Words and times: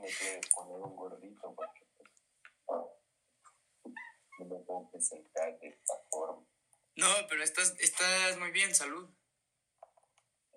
me 0.00 0.08
que 0.08 0.40
poner 0.54 0.80
un 0.80 0.96
gordito 0.96 1.54
porque 1.54 1.86
pues, 1.96 2.10
no 4.38 4.46
me 4.46 4.58
puedo 4.64 4.90
presentar 4.90 5.58
de 5.58 5.68
esta 5.68 5.94
forma. 6.10 6.46
No, 6.96 7.08
pero 7.28 7.42
estás, 7.42 7.74
estás 7.80 8.38
muy 8.38 8.50
bien, 8.50 8.74
salud. 8.74 9.08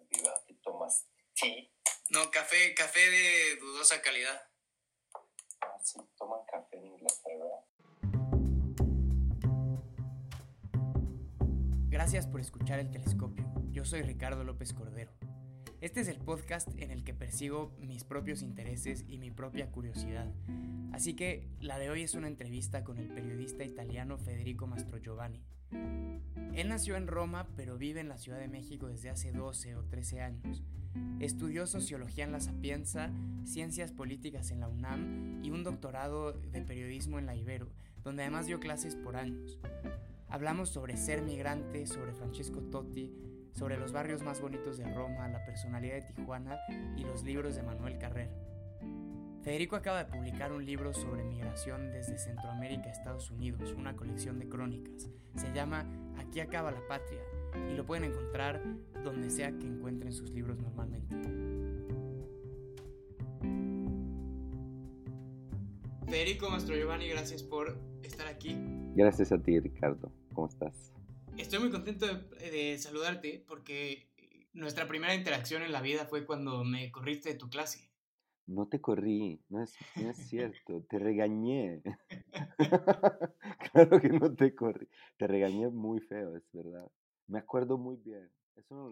Viva, 0.09 0.33
¿qué 0.47 0.53
tomas? 0.63 1.07
Sí. 1.33 1.73
No, 2.09 2.31
café, 2.31 2.73
café 2.73 2.99
de 2.99 3.57
dudosa 3.57 4.01
calidad. 4.01 4.41
Ah, 5.61 5.79
sí, 5.83 5.99
toman 6.17 6.45
café 6.45 6.77
en 6.77 6.85
Inglaterra. 6.85 7.65
Gracias 11.89 12.27
por 12.27 12.39
escuchar 12.39 12.79
el 12.79 12.91
telescopio. 12.91 13.45
Yo 13.71 13.83
soy 13.83 14.03
Ricardo 14.03 14.43
López 14.43 14.73
Cordero. 14.73 15.11
Este 15.79 16.01
es 16.01 16.07
el 16.07 16.17
podcast 16.17 16.69
en 16.79 16.89
el 16.89 17.03
que 17.03 17.13
persigo 17.13 17.71
mis 17.79 18.03
propios 18.03 18.41
intereses 18.41 19.05
y 19.07 19.19
mi 19.19 19.29
propia 19.29 19.69
curiosidad. 19.69 20.27
Así 20.91 21.13
que 21.13 21.47
la 21.61 21.77
de 21.77 21.91
hoy 21.91 22.01
es 22.01 22.15
una 22.15 22.27
entrevista 22.27 22.83
con 22.83 22.97
el 22.97 23.09
periodista 23.09 23.63
italiano 23.63 24.17
Federico 24.17 24.65
Mastrogiovanni. 24.65 25.43
Él 26.55 26.69
nació 26.69 26.95
en 26.95 27.05
Roma, 27.05 27.47
pero 27.55 27.77
vive 27.77 27.99
en 27.99 28.09
la 28.09 28.17
Ciudad 28.17 28.39
de 28.39 28.47
México 28.47 28.87
desde 28.87 29.11
hace 29.11 29.31
12 29.31 29.75
o 29.75 29.83
13 29.83 30.21
años. 30.21 30.63
Estudió 31.19 31.67
sociología 31.67 32.23
en 32.23 32.31
la 32.31 32.39
Sapienza, 32.39 33.11
ciencias 33.45 33.91
políticas 33.91 34.49
en 34.49 34.61
la 34.61 34.69
UNAM 34.69 35.43
y 35.43 35.51
un 35.51 35.63
doctorado 35.63 36.33
de 36.33 36.63
periodismo 36.63 37.19
en 37.19 37.27
la 37.27 37.35
Ibero, 37.35 37.69
donde 38.03 38.23
además 38.23 38.47
dio 38.47 38.59
clases 38.59 38.95
por 38.95 39.15
años. 39.15 39.59
Hablamos 40.27 40.69
sobre 40.69 40.97
ser 40.97 41.21
migrante, 41.21 41.85
sobre 41.85 42.13
Francesco 42.13 42.61
Totti, 42.63 43.13
sobre 43.57 43.77
los 43.77 43.91
barrios 43.91 44.21
más 44.21 44.39
bonitos 44.39 44.77
de 44.77 44.85
Roma, 44.93 45.27
la 45.27 45.43
personalidad 45.43 45.95
de 45.95 46.13
Tijuana 46.13 46.59
y 46.95 47.03
los 47.03 47.23
libros 47.23 47.55
de 47.55 47.63
Manuel 47.63 47.97
Carrera. 47.97 48.31
Federico 49.41 49.75
acaba 49.75 50.03
de 50.03 50.11
publicar 50.11 50.51
un 50.51 50.63
libro 50.63 50.93
sobre 50.93 51.23
migración 51.23 51.91
desde 51.91 52.19
Centroamérica 52.19 52.89
a 52.89 52.91
Estados 52.91 53.31
Unidos, 53.31 53.73
una 53.75 53.95
colección 53.95 54.37
de 54.37 54.47
crónicas. 54.47 55.09
Se 55.35 55.51
llama 55.53 55.85
Aquí 56.17 56.39
acaba 56.39 56.71
la 56.71 56.85
patria 56.87 57.21
y 57.71 57.75
lo 57.75 57.85
pueden 57.85 58.03
encontrar 58.11 58.61
donde 59.03 59.29
sea 59.29 59.49
que 59.57 59.65
encuentren 59.65 60.11
sus 60.11 60.29
libros 60.31 60.59
normalmente. 60.59 61.15
Federico 66.05 66.49
Mastro 66.49 66.75
Giovanni, 66.75 67.07
gracias 67.09 67.41
por 67.41 67.77
estar 68.03 68.27
aquí. 68.27 68.55
Gracias 68.95 69.31
a 69.31 69.41
ti, 69.41 69.59
Ricardo. 69.59 70.11
¿Cómo 70.33 70.47
estás? 70.47 70.96
Estoy 71.37 71.59
muy 71.59 71.69
contento 71.69 72.07
de, 72.07 72.77
saludarte 72.79 73.43
porque 73.47 74.09
nuestra 74.53 74.87
primera 74.87 75.13
interacción 75.13 75.61
en 75.61 75.71
la 75.71 75.81
vida 75.81 76.05
fue 76.05 76.25
cuando 76.25 76.63
me 76.63 76.91
corriste 76.91 77.29
de 77.29 77.35
tu 77.35 77.47
clase. 77.47 77.91
No 78.47 78.67
te 78.67 78.81
corrí, 78.81 79.39
no 79.49 79.61
es, 79.61 79.75
no 79.97 80.09
es 80.09 80.17
cierto, 80.17 80.83
te 80.89 80.97
regañé. 80.97 81.83
claro 83.71 84.01
que 84.01 84.09
no 84.09 84.33
te 84.33 84.55
corrí, 84.55 84.87
te 85.17 85.27
regañé 85.27 85.69
muy 85.69 85.99
feo, 85.99 86.35
es 86.35 86.49
verdad. 86.51 86.89
Me 87.27 87.39
acuerdo 87.39 87.77
muy 87.77 87.97
bien. 87.97 88.31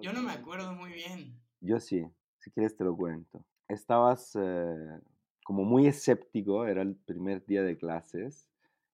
Yo 0.01 0.13
no 0.13 0.21
me 0.21 0.33
acuerdo 0.33 0.73
muy 0.73 0.91
bien. 0.91 1.41
Yo 1.61 1.79
sí, 1.79 2.05
si 2.37 2.51
quieres 2.51 2.77
te 2.77 2.83
lo 2.83 2.95
cuento. 2.95 3.43
Estabas 3.67 4.37
eh, 4.39 4.99
como 5.43 5.63
muy 5.63 5.87
escéptico, 5.87 6.67
era 6.67 6.83
el 6.83 6.95
primer 6.95 7.43
día 7.45 7.63
de 7.63 7.77
clases, 7.77 8.47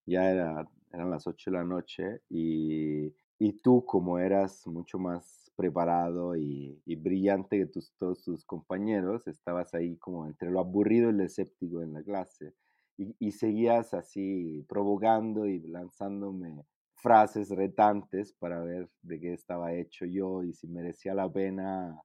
ya 0.06 0.32
era, 0.32 0.70
eran 0.94 1.10
las 1.10 1.28
8 1.28 1.52
de 1.52 1.58
la 1.58 1.64
noche 1.66 2.22
y 2.30 3.14
y 3.44 3.54
tú, 3.54 3.84
como 3.88 4.20
eras 4.20 4.68
mucho 4.68 5.00
más 5.00 5.52
preparado 5.56 6.36
y, 6.36 6.80
brillante 6.86 7.58
que 7.58 7.66
tus, 7.66 7.92
todos 7.98 8.24
tus 8.24 8.46
compañeros, 8.46 9.28
estabas 9.28 9.74
ahí 9.74 9.98
como 9.98 10.28
entre 10.28 10.52
lo 10.52 10.60
aburrido 10.60 11.10
y 11.10 11.14
lo 11.14 11.24
escéptico 11.24 11.82
en 11.82 11.94
la 11.94 12.04
clase. 12.04 12.54
Y, 12.98 13.32
seguías 13.32 13.96
así 13.96 14.64
provocando 14.70 15.48
y 15.48 15.60
lanzándome 15.62 16.68
frases 16.94 17.50
retantes 17.50 18.32
para 18.34 18.60
ver 18.60 18.88
de 19.02 19.20
qué 19.20 19.34
estaba 19.34 19.74
hecho 19.74 20.06
yo 20.06 20.44
y 20.44 20.54
si 20.54 20.68
merecía 20.68 21.16
la 21.16 21.28
pena 21.28 22.00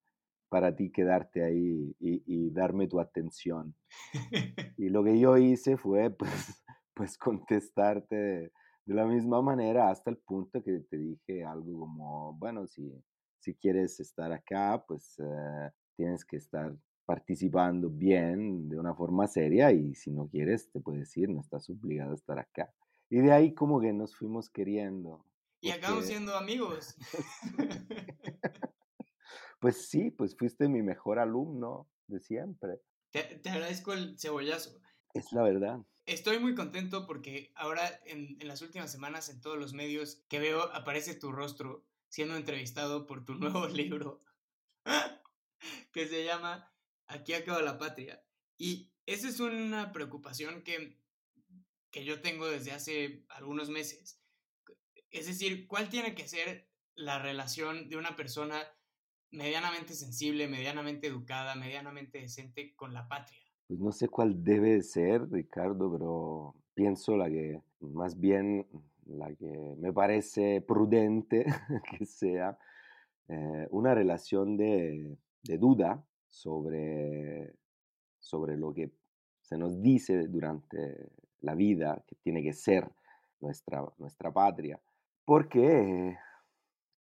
para 0.49 0.75
ti 0.75 0.91
quedarte 0.91 1.45
ahí 1.45 1.95
y, 2.01 2.23
y 2.25 2.49
darme 2.49 2.89
tu 2.89 2.99
atención. 2.99 3.75
y 4.79 4.89
lo 4.89 5.05
que 5.05 5.19
yo 5.19 5.37
hice 5.37 5.77
fue 5.77 6.09
pues, 6.09 6.65
pues 6.95 7.19
contestarte 7.19 8.53
de 8.87 8.95
la 8.95 9.05
misma 9.05 9.43
manera 9.43 9.91
hasta 9.91 10.11
el 10.11 10.17
punto 10.19 10.63
que 10.63 10.79
te 10.89 10.97
dije 10.97 11.45
algo 11.45 11.81
como, 11.81 12.35
bueno, 12.35 12.67
si, 12.69 12.93
si 13.41 13.55
quieres 13.55 13.99
estar 13.99 14.33
acá, 14.33 14.85
pues 14.87 15.19
eh, 15.19 15.71
tienes 15.97 16.25
que 16.25 16.37
estar 16.37 16.73
participando 17.05 17.91
bien 17.91 18.69
de 18.69 18.79
una 18.79 18.95
forma 18.95 19.27
seria 19.27 19.73
y 19.73 19.95
si 19.97 20.13
no 20.13 20.29
quieres, 20.29 20.71
te 20.71 20.81
puedes 20.81 21.17
ir, 21.17 21.29
no 21.29 21.41
estás 21.41 21.69
obligado 21.69 22.13
a 22.13 22.15
estar 22.15 22.39
acá. 22.39 22.73
Y 23.11 23.19
de 23.19 23.33
ahí 23.33 23.55
como 23.55 23.81
que 23.81 23.93
nos 23.93 24.17
fuimos 24.17 24.49
queriendo. 24.51 25.25
Y 25.61 25.71
acabamos 25.71 26.07
siendo 26.07 26.37
amigos. 26.37 26.97
pues 29.61 29.89
sí, 29.89 30.13
pues 30.13 30.37
fuiste 30.37 30.69
mi 30.69 30.83
mejor 30.83 31.19
alumno 31.19 31.89
de 32.07 32.21
siempre. 32.21 32.81
Te, 33.11 33.23
te 33.39 33.51
agradezco 33.51 33.93
el 33.93 34.17
cebollazo. 34.19 34.81
Es 35.13 35.33
la 35.33 35.43
verdad. 35.43 35.81
Estoy 36.07 36.39
muy 36.39 36.55
contento 36.55 37.05
porque 37.05 37.51
ahora 37.57 38.01
en, 38.05 38.39
las 38.47 38.63
últimas 38.63 38.93
semanas 38.93 39.29
en 39.29 39.41
todos 39.41 39.59
los 39.59 39.73
medios 39.73 40.23
que 40.29 40.39
veo 40.39 40.63
aparece 40.73 41.17
tu 41.17 41.33
rostro 41.33 41.85
siendo 42.09 42.37
entrevistado 42.37 43.09
por 43.09 43.25
tu 43.25 43.35
nuevo 43.35 43.67
libro 43.69 44.23
que 45.93 46.07
se 46.07 46.25
llama 46.25 46.73
Aquí 47.09 47.35
acaba 47.35 47.61
la 47.61 47.79
patria. 47.79 48.25
Y 48.57 48.93
esa 49.05 49.29
es 49.29 49.41
una 49.41 49.93
preocupación 49.93 50.63
que, 50.63 50.97
que 51.91 52.05
yo 52.05 52.21
tengo 52.21 52.47
desde 52.47 52.71
hace 52.71 53.25
algunos 53.29 53.69
meses. 53.69 54.21
Es 55.11 55.27
decir, 55.27 55.67
¿cuál 55.67 55.89
tiene 55.89 56.15
que 56.15 56.29
ser 56.29 56.71
la 56.95 57.19
relación 57.19 57.89
de 57.89 57.97
una 57.97 58.15
persona 58.15 58.65
medianamente 59.31 59.95
sensible, 59.95 60.47
medianamente 60.47 61.09
educada, 61.09 61.57
medianamente 61.57 62.21
decente 62.21 62.77
con 62.77 62.95
la 62.95 63.09
patria? 63.09 63.46
Pues 63.67 63.81
no 63.81 63.91
sé 63.91 64.09
cuál 64.09 64.45
debe 64.45 64.81
ser, 64.83 65.29
Ricardo, 65.31 65.91
pero 65.91 66.55
pienso 66.75 67.17
la 67.17 67.29
que 67.29 67.61
más 67.81 68.19
bien 68.21 68.67
la 69.07 69.35
que 69.35 69.75
me 69.79 69.93
parece 69.93 70.61
prudente 70.61 71.45
que 71.99 72.07
sea 72.07 72.57
eh, 73.29 73.67
una 73.71 73.95
relación 73.95 74.57
de, 74.57 75.17
duda 75.43 76.05
sobre, 76.29 77.55
sobre 78.21 78.57
lo 78.57 78.73
que 78.73 78.93
se 79.41 79.57
nos 79.57 79.81
dice 79.83 80.29
durante 80.29 81.11
la 81.41 81.55
vida 81.55 82.05
que 82.07 82.17
tiene 82.17 82.43
que 82.43 82.53
ser 82.53 82.89
nuestra, 83.41 83.85
nuestra 83.99 84.33
patria, 84.33 84.81
porque 85.25 86.17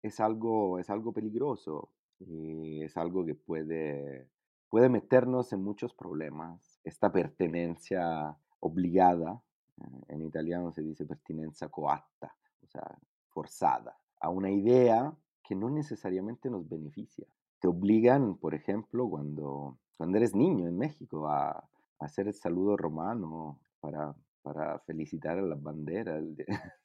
es 0.01 0.19
algo, 0.19 0.79
es 0.79 0.89
algo 0.89 1.11
peligroso 1.13 1.91
y 2.19 2.81
es 2.83 2.97
algo 2.97 3.25
que 3.25 3.35
puede 3.35 4.29
puede 4.75 4.89
meternos 4.89 5.53
en 5.53 5.63
muchos 5.63 5.93
problemas. 5.93 6.81
Esta 6.83 7.09
pertenencia 7.09 8.37
obligada, 8.59 9.41
eh, 9.77 10.03
en 10.09 10.21
italiano 10.21 10.73
se 10.73 10.81
dice 10.81 11.05
pertinencia 11.05 11.69
coatta, 11.69 12.35
o 12.61 12.67
sea, 12.67 12.83
forzada, 13.29 13.97
a 14.19 14.29
una 14.29 14.51
idea 14.51 15.15
que 15.41 15.55
no 15.55 15.69
necesariamente 15.69 16.49
nos 16.49 16.67
beneficia. 16.67 17.25
Te 17.61 17.69
obligan, 17.69 18.35
por 18.35 18.53
ejemplo, 18.53 19.09
cuando, 19.09 19.79
cuando 19.95 20.17
eres 20.17 20.35
niño 20.35 20.67
en 20.67 20.77
México 20.77 21.25
a, 21.29 21.69
hacer 21.99 22.27
el 22.27 22.33
saludo 22.33 22.75
romano 22.75 23.61
para, 23.79 24.13
para 24.41 24.79
felicitar 24.79 25.39
a 25.39 25.41
las 25.41 25.63
banderas. 25.63 26.21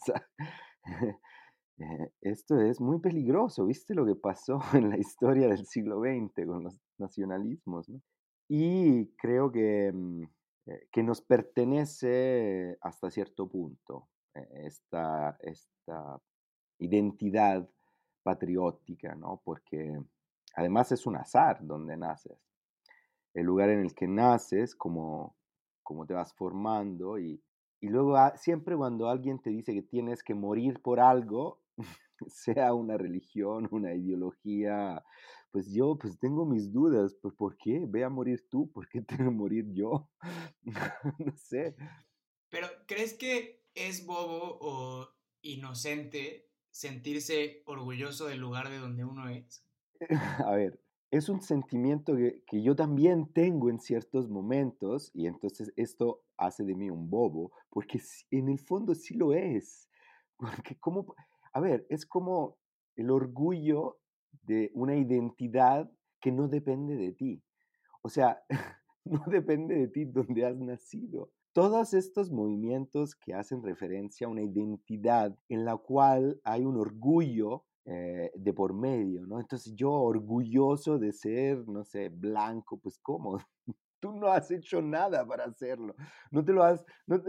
Eh, 1.83 2.12
esto 2.21 2.61
es 2.61 2.79
muy 2.79 3.00
peligroso, 3.00 3.65
¿viste 3.65 3.95
lo 3.95 4.05
que 4.05 4.15
pasó 4.15 4.61
en 4.75 4.91
la 4.91 4.99
historia 4.99 5.49
del 5.49 5.65
siglo 5.65 6.03
XX 6.03 6.47
con 6.47 6.65
los 6.65 6.79
nacionalismos? 7.00 7.91
Y 8.49 9.06
creo 9.16 9.50
que, 9.50 9.93
mm, 9.93 10.22
eh, 10.67 10.88
que 10.93 11.02
nos 11.02 11.20
pertenece 11.20 12.79
hasta 12.81 13.11
cierto 13.11 13.49
punto 13.49 14.08
eh, 14.35 14.49
esta, 14.67 15.37
esta 15.41 16.20
identidad 16.79 17.69
patriótica, 18.23 19.14
¿no? 19.14 19.41
Porque 19.44 20.00
además 20.55 20.93
es 20.93 21.06
un 21.06 21.17
azar 21.17 21.58
donde 21.62 21.97
naces. 21.97 22.38
El 23.35 23.47
lugar 23.47 23.70
en 23.70 23.81
el 23.81 23.94
que 23.94 24.08
naces, 24.08 24.75
como, 24.75 25.37
como 25.82 26.06
te 26.06 26.14
vas 26.14 26.35
formando 26.35 27.19
y, 27.19 27.43
y 27.81 27.88
luego 27.88 28.17
ah, 28.17 28.37
siempre 28.37 28.76
cuando 28.76 29.08
alguien 29.08 29.38
te 29.41 29.50
dice 29.50 29.73
que 29.73 29.82
tienes 29.82 30.23
que 30.23 30.35
morir 30.35 30.81
por 30.82 31.00
algo, 31.00 31.61
sea 32.26 32.75
una 32.75 32.97
religión, 32.99 33.69
una 33.70 33.94
ideología, 33.94 35.02
pues 35.50 35.73
yo 35.73 35.97
pues 35.99 36.19
tengo 36.19 36.47
mis 36.47 36.73
dudas, 36.73 37.17
pues 37.20 37.35
¿por 37.35 37.56
qué? 37.56 37.85
Ve 37.87 38.05
a 38.05 38.08
morir 38.08 38.47
tú, 38.49 38.70
¿por 38.70 38.88
qué 38.88 39.02
tengo 39.02 39.31
que 39.31 39.37
morir 39.37 39.67
yo? 39.73 40.11
no 41.19 41.37
sé. 41.37 41.76
Pero 42.49 42.69
¿crees 42.87 43.14
que 43.14 43.64
es 43.75 44.06
bobo 44.06 44.58
o 44.61 45.08
inocente 45.43 46.50
sentirse 46.70 47.62
orgulloso 47.67 48.26
del 48.26 48.41
lugar 48.41 48.69
de 48.69 48.79
donde 48.79 49.05
uno 49.05 49.29
es? 49.29 49.64
A 50.47 50.52
ver, 50.52 50.81
es 51.11 51.29
un 51.29 51.41
sentimiento 51.43 52.17
que, 52.17 52.43
que, 52.47 52.62
yo 52.62 52.75
también 52.75 53.32
tengo 53.32 53.69
en 53.69 53.79
ciertos 53.79 54.29
momentos 54.29 55.11
y 55.14 55.26
entonces 55.26 55.73
esto 55.76 56.23
hace 56.37 56.64
de 56.64 56.75
mí 56.75 56.91
un 56.91 57.11
bobo, 57.11 57.52
porque 57.69 58.00
en 58.31 58.49
el 58.49 58.58
fondo 58.58 58.94
sí 58.94 59.14
lo 59.14 59.32
es. 59.32 59.88
Porque 60.37 60.79
como, 60.79 61.14
a 61.52 61.61
ver, 61.61 61.87
es 61.91 62.06
como 62.06 62.56
el 62.97 63.11
orgullo 63.11 64.00
de 64.43 64.71
una 64.75 64.97
identidad 64.97 65.91
que 66.21 66.32
no 66.32 66.49
depende 66.49 66.97
de 66.97 67.12
ti. 67.12 67.43
O 68.03 68.09
sea, 68.09 68.43
no 69.05 69.23
depende 69.27 69.75
de 69.77 69.88
ti 69.88 70.05
donde 70.05 70.44
has 70.44 70.59
nacido. 70.59 71.31
Todos 71.53 71.94
estos 71.94 72.31
movimientos 72.31 73.17
que 73.17 73.35
hacen 73.35 73.62
referencia 73.62 74.27
a 74.27 74.31
una 74.31 74.43
identidad 74.43 75.37
en 75.49 75.65
la 75.65 75.77
cual 75.77 76.41
hay 76.44 76.65
un 76.65 76.77
orgullo 76.77 77.65
eh, 77.87 78.31
de 78.35 78.53
por 78.53 78.73
medio, 78.73 79.27
¿no? 79.27 79.41
Entonces 79.41 79.75
yo 79.75 79.91
orgulloso 79.91 80.99
de 80.99 81.12
ser, 81.12 81.67
no 81.67 81.83
sé, 81.83 82.09
blanco, 82.09 82.79
pues 82.79 82.99
¿cómo? 83.00 83.38
Tú 84.00 84.12
no 84.12 84.29
has 84.29 84.50
hecho 84.50 84.81
nada 84.81 85.26
para 85.26 85.44
hacerlo. 85.44 85.94
No 86.31 86.44
te 86.44 86.53
lo 86.53 86.62
has, 86.62 86.85
no, 87.06 87.21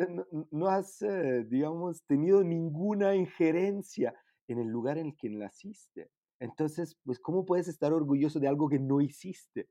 no, 0.51 0.68
has, 0.68 1.01
eh, 1.01 1.45
digamos, 1.50 2.06
tenido 2.06 2.44
ninguna 2.44 3.15
injerencia 3.15 4.13
en 4.47 4.59
el 4.59 4.68
lugar 4.68 4.97
en 4.97 5.07
el 5.07 5.15
que 5.18 5.30
naciste. 5.30 6.12
Entonces, 6.41 6.97
pues, 7.05 7.19
¿cómo 7.19 7.45
puedes 7.45 7.67
estar 7.67 7.93
orgulloso 7.93 8.39
de 8.39 8.47
algo 8.47 8.67
que 8.67 8.79
no 8.79 8.99
hiciste? 8.99 9.69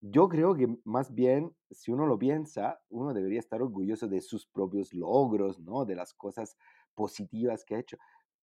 Yo 0.00 0.28
creo 0.28 0.54
que 0.54 0.68
más 0.84 1.12
bien, 1.12 1.54
si 1.70 1.90
uno 1.90 2.06
lo 2.06 2.18
piensa, 2.18 2.80
uno 2.90 3.12
debería 3.12 3.40
estar 3.40 3.60
orgulloso 3.60 4.06
de 4.06 4.20
sus 4.20 4.46
propios 4.46 4.94
logros, 4.94 5.58
¿no? 5.58 5.84
De 5.84 5.96
las 5.96 6.14
cosas 6.14 6.56
positivas 6.94 7.64
que 7.64 7.74
ha 7.74 7.80
hecho. 7.80 7.98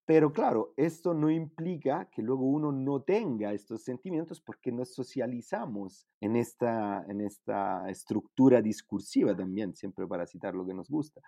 Pero 0.05 0.33
claro, 0.33 0.73
esto 0.75 1.13
no 1.13 1.29
implica 1.29 2.09
que 2.11 2.21
luego 2.21 2.45
uno 2.45 2.71
no 2.71 3.01
tenga 3.01 3.53
estos 3.53 3.83
sentimientos 3.83 4.41
porque 4.41 4.71
nos 4.71 4.93
socializamos 4.93 6.05
en 6.19 6.35
esta, 6.35 7.05
en 7.07 7.21
esta 7.21 7.89
estructura 7.89 8.61
discursiva 8.61 9.35
también, 9.35 9.73
siempre 9.73 10.05
para 10.05 10.25
citar 10.25 10.53
lo 10.53 10.65
que 10.65 10.73
nos 10.73 10.89
gusta. 10.89 11.21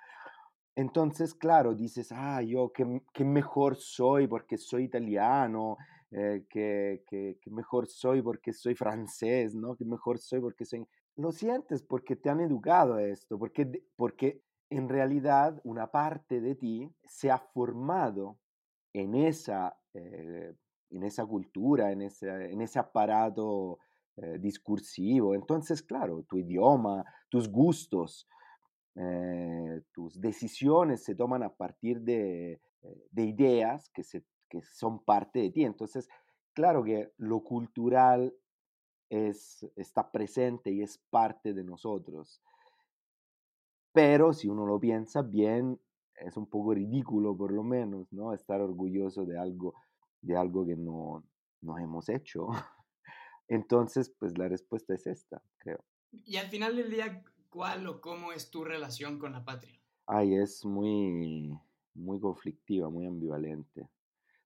Entonces, 0.75 1.33
claro, 1.35 1.75
dices, 1.75 2.11
ah, 2.11 2.41
yo 2.41 2.71
qué, 2.73 3.23
mejor 3.23 3.75
soy 3.75 4.27
porque 4.27 4.57
soy 4.57 4.85
italiano, 4.85 5.77
eh, 6.11 6.45
que, 6.49 7.39
mejor 7.45 7.87
soy 7.87 8.21
porque 8.21 8.51
soy 8.51 8.75
francés, 8.75 9.55
¿no? 9.55 9.75
Que 9.75 9.85
mejor 9.85 10.19
soy 10.19 10.41
porque 10.41 10.65
soy... 10.65 10.85
Lo 11.15 11.31
sientes 11.31 11.83
porque 11.83 12.15
te 12.15 12.29
han 12.29 12.41
educado 12.41 12.95
a 12.95 13.03
esto, 13.03 13.39
porque, 13.39 13.83
porque 13.95 14.41
en 14.69 14.89
realidad 14.89 15.59
una 15.63 15.89
parte 15.89 16.41
de 16.41 16.55
ti 16.55 16.89
se 17.03 17.31
ha 17.31 17.37
formado 17.37 18.37
en 18.93 19.15
esa, 19.15 19.77
eh, 19.93 20.53
en 20.89 21.03
esa 21.03 21.25
cultura, 21.25 21.91
en 21.91 22.01
ese, 22.01 22.51
en 22.51 22.61
ese 22.61 22.79
aparato 22.79 23.79
eh, 24.17 24.37
discursivo. 24.37 25.33
Entonces, 25.33 25.81
claro, 25.81 26.23
tu 26.23 26.37
idioma, 26.37 27.05
tus 27.29 27.49
gustos, 27.49 28.27
eh, 28.95 29.81
tus 29.93 30.19
decisiones 30.19 31.03
se 31.03 31.15
toman 31.15 31.43
a 31.43 31.55
partir 31.55 32.01
de, 32.01 32.59
de 33.11 33.25
ideas 33.25 33.89
que, 33.91 34.03
se, 34.03 34.25
que 34.51 34.61
son 34.61 34.99
parte 35.03 35.39
de 35.39 35.49
ti. 35.49 35.63
Entonces, 35.63 36.09
claro 36.53 36.83
que 36.83 37.13
lo 37.17 37.39
cultural 37.41 38.35
es, 39.09 39.65
está 39.77 40.11
presente 40.11 40.71
y 40.71 40.81
es 40.81 40.97
parte 41.09 41.53
de 41.53 41.63
nosotros. 41.63 42.41
Pero 43.93 44.33
si 44.33 44.49
uno 44.49 44.65
lo 44.65 44.79
piensa 44.79 45.21
bien, 45.21 45.79
es 46.15 46.35
un 46.35 46.47
poco 46.47 46.73
ridículo 46.73 47.35
por 47.35 47.51
lo 47.51 47.63
menos, 47.63 48.11
¿no? 48.11 48.33
Estar 48.33 48.61
orgulloso 48.61 49.25
de 49.25 49.39
algo, 49.39 49.73
de 50.21 50.35
algo 50.35 50.65
que 50.65 50.75
no, 50.75 51.23
no 51.61 51.77
hemos 51.77 52.09
hecho. 52.09 52.47
Entonces, 53.47 54.13
pues 54.19 54.37
la 54.37 54.47
respuesta 54.49 54.93
es 54.93 55.07
esta, 55.07 55.41
creo. 55.57 55.83
Y 56.11 56.35
al 56.37 56.47
final 56.47 56.75
del 56.75 56.91
día, 56.91 57.23
¿cuál 57.49 57.87
o 57.87 58.01
cómo 58.01 58.33
es 58.33 58.49
tu 58.49 58.65
relación 58.65 59.17
con 59.17 59.31
la 59.31 59.45
patria? 59.45 59.81
Ay, 60.07 60.35
es 60.35 60.65
muy, 60.65 61.57
muy 61.93 62.19
conflictiva, 62.19 62.89
muy 62.89 63.05
ambivalente. 63.05 63.89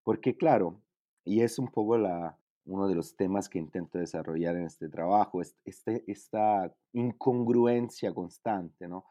Porque 0.06 0.38
claro, 0.38 0.80
y 1.26 1.42
es 1.42 1.60
un 1.60 1.68
poco 1.68 1.98
la, 1.98 2.38
uno 2.64 2.88
de 2.88 2.96
los 2.96 3.18
temas 3.18 3.50
que 3.50 3.60
intento 3.60 3.98
desarrollar 3.98 4.56
en 4.56 4.68
este 4.68 4.88
trabajo, 4.88 5.42
es 5.42 5.58
este, 5.66 6.06
esta 6.08 6.74
incongruencia 6.94 8.14
constante, 8.14 8.88
¿no? 8.88 9.04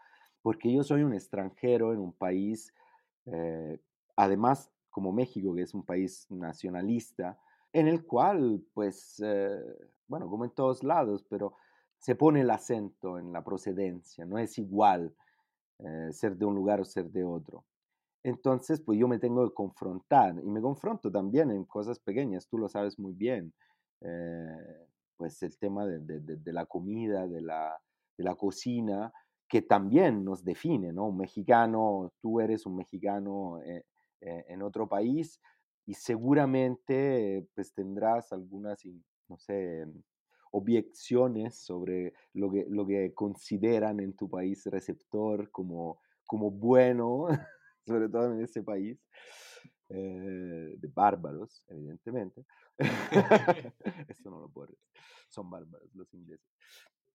porque 0.45 0.71
yo 0.71 0.85
soy 0.85 1.03
un 1.03 1.15
extranjero 1.15 1.95
en 1.95 2.01
un 2.01 2.13
país, 2.13 2.75
eh, 3.25 3.81
además 4.15 4.71
como 4.91 5.11
México, 5.11 5.55
que 5.55 5.63
es 5.63 5.73
un 5.73 5.87
país 5.87 6.27
nacionalista, 6.29 7.39
en 7.73 7.89
el 7.89 8.05
cual, 8.05 8.63
pues, 8.75 9.23
eh, 9.25 9.59
bueno, 10.07 10.29
como 10.29 10.45
en 10.45 10.51
todos 10.51 10.85
lados, 10.85 11.25
pero 11.31 11.55
se 11.99 12.15
pone 12.15 12.43
el 12.43 12.51
acento 12.51 13.19
en 13.19 13.33
la 13.33 13.43
procedencia, 13.43 14.27
no 14.27 14.39
es 14.39 14.59
igual 14.59 15.15
eh, 15.79 16.13
ser 16.13 16.37
de 16.37 16.45
un 16.45 16.55
lugar 16.55 16.79
o 16.79 16.85
ser 16.85 17.11
de 17.11 17.25
otro. 17.25 17.65
Entonces, 18.25 18.81
pues 18.81 18.99
yo 18.99 19.07
me 19.07 19.19
tengo 19.19 19.47
que 19.49 19.55
confrontar 19.55 20.35
y 20.43 20.51
me 20.51 20.61
confronto 20.63 21.13
también 21.13 21.51
en 21.51 21.65
cosas 21.65 22.01
pequeñas, 22.01 22.49
tú 22.49 22.59
lo 22.59 22.69
sabes 22.69 22.99
muy 22.99 23.13
bien, 23.13 23.53
pues 25.17 25.43
el 25.43 25.57
tema 25.59 25.87
de, 25.87 26.01
de, 26.01 26.53
la 26.53 26.67
comida, 26.67 27.27
de 27.27 27.41
la, 27.41 27.79
de 28.17 28.25
la 28.25 28.35
cocina, 28.35 29.13
que 29.49 29.63
también 29.63 30.25
nos 30.25 30.43
define, 30.43 30.93
¿no? 30.93 31.07
Un 31.07 31.19
mexicano, 31.19 32.13
tú 32.21 32.41
eres 32.41 32.67
un 32.67 32.77
mexicano 32.77 33.61
eh, 33.63 33.85
eh, 34.21 34.45
en 34.49 34.63
otro 34.63 34.89
país 34.89 35.41
y 35.87 35.95
seguramente 35.95 37.47
pues 37.55 37.73
tendrás 37.73 38.33
algunas, 38.33 38.81
no 39.29 39.37
sé, 39.39 39.87
objeciones 40.51 41.57
sobre 41.57 42.15
lo 42.33 42.51
que, 42.51 42.67
lo 42.69 42.87
que 42.87 43.13
consideran 43.15 44.01
en 44.01 44.15
tu 44.17 44.29
país 44.29 44.65
receptor 44.67 45.51
como, 45.51 45.99
como 46.27 46.51
bueno, 46.51 47.27
sobre 47.87 48.09
todo 48.09 48.33
en 48.33 48.43
ese 48.43 48.63
país, 48.63 48.99
eh, 49.89 50.75
de 50.77 50.89
bárbaros, 50.89 51.65
evidentemente. 51.69 52.45
Eso 54.09 54.31
no 54.31 54.41
lo 54.41 54.49
puedo 54.49 54.69
decir. 54.69 54.89
Son 55.29 55.51
bárbaros 55.51 55.95
los 55.95 56.13
ingleses. 56.15 56.47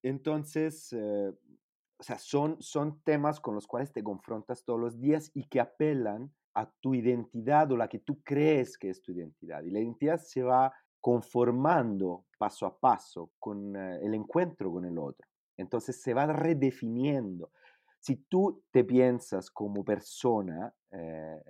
Entonces, 0.02 0.94
o 0.94 2.04
sea, 2.04 2.18
son, 2.18 2.62
son 2.62 3.02
temas 3.04 3.42
con 3.42 3.56
los 3.56 3.68
cuales 3.68 3.92
te 3.92 4.04
confrontas 4.04 4.64
todos 4.64 4.80
los 4.80 5.02
días 5.02 5.32
y 5.34 5.50
que 5.50 5.60
apelan 5.60 6.34
a 6.54 6.72
tu 6.80 6.96
identidad 6.96 7.72
o 7.72 7.78
la 7.78 7.90
que 7.90 8.00
tú 8.00 8.22
crees 8.24 8.78
que 8.78 8.90
es 8.90 9.02
tu 9.02 9.12
identidad. 9.12 9.64
Y 9.64 9.72
la 9.72 9.80
identidad 9.80 10.18
se 10.18 10.42
va 10.42 10.74
conformando 11.02 12.26
paso 12.38 12.66
a 12.66 12.78
paso 12.78 13.32
con 13.40 13.76
eh, 13.76 14.00
el 14.02 14.14
encuentro 14.14 14.72
con 14.72 14.86
el 14.86 14.98
otro. 14.98 15.28
Entonces 15.58 16.02
se 16.02 16.14
va 16.14 16.26
redefiniendo. 16.28 17.52
Si 18.00 18.16
tú 18.16 18.64
te 18.72 18.84
piensas 18.84 19.50
como 19.50 19.84
persona, 19.84 20.74
eh, 20.92 21.44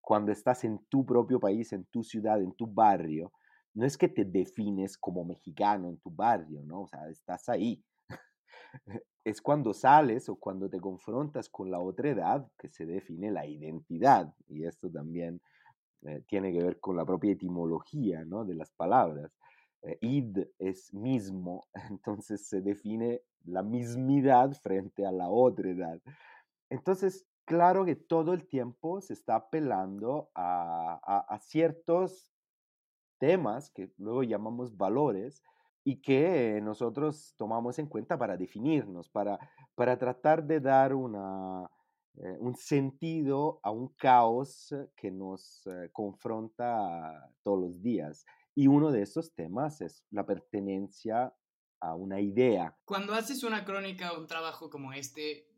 cuando 0.00 0.32
estás 0.32 0.64
en 0.64 0.78
tu 0.88 1.04
propio 1.04 1.38
país, 1.38 1.72
en 1.72 1.84
tu 1.86 2.02
ciudad, 2.02 2.40
en 2.40 2.52
tu 2.52 2.66
barrio, 2.66 3.32
no 3.74 3.86
es 3.86 3.96
que 3.96 4.08
te 4.08 4.24
defines 4.24 4.98
como 4.98 5.24
mexicano 5.24 5.88
en 5.88 5.98
tu 5.98 6.10
barrio, 6.10 6.62
¿no? 6.64 6.82
O 6.82 6.88
sea, 6.88 7.08
estás 7.08 7.48
ahí 7.48 7.84
es 9.24 9.40
cuando 9.40 9.72
sales 9.74 10.28
o 10.28 10.36
cuando 10.36 10.68
te 10.68 10.80
confrontas 10.80 11.48
con 11.48 11.70
la 11.70 11.80
otra 11.80 12.10
edad 12.10 12.50
que 12.58 12.68
se 12.68 12.86
define 12.86 13.30
la 13.30 13.46
identidad. 13.46 14.34
Y 14.48 14.64
esto 14.64 14.90
también 14.90 15.40
eh, 16.02 16.22
tiene 16.26 16.52
que 16.52 16.62
ver 16.62 16.80
con 16.80 16.96
la 16.96 17.04
propia 17.04 17.32
etimología 17.32 18.24
¿no? 18.24 18.44
de 18.44 18.54
las 18.54 18.70
palabras. 18.72 19.32
Eh, 19.82 19.98
id 20.00 20.38
es 20.58 20.92
mismo, 20.92 21.66
entonces 21.90 22.46
se 22.46 22.60
define 22.60 23.22
la 23.44 23.62
mismidad 23.62 24.52
frente 24.62 25.06
a 25.06 25.12
la 25.12 25.28
otra 25.28 25.70
edad. 25.70 26.00
Entonces, 26.70 27.26
claro 27.44 27.84
que 27.84 27.96
todo 27.96 28.32
el 28.32 28.46
tiempo 28.46 29.00
se 29.00 29.14
está 29.14 29.36
apelando 29.36 30.30
a, 30.34 31.24
a 31.28 31.38
ciertos 31.40 32.32
temas 33.18 33.70
que 33.70 33.92
luego 33.98 34.22
llamamos 34.22 34.76
valores, 34.76 35.42
y 35.84 36.00
que 36.02 36.60
nosotros 36.62 37.34
tomamos 37.36 37.78
en 37.78 37.86
cuenta 37.86 38.18
para 38.18 38.36
definirnos, 38.36 39.08
para, 39.08 39.38
para 39.74 39.98
tratar 39.98 40.44
de 40.44 40.60
dar 40.60 40.94
una, 40.94 41.70
eh, 42.16 42.36
un 42.38 42.54
sentido 42.54 43.60
a 43.62 43.70
un 43.70 43.88
caos 43.88 44.74
que 44.94 45.10
nos 45.10 45.66
eh, 45.66 45.88
confronta 45.92 47.32
todos 47.42 47.60
los 47.60 47.82
días. 47.82 48.26
Y 48.54 48.66
uno 48.66 48.90
de 48.90 49.02
esos 49.02 49.32
temas 49.34 49.80
es 49.80 50.04
la 50.10 50.26
pertenencia 50.26 51.32
a 51.80 51.94
una 51.94 52.20
idea. 52.20 52.76
Cuando 52.84 53.14
haces 53.14 53.42
una 53.42 53.64
crónica 53.64 54.12
o 54.12 54.20
un 54.20 54.26
trabajo 54.26 54.70
como 54.70 54.92
este, 54.92 55.48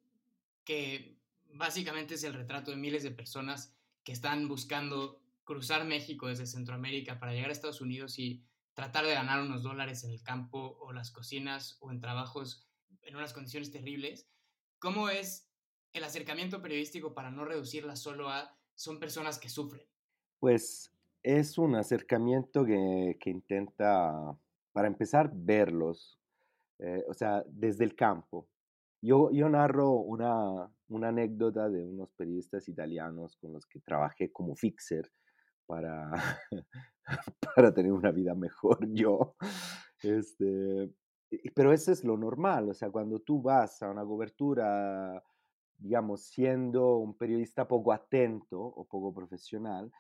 que 0.64 1.18
básicamente 1.52 2.14
es 2.14 2.24
el 2.24 2.34
retrato 2.34 2.70
de 2.70 2.76
miles 2.76 3.02
de 3.02 3.10
personas 3.10 3.76
que 4.04 4.12
están 4.12 4.48
buscando 4.48 5.20
cruzar 5.44 5.84
México 5.84 6.28
desde 6.28 6.46
Centroamérica 6.46 7.18
para 7.18 7.32
llegar 7.32 7.50
a 7.50 7.52
Estados 7.52 7.80
Unidos 7.80 8.18
y 8.18 8.44
tratar 8.74 9.04
de 9.04 9.14
ganar 9.14 9.42
unos 9.42 9.62
dólares 9.62 10.04
en 10.04 10.10
el 10.10 10.22
campo 10.22 10.78
o 10.80 10.92
las 10.92 11.10
cocinas 11.10 11.76
o 11.80 11.90
en 11.90 12.00
trabajos 12.00 12.66
en 13.02 13.16
unas 13.16 13.32
condiciones 13.32 13.70
terribles. 13.70 14.28
¿Cómo 14.78 15.08
es 15.08 15.50
el 15.92 16.04
acercamiento 16.04 16.62
periodístico 16.62 17.14
para 17.14 17.30
no 17.30 17.44
reducirla 17.44 17.96
solo 17.96 18.28
a 18.28 18.56
son 18.74 18.98
personas 18.98 19.38
que 19.38 19.48
sufren? 19.48 19.86
Pues 20.38 20.92
es 21.22 21.58
un 21.58 21.76
acercamiento 21.76 22.64
que, 22.64 23.18
que 23.20 23.30
intenta 23.30 24.36
para 24.72 24.88
empezar, 24.88 25.30
verlos, 25.34 26.18
eh, 26.78 27.04
o 27.08 27.14
sea, 27.14 27.44
desde 27.46 27.84
el 27.84 27.94
campo. 27.94 28.48
Yo, 29.00 29.30
yo 29.32 29.48
narro 29.48 29.92
una, 29.92 30.70
una 30.88 31.08
anécdota 31.08 31.68
de 31.68 31.84
unos 31.84 32.12
periodistas 32.12 32.68
italianos 32.68 33.36
con 33.36 33.52
los 33.52 33.66
que 33.66 33.80
trabajé 33.80 34.30
como 34.30 34.54
fixer 34.54 35.10
para, 35.66 36.10
para 37.56 37.74
tener 37.74 37.92
una 37.92 38.12
vida 38.12 38.34
mejor 38.34 38.78
yo. 38.92 39.36
Este, 40.02 40.92
pero 41.54 41.72
eso 41.72 41.92
es 41.92 42.04
lo 42.04 42.16
normal, 42.16 42.68
o 42.68 42.74
sea, 42.74 42.90
cuando 42.90 43.20
tú 43.20 43.40
vas 43.40 43.82
a 43.82 43.90
una 43.90 44.04
cobertura, 44.04 45.22
digamos, 45.78 46.26
siendo 46.26 46.98
un 46.98 47.16
periodista 47.16 47.66
poco 47.66 47.92
atento 47.92 48.60
o 48.60 48.84
poco 48.86 49.14
profesional, 49.14 49.90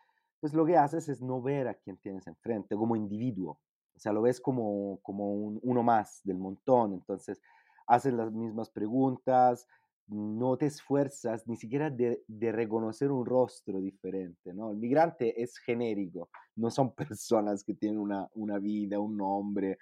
pues 0.40 0.54
lo 0.54 0.66
que 0.66 0.76
haces 0.76 1.08
es 1.08 1.22
no 1.22 1.40
ver 1.40 1.68
a 1.68 1.74
quien 1.74 1.96
tienes 1.98 2.26
enfrente 2.26 2.74
como 2.76 2.96
individuo, 2.96 3.60
o 3.94 3.98
sea, 3.98 4.12
lo 4.12 4.22
ves 4.22 4.40
como, 4.40 4.98
como 5.02 5.32
un, 5.34 5.60
uno 5.62 5.82
más 5.82 6.20
del 6.24 6.38
montón, 6.38 6.92
entonces 6.94 7.40
haces 7.86 8.12
las 8.12 8.32
mismas 8.32 8.70
preguntas, 8.70 9.66
no 10.08 10.56
te 10.56 10.66
esfuerzas 10.66 11.46
ni 11.46 11.56
siquiera 11.56 11.90
de, 11.90 12.22
de, 12.26 12.52
reconocer 12.52 13.10
un 13.10 13.24
rostro 13.24 13.80
diferente, 13.80 14.52
¿no? 14.52 14.70
El 14.70 14.76
migrante 14.76 15.40
es 15.42 15.58
genérico, 15.58 16.28
no 16.56 16.70
son 16.70 16.94
personas 16.94 17.64
que 17.64 17.74
tienen 17.74 17.98
una, 17.98 18.28
una 18.34 18.58
vida, 18.58 18.98
un 18.98 19.16
nombre, 19.16 19.78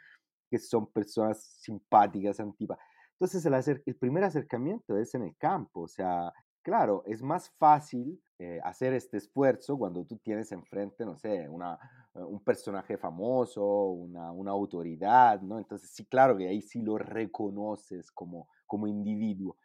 que 0.50 0.59
son 0.59 0.90
personas 0.90 1.43
simpáticas, 1.43 2.40
antipáticas. 2.40 2.87
Entonces 3.12 3.45
el, 3.45 3.83
el, 3.85 3.97
primer 3.97 4.25
acercamiento 4.25 4.97
es 4.97 5.14
en 5.14 5.23
el 5.23 5.37
campo, 5.37 5.83
o 5.83 5.88
sea, 5.88 6.33
claro, 6.62 7.02
es 7.07 7.23
más 7.23 7.50
fácil 7.59 8.21
eh, 8.43 8.59
hacer 8.65 8.95
este 8.95 9.19
esfuerzo 9.19 9.77
cuando 9.77 10.07
tú 10.07 10.17
tienes 10.17 10.51
enfrente, 10.51 11.05
no 11.05 11.15
sé, 11.15 11.47
una, 11.47 11.79
eh, 12.15 12.21
un 12.21 12.43
personaje 12.43 12.97
famoso, 12.97 13.63
una, 13.91 14.33
una, 14.33 14.51
autoridad, 14.51 15.43
¿no? 15.43 15.59
Entonces 15.59 15.91
sí, 15.91 16.07
claro 16.07 16.39
que 16.39 16.49
ahí 16.49 16.63
sí 16.63 16.81
lo 16.81 16.97
reconoces 16.97 18.11
como, 18.11 18.49
como 18.67 18.87
individuo. 18.87 19.59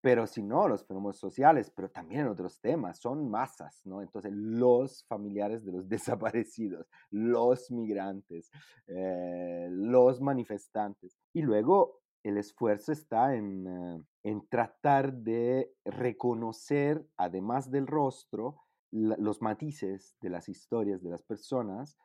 Pero 0.00 0.26
si 0.26 0.42
no, 0.42 0.66
los 0.66 0.84
fenómenos 0.84 1.16
sociales, 1.20 1.70
pero 1.70 1.90
también 1.90 2.22
en 2.22 2.28
otros 2.28 2.60
temas, 2.60 2.98
son 2.98 3.30
masas, 3.30 3.82
¿no? 3.84 4.02
Entonces, 4.02 4.32
los 4.34 5.04
familiares 5.06 5.64
de 5.64 5.70
los 5.70 5.88
desaparecidos, 5.88 6.88
los 7.12 7.70
migrantes, 7.70 8.50
eh, 8.88 9.68
los 9.70 10.20
manifestantes. 10.20 11.16
Y 11.32 11.42
luego 11.42 12.00
el 12.22 12.38
esfuerzo 12.38 12.92
está 12.92 13.34
en, 13.34 13.66
eh, 13.66 14.04
en 14.24 14.46
tratar 14.48 15.12
de 15.12 15.74
reconocer, 15.84 17.06
además 17.16 17.70
del 17.70 17.86
rostro, 17.86 18.62
los 18.90 19.42
matices 19.42 20.16
de 20.22 20.30
las 20.30 20.48
historias 20.48 21.02
de 21.02 21.10
las 21.10 21.22
personas 21.22 21.98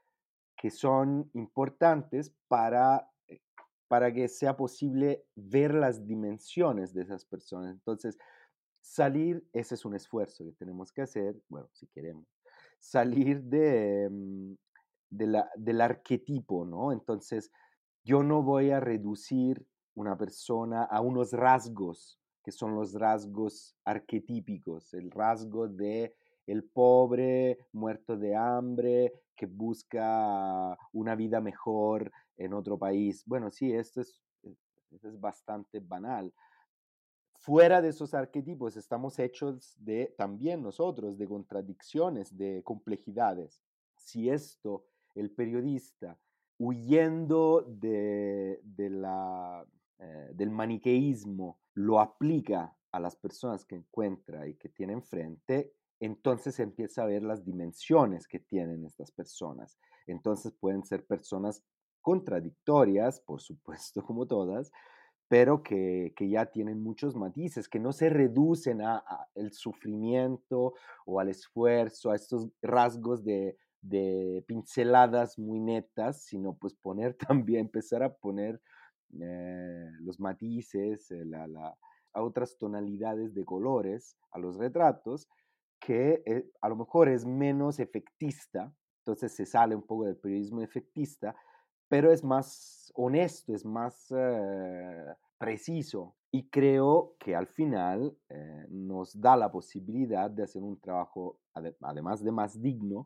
que 0.58 0.70
son 0.70 1.30
importantes 1.34 2.36
para 2.50 3.10
para 3.94 4.12
que 4.12 4.28
sea 4.28 4.58
posible 4.58 5.24
ver 5.36 5.72
las 5.72 6.08
dimensiones 6.08 6.96
de 6.96 7.04
esas 7.04 7.26
personas. 7.26 7.76
Entonces, 7.76 8.18
salir, 8.82 9.48
ese 9.54 9.76
es 9.76 9.86
un 9.86 9.94
esfuerzo 9.96 10.44
que 10.46 10.52
tenemos 10.54 10.92
que 10.92 11.04
hacer, 11.04 11.40
bueno, 11.48 11.70
si 11.74 11.86
queremos, 11.86 12.26
salir 12.80 13.44
de, 13.44 14.10
mm, 14.12 14.54
de 15.12 15.28
la, 15.28 15.52
del 15.56 15.80
arquetipo, 15.80 16.66
¿no? 16.66 16.92
Entonces, 16.92 17.52
yo 18.04 18.24
no 18.24 18.42
voy 18.42 18.72
a 18.72 18.80
reducir 18.80 19.64
una 19.96 20.18
persona 20.18 20.84
a 20.84 21.02
unos 21.02 21.32
rasgos 21.34 22.20
que 22.44 22.52
son 22.52 22.76
los 22.76 22.94
rasgos 22.94 23.76
arquetípicos, 23.86 24.94
el 24.94 25.10
rasgo 25.10 25.68
de 25.68 26.14
el 26.46 26.66
pobre 26.66 27.58
muerto 27.72 28.18
de 28.18 28.36
hambre 28.36 29.14
que 29.36 29.46
busca 29.46 30.78
una 30.92 31.16
vida 31.16 31.40
mejor 31.40 32.12
en 32.38 32.54
otro 32.54 32.78
país. 32.78 33.24
Bueno, 33.26 33.50
sí, 33.50 33.72
esto 33.72 34.02
es, 34.02 34.22
eh, 34.44 34.56
es 34.92 35.20
bastante 35.20 35.80
banal. 35.80 36.34
Fuera 37.36 37.82
de 37.82 37.90
esos 37.90 38.14
arquetipos 38.14 38.76
estamos 38.78 39.20
hechos 39.20 39.76
de 39.78 40.14
también 40.18 40.62
nosotros, 40.62 41.18
de 41.18 41.28
contradicciones, 41.28 42.36
de 42.38 42.62
complejidades. 42.64 43.62
Si 43.98 44.30
esto, 44.30 44.86
el 45.16 45.32
periodista, 45.32 46.18
huyendo 46.58 47.62
de, 47.68 48.60
de 48.64 48.90
la, 48.90 49.66
eh, 50.04 50.32
del 50.34 50.52
maniqueísmo, 50.52 51.60
lo 51.76 52.02
aplica 52.02 52.76
a 52.92 53.00
las 53.00 53.16
personas 53.16 53.64
que 53.64 53.76
encuentra 53.76 54.48
y 54.48 54.56
que 54.56 54.68
tiene 54.68 54.92
enfrente, 54.94 55.74
entonces 56.00 56.60
empieza 56.60 57.04
a 57.04 57.06
ver 57.06 57.24
las 57.24 57.46
dimensiones 57.46 58.28
que 58.28 58.40
tienen 58.40 58.86
estas 58.86 59.12
personas. 59.12 59.80
Entonces 60.06 60.52
pueden 60.60 60.84
ser 60.84 61.06
personas 61.06 61.64
contradictorias, 62.02 63.22
por 63.22 63.40
supuesto, 63.40 64.04
como 64.06 64.28
todas, 64.28 64.72
pero 65.30 65.64
que, 65.64 66.14
ya 66.20 66.48
tienen 66.48 66.84
muchos 66.84 67.16
matices, 67.16 67.70
que 67.70 67.80
no 67.80 67.94
se 67.94 68.10
reducen 68.10 68.82
a, 68.82 69.04
el 69.36 69.54
sufrimiento 69.54 70.74
o 71.06 71.20
al 71.20 71.30
esfuerzo, 71.30 72.12
a 72.12 72.16
estos 72.16 72.50
rasgos 72.62 73.24
de, 73.24 73.58
pinceladas 74.46 75.40
muy 75.40 75.60
netas, 75.60 76.24
sino 76.26 76.56
pues 76.56 76.76
poner 76.76 77.16
también, 77.30 77.62
empezar 77.62 78.04
a 78.04 78.14
poner 78.14 78.62
eh, 79.20 79.90
los 80.02 80.20
matices, 80.20 81.12
eh, 81.12 81.24
a 82.14 82.22
otras 82.22 82.58
tonalidades 82.58 83.34
de 83.34 83.44
colores 83.46 84.18
a 84.32 84.40
los 84.40 84.58
retratos, 84.58 85.28
que 85.80 86.24
eh, 86.26 86.50
a 86.62 86.70
lo 86.70 86.76
mejor 86.76 87.10
es 87.10 87.26
menos 87.26 87.80
efectista, 87.80 88.74
entonces 89.00 89.36
se 89.36 89.46
sale 89.46 89.76
un 89.76 89.84
poco 89.84 90.06
del 90.06 90.18
periodismo 90.18 90.62
efectista, 90.62 91.36
pero 91.90 92.12
es 92.12 92.24
más 92.24 92.92
honesto, 92.96 93.54
es 93.54 93.66
más 93.66 94.08
preciso. 95.38 96.16
Y 96.32 96.50
creo 96.50 97.16
que 97.20 97.36
al 97.36 97.48
final 97.48 98.18
nos 98.70 99.20
da 99.20 99.36
la 99.36 99.52
posibilidad 99.52 100.32
de 100.32 100.44
hacer 100.44 100.64
un 100.64 100.80
trabajo, 100.80 101.40
además 101.54 102.24
de 102.24 102.32
más 102.32 102.60
digno, 102.60 103.06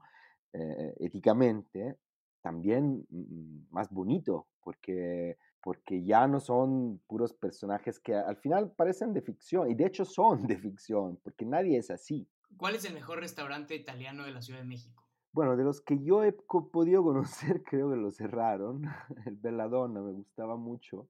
éticamente, 0.54 1.98
también 2.48 3.06
mm, 3.10 3.68
más 3.72 3.90
bonito, 3.90 4.48
porque, 4.62 5.38
porque 5.62 6.04
ya 6.04 6.28
no 6.28 6.40
son 6.40 7.00
puros 7.08 7.34
personajes 7.34 8.00
que 8.00 8.16
al 8.16 8.38
final 8.38 8.72
parecen 8.72 9.14
de 9.14 9.22
ficción, 9.22 9.70
y 9.70 9.76
de 9.76 9.86
hecho 9.86 10.06
son 10.06 10.42
de 10.48 10.58
ficción, 10.58 11.20
porque 11.24 11.46
nadie 11.46 11.78
es 11.78 11.92
así. 11.92 12.28
¿Cuál 12.58 12.76
es 12.76 12.86
el 12.86 12.94
mejor 12.94 13.20
restaurante 13.20 13.76
italiano 13.76 14.26
de 14.26 14.32
la 14.32 14.42
Ciudad 14.42 14.60
de 14.60 14.66
México? 14.66 15.04
Bueno, 15.34 15.56
de 15.56 15.64
los 15.64 15.82
que 15.82 16.00
yo 16.04 16.24
he 16.24 16.32
podido 16.32 17.04
conocer, 17.04 17.64
creo 17.70 17.92
que 17.92 17.98
lo 17.98 18.12
cerraron. 18.12 18.82
El 19.26 19.36
Belladonna 19.36 20.02
me 20.02 20.14
gustaba 20.14 20.58
mucho, 20.58 21.10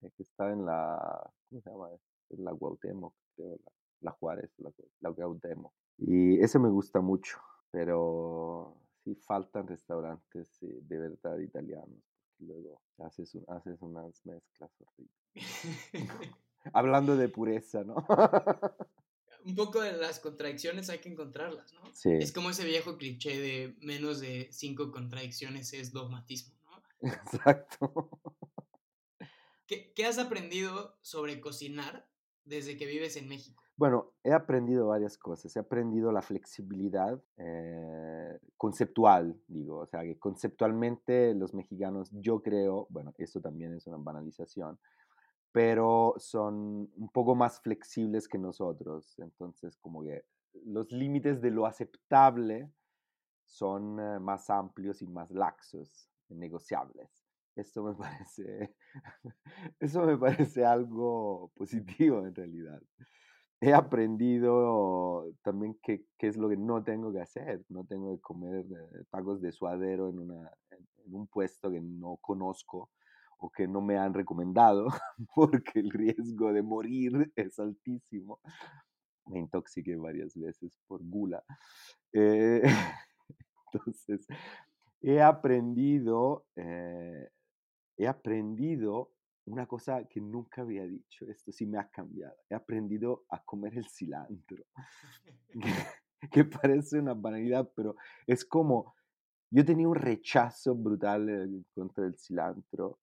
eh, 0.00 0.10
que 0.16 0.22
estaba 0.22 0.52
en 0.52 0.64
la, 0.64 1.30
¿cómo 1.48 1.60
se 1.60 1.70
llama? 1.70 1.88
En 2.30 2.44
la 2.44 2.52
Guautemoc, 2.52 3.14
creo, 3.34 3.58
la, 4.00 4.12
Juárez, 4.12 4.50
la, 4.58 4.72
la 5.00 5.10
Guautemoc. 5.10 5.72
Y 5.98 6.40
ese 6.40 6.58
me 6.58 6.68
gusta 6.68 7.00
mucho, 7.00 7.38
pero 7.70 8.76
sí 9.04 9.14
faltan 9.14 9.66
restaurantes 9.66 10.58
de 10.60 10.98
verdad 10.98 11.38
italianos, 11.38 12.02
luego 12.38 12.80
haces, 12.98 13.36
haces 13.48 13.80
unas 13.80 14.24
mezclas 14.24 14.70
horribles. 14.80 15.16
Hablando 16.72 17.16
de 17.16 17.28
pureza, 17.28 17.84
¿no? 17.84 17.96
un 19.44 19.54
poco 19.54 19.80
de 19.80 19.92
las 19.92 20.18
contradicciones 20.18 20.90
hay 20.90 20.98
que 20.98 21.08
encontrarlas, 21.08 21.72
¿no? 21.74 21.82
Sí. 21.94 22.10
Es 22.12 22.32
como 22.32 22.50
ese 22.50 22.64
viejo 22.64 22.98
cliché 22.98 23.38
de 23.38 23.76
menos 23.80 24.20
de 24.20 24.48
cinco 24.50 24.90
contradicciones 24.90 25.72
es 25.72 25.92
dogmatismo, 25.92 26.54
¿no? 26.64 27.08
Exacto. 27.08 28.10
¿Qué, 29.66 29.92
qué 29.94 30.04
has 30.04 30.18
aprendido 30.18 30.98
sobre 31.00 31.40
cocinar 31.40 32.08
desde 32.44 32.76
que 32.76 32.86
vives 32.86 33.16
en 33.16 33.28
México? 33.28 33.62
Bueno, 33.76 34.14
he 34.24 34.32
aprendido 34.32 34.86
varias 34.86 35.18
cosas. 35.18 35.54
He 35.54 35.60
aprendido 35.60 36.10
la 36.10 36.22
flexibilidad 36.22 37.22
eh, 37.36 38.38
conceptual, 38.56 39.38
digo, 39.48 39.78
o 39.80 39.86
sea, 39.86 40.02
que 40.02 40.18
conceptualmente 40.18 41.34
los 41.34 41.52
mexicanos, 41.52 42.10
yo 42.12 42.40
creo, 42.42 42.86
bueno, 42.88 43.14
esto 43.18 43.40
también 43.42 43.74
es 43.74 43.86
una 43.86 43.98
banalización, 43.98 44.78
pero 45.52 46.14
son 46.16 46.90
un 46.96 47.10
poco 47.12 47.34
más 47.34 47.60
flexibles 47.60 48.28
que 48.28 48.38
nosotros. 48.38 49.14
Entonces, 49.18 49.76
como 49.76 50.02
que 50.02 50.24
los 50.64 50.90
límites 50.90 51.42
de 51.42 51.50
lo 51.50 51.66
aceptable 51.66 52.70
son 53.44 54.00
eh, 54.00 54.18
más 54.18 54.48
amplios 54.48 55.02
y 55.02 55.06
más 55.06 55.30
laxos, 55.30 56.08
negociables. 56.30 57.26
Esto 57.54 57.82
me 57.82 57.94
parece, 57.94 58.74
eso 59.80 60.02
me 60.02 60.16
parece 60.16 60.64
algo 60.64 61.52
positivo 61.54 62.26
en 62.26 62.34
realidad. 62.34 62.82
He 63.60 63.72
aprendido 63.72 65.32
también 65.42 65.78
qué, 65.82 66.04
qué 66.18 66.28
es 66.28 66.36
lo 66.36 66.48
que 66.48 66.56
no 66.56 66.84
tengo 66.84 67.12
que 67.12 67.20
hacer. 67.20 67.64
No 67.68 67.84
tengo 67.84 68.14
que 68.14 68.20
comer 68.20 68.66
eh, 68.66 69.04
tacos 69.10 69.40
de 69.40 69.52
suadero 69.52 70.10
en, 70.10 70.18
una, 70.18 70.50
en 70.70 71.14
un 71.14 71.26
puesto 71.26 71.70
que 71.70 71.80
no 71.80 72.18
conozco 72.20 72.90
o 73.38 73.50
que 73.50 73.66
no 73.66 73.80
me 73.80 73.98
han 73.98 74.14
recomendado 74.14 74.86
porque 75.34 75.80
el 75.80 75.90
riesgo 75.90 76.52
de 76.52 76.62
morir 76.62 77.32
es 77.34 77.58
altísimo. 77.58 78.40
Me 79.26 79.38
intoxiqué 79.38 79.96
varias 79.96 80.36
veces 80.36 80.78
por 80.86 81.02
gula. 81.02 81.42
Eh, 82.12 82.62
entonces, 83.72 84.26
he 85.00 85.20
aprendido 85.22 86.44
eh, 86.56 87.28
he 87.96 88.06
aprendido 88.06 89.10
una 89.46 89.66
cosa 89.66 90.04
que 90.04 90.20
nunca 90.20 90.62
había 90.62 90.86
dicho, 90.86 91.24
esto 91.28 91.52
sí 91.52 91.66
me 91.66 91.78
ha 91.78 91.88
cambiado, 91.88 92.34
he 92.50 92.54
aprendido 92.54 93.24
a 93.30 93.42
comer 93.44 93.78
el 93.78 93.88
cilantro, 93.88 94.64
que, 96.32 96.44
parece 96.44 96.98
una 96.98 97.14
banalidad, 97.14 97.70
pero 97.74 97.96
es 98.26 98.44
como, 98.44 98.94
yo 99.50 99.64
tenía 99.64 99.88
un 99.88 99.94
rechazo 99.94 100.74
brutal 100.74 101.28
eh, 101.28 101.64
contra 101.74 102.06
el 102.06 102.16
cilantro 102.16 102.98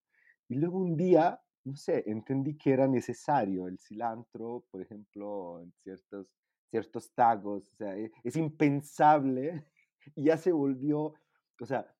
y 0.48 0.56
luego 0.56 0.78
un 0.78 0.96
día, 0.96 1.40
no 1.64 1.76
sé, 1.76 2.04
entendí 2.06 2.56
que 2.56 2.72
era 2.72 2.86
necesario 2.86 3.66
el 3.66 3.78
cilantro, 3.78 4.64
por 4.70 4.82
ejemplo, 4.82 5.62
en 5.62 5.72
ciertos, 5.82 6.26
ciertos 6.70 7.10
tacos, 7.14 7.72
o 7.72 7.76
sea, 7.76 7.96
e, 7.96 8.12
es, 8.22 8.36
impensable 8.36 9.64
y 10.14 10.24
ya 10.24 10.36
se 10.36 10.52
volvió, 10.52 11.14
o 11.58 11.66
sea, 11.66 11.90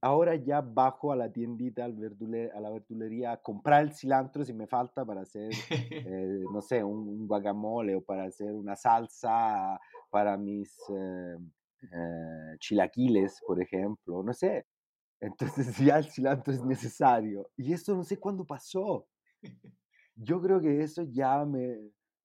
ahora 0.00 0.34
ya 0.36 0.60
bajo 0.60 1.12
a 1.12 1.16
la 1.16 1.32
tiendita, 1.32 1.84
al 1.84 1.92
a 2.54 2.60
la 2.60 2.70
verdulería, 2.70 3.32
a 3.32 3.42
comprar 3.42 3.82
el 3.82 3.92
cilantro 3.92 4.44
si 4.44 4.52
me 4.52 4.66
falta 4.66 5.04
para 5.04 5.22
hacer, 5.22 5.50
eh, 5.70 6.44
no 6.52 6.60
sé, 6.60 6.82
un, 6.82 7.26
guacamole 7.26 7.96
o 7.96 8.02
para 8.02 8.24
hacer 8.24 8.52
una 8.52 8.76
salsa 8.76 9.80
para 10.10 10.36
mis 10.36 10.76
eh, 10.90 11.36
eh, 11.82 12.56
chilaquiles, 12.58 13.40
por 13.46 13.60
ejemplo, 13.60 14.22
no 14.22 14.32
sé. 14.32 14.66
Entonces 15.20 15.76
ya 15.78 15.98
el 15.98 16.10
cilantro 16.10 16.52
es 16.52 16.64
necesario. 16.64 17.48
Y 17.56 17.72
eso 17.72 17.94
no 17.94 18.02
sé 18.02 18.18
cuándo 18.18 18.44
pasó. 18.44 19.06
Yo 20.16 20.40
creo 20.40 20.60
que 20.60 20.82
eso 20.82 21.02
ya 21.04 21.44
me, 21.44 21.78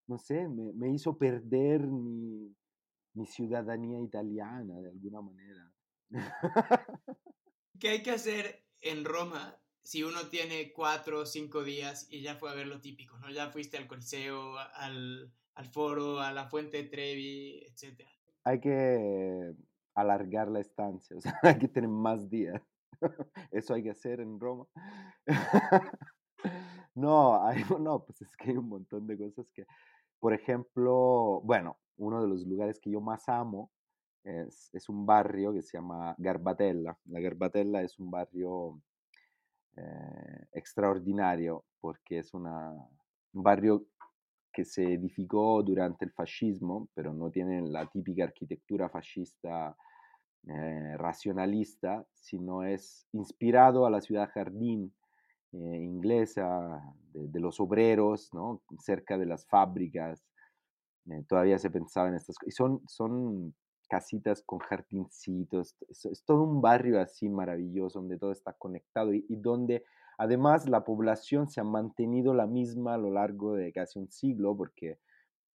no 0.07 0.17
sé, 0.17 0.47
me, 0.47 0.73
me 0.73 0.91
hizo 0.91 1.17
perder 1.17 1.87
mi, 1.87 2.55
mi 3.13 3.25
ciudadanía 3.25 3.99
italiana 3.99 4.79
de 4.79 4.89
alguna 4.89 5.21
manera. 5.21 5.71
¿Qué 7.79 7.89
hay 7.89 8.03
que 8.03 8.11
hacer 8.11 8.63
en 8.81 9.05
Roma 9.05 9.59
si 9.83 10.03
uno 10.03 10.29
tiene 10.29 10.73
cuatro 10.73 11.21
o 11.21 11.25
cinco 11.25 11.63
días 11.63 12.07
y 12.09 12.21
ya 12.21 12.35
fue 12.35 12.49
a 12.49 12.55
ver 12.55 12.67
lo 12.67 12.81
típico, 12.81 13.17
¿no? 13.19 13.29
Ya 13.29 13.49
fuiste 13.49 13.77
al 13.77 13.87
Coliseo, 13.87 14.57
al, 14.57 15.31
al 15.55 15.65
Foro, 15.65 16.19
a 16.19 16.31
la 16.31 16.47
Fuente 16.47 16.83
Trevi, 16.83 17.63
etc. 17.65 18.07
Hay 18.43 18.59
que 18.59 19.53
alargar 19.95 20.49
la 20.49 20.59
estancia, 20.59 21.17
o 21.17 21.21
sea, 21.21 21.39
hay 21.43 21.57
que 21.57 21.67
tener 21.67 21.89
más 21.89 22.29
días. 22.29 22.61
Eso 23.51 23.73
hay 23.73 23.83
que 23.83 23.91
hacer 23.91 24.19
en 24.19 24.39
Roma. 24.39 24.67
No, 26.93 27.45
hay, 27.45 27.63
no, 27.79 28.03
pues 28.03 28.23
es 28.23 28.35
que 28.37 28.49
hay 28.49 28.57
un 28.57 28.69
montón 28.69 29.05
de 29.05 29.15
cosas 29.19 29.47
que, 29.53 29.67
por 30.19 30.33
ejemplo, 30.33 31.41
bueno, 31.43 31.77
uno 31.97 32.23
de 32.23 32.27
los 32.27 32.43
lugares 32.47 32.79
que 32.79 32.89
yo 32.89 33.01
más 33.01 33.29
amo 33.29 33.71
es, 34.23 34.89
un 34.89 35.05
barrio 35.05 35.53
que 35.53 35.61
se 35.61 35.77
llama 35.77 36.15
Garbatella. 36.17 36.97
La 37.05 37.19
Garbatella 37.19 37.81
es 37.81 37.97
un 37.99 38.11
barrio 38.11 38.81
eh, 39.75 40.47
extraordinario 40.53 41.65
porque 41.79 42.19
es 42.19 42.33
una, 42.33 42.71
un 43.33 43.43
barrio 43.43 43.85
que 44.51 44.65
se 44.65 44.93
edificó 44.93 45.61
durante 45.63 46.05
el 46.05 46.11
fascismo, 46.11 46.89
pero 46.93 47.13
no 47.13 47.29
tiene 47.29 47.61
la 47.61 47.85
típica 47.87 48.23
arquitectura 48.23 48.89
fascista 48.89 49.75
eh, 50.47 50.97
racionalista, 50.97 52.05
sino 52.13 52.63
es 52.63 53.07
inspirado 53.13 53.85
a 53.85 53.89
la 53.91 54.01
ciudad 54.01 54.29
jardín 54.33 54.93
eh, 55.51 55.57
inglesa 55.57 56.81
de, 57.13 57.39
los 57.39 57.59
obreros, 57.59 58.33
¿no? 58.33 58.61
cerca 58.79 59.17
de 59.17 59.25
las 59.25 59.45
fábricas. 59.47 60.25
todavía 61.27 61.59
se 61.59 61.69
pensaba 61.69 62.09
en 62.09 62.15
estas 62.15 62.37
cosas. 62.37 62.47
Y 62.47 62.51
son, 62.51 62.81
son 62.87 63.53
casitas 63.87 64.41
con 64.43 64.59
jardincitos, 64.59 65.75
es, 65.89 66.23
todo 66.25 66.43
un 66.43 66.61
barrio 66.61 66.99
así 66.99 67.29
maravilloso 67.29 67.99
donde 67.99 68.17
todo 68.17 68.31
está 68.31 68.53
conectado 68.53 69.13
y, 69.13 69.25
donde 69.29 69.83
además 70.17 70.67
la 70.69 70.83
población 70.83 71.49
se 71.49 71.61
ha 71.61 71.63
mantenido 71.63 72.33
la 72.33 72.47
misma 72.47 72.95
a 72.95 72.97
lo 72.97 73.11
largo 73.11 73.55
de 73.55 73.71
casi 73.71 73.99
un 73.99 74.09
siglo 74.09 74.55
porque, 74.55 74.99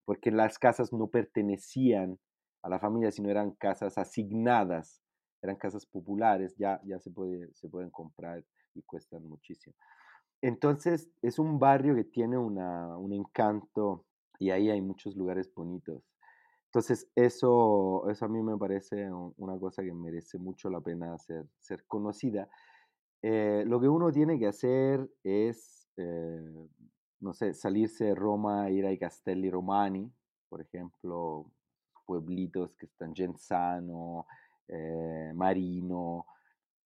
porque 0.05 0.31
las 0.31 0.59
casas 0.59 0.93
no 0.93 1.09
pertenecían 1.09 2.19
a 2.63 2.69
la 2.69 2.79
familia, 2.79 3.11
sino 3.11 3.29
eran 3.29 3.53
casas 3.53 3.99
asignadas, 3.99 5.03
eran 5.43 5.57
casas 5.57 5.87
populares, 5.87 6.57
ya, 6.57 6.81
ya 6.85 6.99
se, 7.01 7.13
se 7.55 7.69
pueden 7.69 7.91
comprar 7.91 8.45
y 8.75 8.83
cuestan 8.83 9.27
muchísimo. 9.27 9.75
Entonces 10.41 11.11
es 11.23 11.39
un 11.39 11.59
barrio 11.59 11.95
que 11.95 12.05
tiene 12.05 12.37
una, 12.37 12.97
un 12.99 13.13
encanto 13.13 14.07
y 14.39 14.51
ahí 14.51 14.71
hay 14.71 14.81
muchos 14.81 15.17
lugares 15.17 15.53
bonitos. 15.55 16.12
Entonces, 16.73 17.07
eso, 17.15 18.09
eso 18.09 18.25
a 18.25 18.29
mí 18.29 18.43
me 18.43 18.57
parece 18.57 19.07
una 19.37 19.59
cosa 19.59 19.83
que 19.83 19.93
merece 19.93 20.39
mucho 20.39 20.71
la 20.71 20.81
pena 20.81 21.19
ser, 21.19 21.45
ser 21.61 21.85
conocida. 21.87 22.49
Eh, 23.21 23.63
lo 23.67 23.79
que 23.79 23.89
uno 23.89 24.11
tiene 24.11 24.39
que 24.39 24.47
hacer 24.47 25.07
es, 25.23 25.87
eh, 25.99 26.67
no 27.21 27.35
sé, 27.35 27.53
salirse 27.53 28.07
de 28.07 28.15
Roma, 28.15 28.71
ir 28.71 28.87
a 28.87 28.99
Castelli 28.99 29.51
Romani, 29.51 30.11
por 30.49 30.63
ejemplo, 30.63 31.53
pueblitos 32.07 32.75
que 32.79 32.87
están 32.87 33.15
Genzano, 33.15 34.27
eh, 34.67 35.31
Marino, 35.35 36.25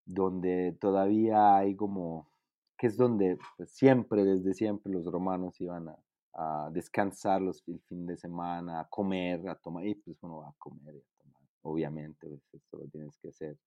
donde 0.04 0.76
todavía 0.80 1.58
hay 1.58 1.76
como, 1.76 2.28
que 2.76 2.88
es 2.88 2.96
donde 2.96 3.38
pues, 3.56 3.70
siempre, 3.70 4.24
desde 4.24 4.52
siempre, 4.52 4.92
los 4.92 5.06
romanos 5.06 5.60
iban 5.60 5.90
a, 5.90 5.96
a 6.38 6.68
descansar 6.70 7.40
los, 7.40 7.66
el 7.66 7.80
fin 7.80 8.06
de 8.06 8.16
semana, 8.16 8.80
a 8.80 8.88
comer, 8.88 9.48
a 9.48 9.54
tomar, 9.54 9.86
y 9.86 9.94
pues 9.94 10.18
uno 10.22 10.38
va 10.38 10.48
a 10.48 10.54
comer 10.58 10.94
y 10.94 10.98
a 10.98 11.22
tomar, 11.22 11.42
obviamente, 11.62 12.28
pues 12.28 12.42
esto 12.52 12.78
lo 12.78 12.86
tienes 12.88 13.16
que 13.18 13.28
hacer. 13.28 13.58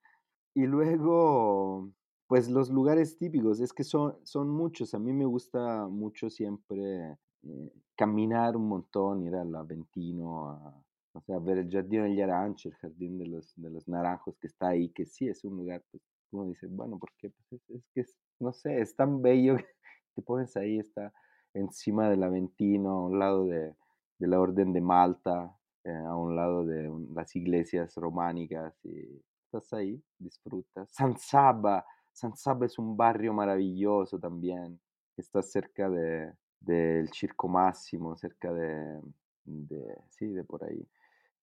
Y 0.54 0.68
luego, 0.68 1.92
pues 2.28 2.48
los 2.48 2.70
lugares 2.70 3.18
típicos, 3.18 3.60
es 3.60 3.74
que 3.74 3.84
son, 3.84 4.18
son 4.24 4.50
muchos, 4.50 4.94
a 4.94 5.00
mí 5.00 5.12
me 5.14 5.26
gusta 5.26 5.88
mucho 5.88 6.30
siempre 6.30 7.18
eh, 7.44 7.74
caminar 7.96 8.56
un 8.56 8.68
montón, 8.68 9.24
ir 9.24 9.36
al 9.36 9.56
Aventino, 9.56 10.50
a, 10.50 10.84
o 11.14 11.22
sea, 11.22 11.40
ver 11.40 11.58
el 11.58 11.72
Jardín 11.72 12.04
del 12.04 12.30
Aranci, 12.30 12.70
el 12.70 12.76
Jardín 12.76 13.18
de 13.18 13.26
los, 13.26 13.52
de 13.56 13.72
los 13.72 13.88
Naranjos 13.88 14.38
que 14.38 14.46
está 14.46 14.70
ahí, 14.70 14.90
que 14.90 15.08
sí 15.08 15.28
es 15.28 15.44
un 15.44 15.58
lugar, 15.58 15.84
pues 15.90 16.04
uno 16.32 16.46
dice, 16.46 16.68
bueno, 16.68 17.00
¿por 17.00 17.10
qué? 17.18 17.32
Pues 17.32 17.64
es, 17.64 17.70
es 17.76 17.84
que, 17.96 18.06
no 18.40 18.54
sé, 18.54 18.80
es 18.80 18.96
tan 18.96 19.24
bello 19.24 19.58
que 19.58 19.66
te 20.14 20.22
pones 20.22 20.56
ahí, 20.56 20.78
está 20.78 21.12
encima 21.54 22.10
del 22.10 22.24
Aventino, 22.24 22.90
a 22.90 23.06
un 23.08 23.20
lado 23.20 23.46
de, 23.46 23.76
la 24.20 24.40
Orden 24.40 24.74
de 24.74 24.82
Malta, 24.82 25.56
eh, 25.84 25.92
a 25.92 26.16
un 26.16 26.36
lado 26.36 26.66
de 26.66 26.92
las 27.14 27.36
iglesias 27.36 27.96
románicas 27.96 28.74
y 28.86 29.22
estás 29.46 29.72
ahí, 29.74 30.02
disfrutas. 30.18 30.90
San 30.92 31.18
Saba, 31.18 31.86
San 32.12 32.36
Saba 32.36 32.66
es 32.66 32.78
un 32.78 32.96
barrio 32.96 33.34
maravilloso 33.34 34.20
también, 34.20 34.80
está 35.18 35.42
cerca 35.42 35.90
de, 35.90 36.34
del 36.60 37.10
Circo 37.14 37.48
Máximo, 37.48 38.16
cerca 38.16 38.54
de, 38.54 39.02
de, 39.46 39.98
sí, 40.10 40.28
de 40.28 40.44
por 40.44 40.64
ahí. 40.64 40.88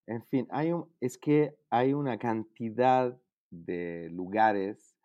En 0.07 0.23
fin, 0.25 0.47
hay 0.51 0.73
un, 0.73 0.89
es 1.01 1.19
que 1.19 1.57
hay 1.69 1.93
una 1.93 2.19
cantidad 2.19 3.19
de 3.51 4.09
lugares 4.13 4.97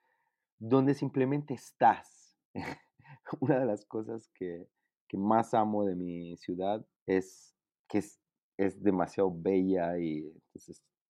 donde 0.59 0.93
simplemente 0.93 1.53
estás. 1.53 2.37
una 3.39 3.59
de 3.59 3.65
las 3.65 3.85
cosas 3.85 4.29
que, 4.35 4.67
que 5.11 5.17
más 5.17 5.53
amo 5.53 5.83
de 5.83 5.93
mi 5.93 6.37
ciudad 6.37 6.85
es 7.05 7.53
que 7.89 7.97
es, 7.97 8.17
es 8.55 8.81
demasiado 8.81 9.29
bella 9.29 9.99
y 9.99 10.33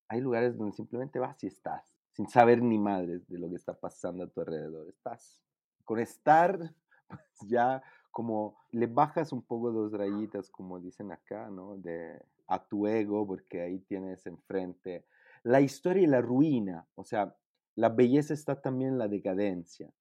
hay 0.07 0.21
lugares 0.21 0.57
donde 0.57 0.75
simplemente 0.75 1.19
vas 1.19 1.43
y 1.43 1.47
estás, 1.47 1.95
sin 2.11 2.27
saber 2.27 2.63
ni 2.63 2.79
madres 2.79 3.27
de 3.27 3.37
lo 3.37 3.47
que 3.47 3.57
está 3.57 3.79
pasando 3.79 4.23
a 4.23 4.27
tu 4.27 4.41
alrededor. 4.41 4.89
Estás 4.89 5.39
con 5.85 5.99
estar, 5.99 6.57
pues 7.07 7.21
ya 7.47 7.83
como 8.09 8.57
le 8.71 8.87
bajas 8.87 9.31
un 9.31 9.43
poco 9.43 9.71
dos 9.71 9.91
rayitas, 9.91 10.49
como 10.49 10.79
dicen 10.79 11.11
acá, 11.11 11.51
¿no? 11.51 11.77
De, 11.77 12.25
a 12.47 12.67
tu 12.67 12.87
ego, 12.87 13.27
porque 13.27 13.61
ahí 13.61 13.77
tienes 13.81 14.25
enfrente 14.25 15.05
la 15.43 15.61
historia 15.61 16.01
y 16.01 16.07
la 16.07 16.21
ruina. 16.21 16.87
O 16.95 17.03
sea, 17.03 17.35
la 17.75 17.89
belleza 17.89 18.33
está 18.33 18.59
también 18.59 18.93
en 18.93 18.97
la 18.97 19.07
decadencia. 19.07 19.93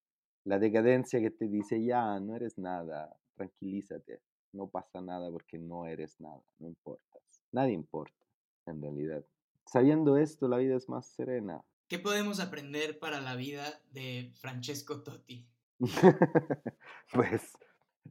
La 0.44 0.58
decadencia 0.58 1.20
que 1.20 1.30
te 1.30 1.48
dice, 1.48 1.84
ya, 1.84 2.18
no 2.18 2.34
eres 2.34 2.56
nada, 2.56 3.14
tranquilízate, 3.40 4.20
no 4.52 4.68
pasa 4.68 5.00
nada 5.00 5.30
porque 5.30 5.58
no 5.58 5.86
eres 5.86 6.20
nada, 6.20 6.42
no 6.58 6.68
importas. 6.68 7.22
Nadie 7.52 7.72
importa, 7.72 8.26
en 8.66 8.82
realidad. 8.82 9.24
Sabiendo 9.64 10.18
esto, 10.18 10.46
la 10.46 10.58
vida 10.58 10.76
es 10.76 10.88
más 10.90 11.06
serena. 11.06 11.64
¿Qué 11.88 11.98
podemos 11.98 12.38
aprender 12.38 12.98
para 12.98 13.20
la 13.22 13.36
vida 13.36 13.64
de 13.92 14.30
Francesco 14.34 15.02
Totti? 15.02 15.46
pues 17.14 17.56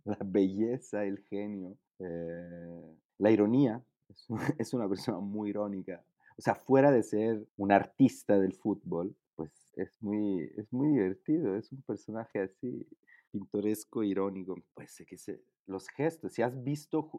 la 0.03 0.17
belleza, 0.25 1.03
el 1.03 1.19
genio, 1.29 1.77
eh, 1.99 2.97
la 3.19 3.31
ironía. 3.31 3.83
Es 4.57 4.73
una 4.73 4.89
persona 4.89 5.19
muy 5.19 5.51
irónica. 5.51 6.03
O 6.37 6.41
sea, 6.41 6.55
fuera 6.55 6.91
de 6.91 7.03
ser 7.03 7.45
un 7.57 7.71
artista 7.71 8.39
del 8.39 8.53
fútbol, 8.53 9.15
pues 9.35 9.51
es 9.75 9.91
muy, 10.01 10.51
es 10.57 10.73
muy 10.73 10.87
divertido. 10.89 11.55
Es 11.55 11.71
un 11.71 11.83
personaje 11.83 12.39
así 12.39 12.87
pintoresco, 13.31 14.03
irónico, 14.03 14.55
pues 14.73 15.03
que 15.07 15.17
se, 15.17 15.41
los 15.65 15.87
gestos, 15.89 16.33
si 16.33 16.41
has 16.41 16.63
visto, 16.63 17.09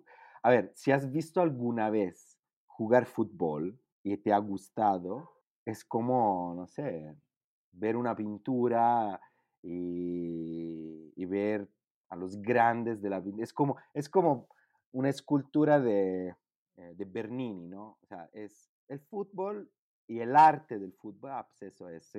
a 0.43 0.51
ver, 0.51 0.73
si 0.75 0.91
has 0.91 1.11
visto 1.11 1.41
alguna 1.41 1.91
vez 1.91 2.39
jugar 2.67 3.07
fútbol 3.07 3.81
y 4.03 4.17
te 4.17 4.33
ha 4.33 4.39
gustado, 4.39 5.31
es 5.65 5.85
como, 5.85 6.55
no 6.55 6.67
sé, 6.67 7.15
ver 7.73 7.97
una 7.97 8.17
pintura 8.17 9.21
y, 9.63 11.25
ver 11.27 11.71
a 12.09 12.17
los 12.17 12.43
grandes 12.43 13.01
de 13.01 13.09
la 13.09 13.21
vida. 13.21 13.45
Es 13.45 13.53
como, 13.53 13.77
es 13.95 14.09
como 14.09 14.49
una 14.91 15.11
escultura 15.11 15.79
de, 15.79 16.35
eh, 16.77 16.95
de 16.97 17.05
Bernini, 17.05 17.69
¿no? 17.69 17.99
O 18.03 18.07
sea, 18.07 18.29
es 18.33 18.73
el 18.89 18.99
fútbol 18.99 19.71
y 20.09 20.19
el 20.19 20.35
arte 20.35 20.81
del 20.81 20.93
fútbol, 20.93 21.31
ah, 21.31 21.47
pues 21.47 21.73
eso 21.73 21.89
es, 21.89 22.13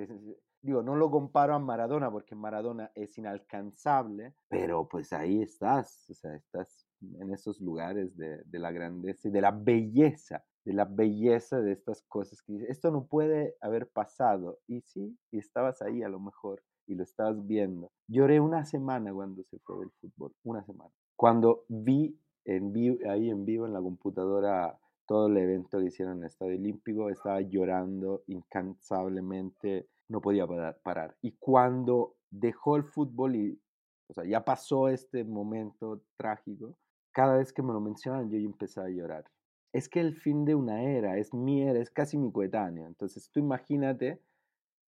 Digo, 0.62 0.82
no 0.82 0.94
lo 0.94 1.10
comparo 1.10 1.54
a 1.54 1.58
Maradona 1.58 2.10
porque 2.10 2.36
Maradona 2.36 2.92
es 2.94 3.18
inalcanzable, 3.18 4.34
pero 4.48 4.88
pues 4.88 5.12
ahí 5.12 5.42
estás, 5.42 6.08
o 6.08 6.14
sea, 6.14 6.36
estás 6.36 6.86
en 7.18 7.32
esos 7.32 7.60
lugares 7.60 8.16
de, 8.16 8.42
de 8.44 8.58
la 8.60 8.70
grandeza 8.70 9.26
y 9.28 9.32
de 9.32 9.40
la 9.40 9.50
belleza, 9.50 10.44
de 10.64 10.72
la 10.72 10.84
belleza 10.84 11.60
de 11.60 11.72
estas 11.72 12.02
cosas 12.02 12.40
que 12.42 12.64
esto 12.68 12.92
no 12.92 13.06
puede 13.06 13.56
haber 13.60 13.88
pasado. 13.88 14.60
Y 14.68 14.82
sí, 14.82 15.18
y 15.32 15.38
estabas 15.38 15.82
ahí 15.82 16.04
a 16.04 16.08
lo 16.08 16.20
mejor 16.20 16.62
y 16.86 16.94
lo 16.94 17.02
estabas 17.02 17.44
viendo. 17.46 17.90
Lloré 18.06 18.40
una 18.40 18.64
semana 18.64 19.12
cuando 19.12 19.42
se 19.44 19.58
fue 19.58 19.80
del 19.80 19.90
fútbol, 19.90 20.32
una 20.44 20.64
semana. 20.64 20.90
Cuando 21.16 21.64
vi 21.68 22.18
en 22.44 22.72
vivo, 22.72 22.98
ahí 23.08 23.30
en 23.30 23.44
vivo 23.44 23.66
en 23.66 23.72
la 23.72 23.80
computadora 23.80 24.78
todo 25.06 25.26
el 25.26 25.36
evento 25.36 25.78
que 25.78 25.86
hicieron 25.86 26.16
en 26.16 26.22
el 26.22 26.26
Estadio 26.28 26.56
Olímpico, 26.56 27.10
estaba 27.10 27.40
llorando 27.40 28.22
incansablemente, 28.28 29.88
no 30.12 30.20
podía 30.20 30.46
parar. 30.82 31.16
Y 31.22 31.32
cuando 31.38 32.16
dejó 32.30 32.76
el 32.76 32.84
fútbol 32.84 33.34
y, 33.34 33.60
o 34.08 34.12
sea, 34.12 34.24
ya 34.24 34.44
pasó 34.44 34.88
este 34.88 35.24
momento 35.24 36.04
trágico, 36.16 36.76
cada 37.12 37.38
vez 37.38 37.52
que 37.52 37.62
me 37.62 37.72
lo 37.72 37.80
mencionan 37.80 38.30
yo 38.30 38.38
empecé 38.38 38.80
a 38.80 38.88
llorar. 38.88 39.24
Es 39.72 39.88
que 39.88 40.00
el 40.00 40.14
fin 40.14 40.44
de 40.44 40.54
una 40.54 40.82
era, 40.82 41.16
es 41.16 41.32
mi 41.32 41.62
era, 41.62 41.80
es 41.80 41.90
casi 41.90 42.18
mi 42.18 42.30
coetáneo. 42.30 42.86
Entonces 42.86 43.30
tú 43.30 43.40
imagínate 43.40 44.22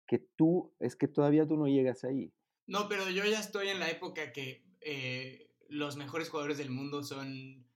que 0.06 0.18
tú, 0.18 0.74
es 0.78 0.94
que 0.94 1.08
todavía 1.08 1.46
tú 1.46 1.56
no 1.56 1.66
llegas 1.66 2.04
ahí. 2.04 2.30
No, 2.66 2.88
pero 2.88 3.08
yo 3.08 3.24
ya 3.24 3.40
estoy 3.40 3.68
en 3.68 3.80
la 3.80 3.90
época 3.90 4.32
que 4.32 4.62
eh, 4.82 5.50
los 5.68 5.96
mejores 5.96 6.28
jugadores 6.28 6.58
del 6.58 6.70
mundo 6.70 7.02
son 7.02 7.66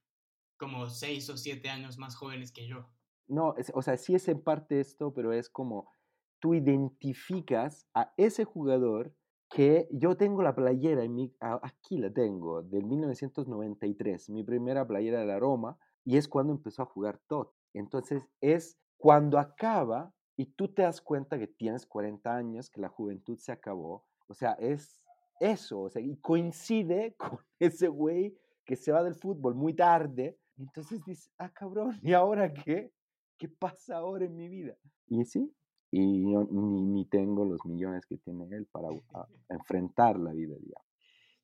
como 0.59 0.91
seis 0.91 1.31
o 1.31 1.39
siete 1.39 1.71
años 1.71 1.97
más 1.97 2.15
jóvenes 2.15 2.53
que 2.53 2.67
yo. 2.67 2.87
No, 3.27 3.55
o 3.73 3.83
sea, 3.83 3.97
sí 3.97 4.15
es 4.15 4.29
en 4.29 4.43
parte 4.43 4.81
esto, 4.81 5.15
pero 5.15 5.33
es 5.33 5.49
como 5.49 5.98
tú 6.41 6.55
identificas 6.55 7.87
a 7.95 8.13
ese 8.17 8.45
jugador 8.45 9.13
que 9.51 9.89
yo 9.91 10.17
tengo 10.17 10.43
la 10.43 10.55
playera, 10.55 11.05
en 11.05 11.15
mi, 11.15 11.35
aquí 11.41 11.99
la 11.99 12.13
tengo, 12.13 12.63
del 12.63 12.85
1993, 12.85 14.29
mi 14.31 14.45
primera 14.45 14.87
playera 14.87 15.21
de 15.21 15.27
la 15.27 15.39
Roma, 15.39 15.79
y 16.05 16.17
es 16.17 16.29
cuando 16.29 16.53
empezó 16.53 16.83
a 16.83 16.87
jugar 16.87 17.21
todo. 17.27 17.55
Entonces 17.73 18.29
es 18.41 18.79
cuando 18.97 19.39
acaba 19.39 20.13
y 20.37 20.47
tú 20.47 20.73
te 20.73 20.83
das 20.83 21.01
cuenta 21.01 21.39
que 21.39 21.47
tienes 21.47 21.87
40 21.87 22.35
años, 22.35 22.71
que 22.71 22.81
la 22.81 22.89
juventud 22.89 23.39
se 23.39 23.53
acabó. 23.53 24.07
O 24.27 24.35
sea, 24.35 24.53
es 24.53 25.01
eso, 25.41 25.81
o 25.81 25.91
sea, 25.91 26.03
y 26.03 26.17
coincide 26.19 27.15
con 27.19 27.39
ese 27.59 27.89
güey 27.89 28.37
que 28.65 28.77
se 28.77 28.93
va 28.93 29.03
del 29.03 29.15
fútbol 29.15 29.55
muy 29.55 29.75
tarde, 29.75 30.39
entonces 30.59 31.03
dices, 31.05 31.31
ah, 31.39 31.51
cabrón, 31.53 31.99
¿y 32.03 32.13
ahora 32.13 32.53
qué? 32.53 32.93
¿Qué 33.39 33.49
pasa 33.49 33.97
ahora 33.97 34.27
en 34.27 34.35
mi 34.35 34.49
vida? 34.49 34.77
Y 35.07 35.25
sí, 35.25 35.55
y 35.91 36.31
yo 36.31 36.47
ni, 36.51 36.83
ni 36.83 37.07
tengo 37.07 37.45
los 37.45 37.65
millones 37.65 38.07
que 38.07 38.19
tiene 38.19 38.49
él 38.51 38.67
para 38.67 38.89
enfrentar 39.49 40.19
la 40.19 40.33
vida, 40.33 40.57
digamos. 40.61 40.87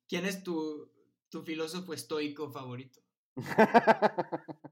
¿Quién 0.07 0.25
es 0.25 0.43
tu, 0.43 0.91
tu 1.29 1.41
filósofo 1.41 1.93
estoico 1.93 2.51
favorito? 2.51 3.01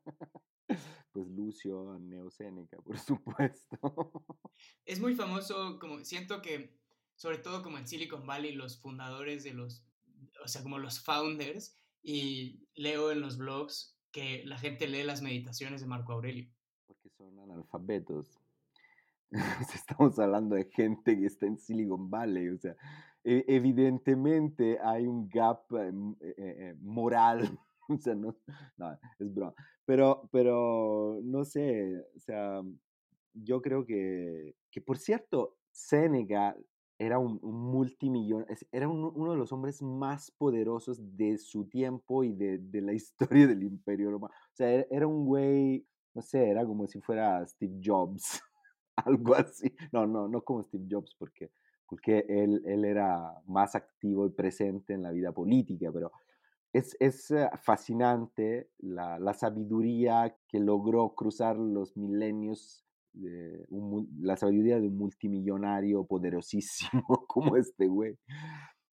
pues 1.12 1.28
Lucio 1.30 1.98
Neosénica, 2.00 2.78
por 2.82 2.98
supuesto. 3.00 4.12
Es 4.86 5.00
muy 5.00 5.16
famoso, 5.16 5.80
como 5.80 6.04
siento 6.04 6.42
que 6.42 6.78
sobre 7.16 7.38
todo 7.38 7.62
como 7.64 7.78
en 7.78 7.88
Silicon 7.88 8.26
Valley, 8.26 8.54
los 8.54 8.80
fundadores 8.80 9.44
de 9.44 9.54
los, 9.54 9.86
o 10.44 10.48
sea, 10.48 10.64
como 10.64 10.80
los 10.80 11.00
founders, 11.00 11.78
y 12.02 12.68
leo 12.76 13.12
en 13.12 13.22
los 13.22 13.38
blogs 13.38 13.98
que 14.12 14.44
la 14.46 14.58
gente 14.58 14.88
lee 14.88 15.04
las 15.04 15.22
meditaciones 15.22 15.82
de 15.82 15.88
Marco 15.88 16.14
Aurelio. 16.14 16.50
Porque 16.86 17.10
son 17.10 17.40
analfabetos. 17.40 18.40
Estamos 19.74 20.20
hablando 20.20 20.56
de 20.56 20.66
gente 20.66 21.18
que 21.18 21.26
está 21.26 21.48
en 21.48 21.58
Silicon 21.58 22.10
Valley, 22.10 22.50
o 22.50 22.58
sea, 22.58 22.76
e, 23.24 23.44
evidentemente 23.48 24.78
hay 24.80 25.08
un 25.08 25.28
gap 25.28 25.64
em, 25.72 26.16
eh, 26.22 26.36
eh, 26.38 26.76
moral, 26.82 27.60
o 27.90 27.98
sea, 27.98 28.14
no, 28.16 28.36
no, 28.78 29.00
es 29.20 29.34
broma, 29.34 29.54
pero, 29.86 30.30
pero 30.32 31.20
no 31.24 31.46
sé, 31.46 32.00
o 32.16 32.20
sea, 32.20 32.62
yo 33.34 33.62
creo 33.62 33.86
que, 33.86 34.56
que 34.70 34.82
por 34.82 34.98
cierto, 34.98 35.58
Seneca 35.72 36.56
era 37.00 37.18
un, 37.18 37.40
multimillonario, 37.42 38.56
era 38.72 38.88
uno 38.88 39.32
de 39.32 39.38
los 39.38 39.52
hombres 39.52 39.82
más 39.82 40.32
poderosos 40.32 41.00
de 41.18 41.40
su 41.40 41.66
tiempo 41.68 42.24
y 42.24 42.34
de, 42.34 42.60
de 42.60 42.82
la 42.82 42.94
historia 42.94 43.48
del 43.48 43.64
imperio 43.64 44.12
romano. 44.12 44.34
O 44.34 44.56
sea, 44.56 44.70
era, 44.70 45.08
un 45.08 45.26
güey, 45.26 45.86
no 46.14 46.22
sé, 46.22 46.50
era 46.50 46.66
como 46.66 46.88
si 46.88 47.02
fuera 47.02 47.46
Steve 47.48 47.80
Jobs, 47.84 48.42
algo 49.06 49.36
así. 49.36 49.76
No, 49.92 50.06
no, 50.06 50.28
no 50.28 50.42
como 50.44 50.64
Steve 50.64 50.86
Jobs, 50.90 51.16
porque, 51.18 51.52
porque 51.88 52.26
él, 52.28 52.62
él 52.66 52.86
era 52.86 53.42
más 53.46 53.76
activo 53.76 54.26
y 54.26 54.32
presente 54.32 54.94
en 54.94 55.04
la 55.04 55.12
vida 55.12 55.32
política, 55.32 55.92
pero 55.92 56.12
es, 56.72 56.98
es 57.00 57.30
eh, 57.32 57.50
fascinante 57.62 58.70
la, 58.80 59.20
la, 59.20 59.34
sabiduría 59.34 60.36
que 60.48 60.60
logró 60.60 61.14
cruzar 61.14 61.56
los 61.56 61.96
milenios 61.96 62.84
la 63.14 64.38
sabiduría 64.38 64.80
de 64.80 64.88
un 64.88 64.98
multimillonario 64.98 66.06
poderosísimo 66.06 67.04
como 67.28 67.56
este 67.58 67.88
güey. 67.88 68.18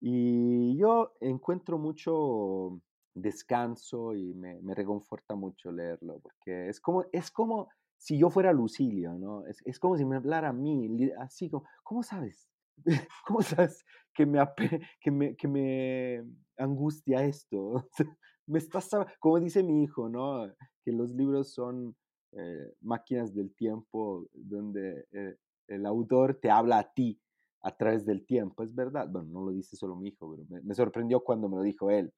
Y 0.02 0.78
yo 0.78 1.14
encuentro 1.20 1.78
mucho 1.78 2.82
descanso 3.14 4.16
y 4.16 4.34
me, 4.34 4.62
me, 4.62 4.74
reconforta 4.76 5.36
mucho 5.36 5.72
leerlo, 5.72 6.20
porque 6.20 6.70
es 6.70 6.80
como, 6.80 7.06
es 7.12 7.32
como 7.32 7.70
si 8.00 8.18
yo 8.18 8.30
fuera 8.30 8.54
Lucilio, 8.54 9.14
¿no? 9.20 9.46
Es, 9.46 9.62
es 9.66 9.78
como 9.78 9.98
si 9.98 10.06
me 10.06 10.16
hablara 10.16 10.50
a 10.50 10.54
mí, 10.54 11.12
así 11.20 11.50
como, 11.50 11.66
¿cómo 11.84 12.02
sabes? 12.02 12.50
¿Cómo 13.28 13.42
sabes 13.42 13.86
que 14.14 14.26
me, 14.26 14.40
que 15.02 15.12
me, 15.12 15.36
que 15.36 15.48
me 15.48 16.24
angustia 16.58 17.24
esto? 17.24 17.90
me 18.48 18.58
estás, 18.58 18.90
como 19.20 19.40
dice 19.40 19.64
mi 19.64 19.84
hijo, 19.84 20.10
¿no? 20.10 20.48
Que 20.84 20.94
los 20.94 21.12
libros 21.12 21.54
son 21.54 21.96
eh, 22.32 22.74
máquinas 22.82 23.36
del 23.36 23.54
tiempo 23.54 24.28
donde 24.34 25.06
eh, 25.12 25.36
el 25.68 25.86
autor 25.86 26.40
te 26.42 26.50
habla 26.50 26.80
a 26.80 26.94
ti 26.94 27.20
a 27.64 27.76
través 27.76 28.06
del 28.06 28.26
tiempo. 28.26 28.64
Es 28.64 28.74
verdad, 28.74 29.10
bueno, 29.10 29.28
no 29.30 29.44
lo 29.44 29.52
dice 29.52 29.76
solo 29.76 29.98
mi 29.98 30.08
hijo, 30.08 30.32
pero 30.32 30.64
me, 30.64 30.74
sorprendió 30.74 31.20
cuando 31.22 31.50
me 31.50 31.58
lo 31.58 31.64
dijo 31.64 31.92
él, 31.92 32.14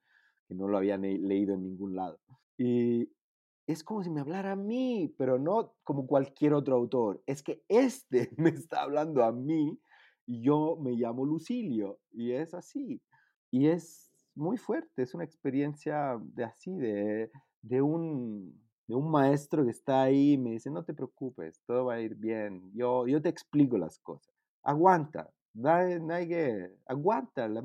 que 0.47 0.53
no 0.53 0.67
lo 0.67 0.77
había 0.77 0.97
leído 0.97 1.55
en 1.55 1.63
ningún 1.63 1.95
lado. 1.95 2.19
Y 2.55 3.09
es 3.67 3.83
como 3.83 4.03
si 4.03 4.09
me 4.09 4.21
hablara 4.21 4.53
a 4.53 4.55
mí, 4.55 5.13
pero 5.17 5.39
no 5.39 5.73
como 5.83 6.07
cualquier 6.07 6.53
otro 6.53 6.75
autor. 6.75 7.21
Es 7.25 7.43
que 7.43 7.63
este 7.67 8.29
me 8.37 8.49
está 8.49 8.81
hablando 8.81 9.23
a 9.23 9.31
mí 9.31 9.79
y 10.25 10.41
yo 10.43 10.77
me 10.81 10.91
llamo 10.93 11.25
Lucilio 11.25 11.99
y 12.11 12.31
es 12.31 12.53
así. 12.53 13.01
Y 13.51 13.67
es 13.67 14.11
muy 14.35 14.57
fuerte, 14.57 15.03
es 15.03 15.13
una 15.13 15.25
experiencia 15.25 16.17
de 16.21 16.43
así, 16.43 16.77
de, 16.77 17.31
de 17.61 17.81
un 17.81 18.61
de 18.87 18.95
un 18.95 19.09
maestro 19.09 19.63
que 19.63 19.71
está 19.71 20.03
ahí 20.03 20.33
y 20.33 20.37
me 20.37 20.51
dice, 20.51 20.69
no 20.69 20.83
te 20.83 20.93
preocupes, 20.93 21.61
todo 21.65 21.85
va 21.85 21.93
a 21.93 22.01
ir 22.01 22.15
bien, 22.15 22.71
yo, 22.73 23.07
yo 23.07 23.21
te 23.21 23.29
explico 23.29 23.77
las 23.77 23.97
cosas. 23.99 24.35
Aguanta, 24.63 25.31
no 25.53 25.69
hay, 25.69 26.27
que, 26.27 26.75
aguanta, 26.85 27.47
la, 27.47 27.63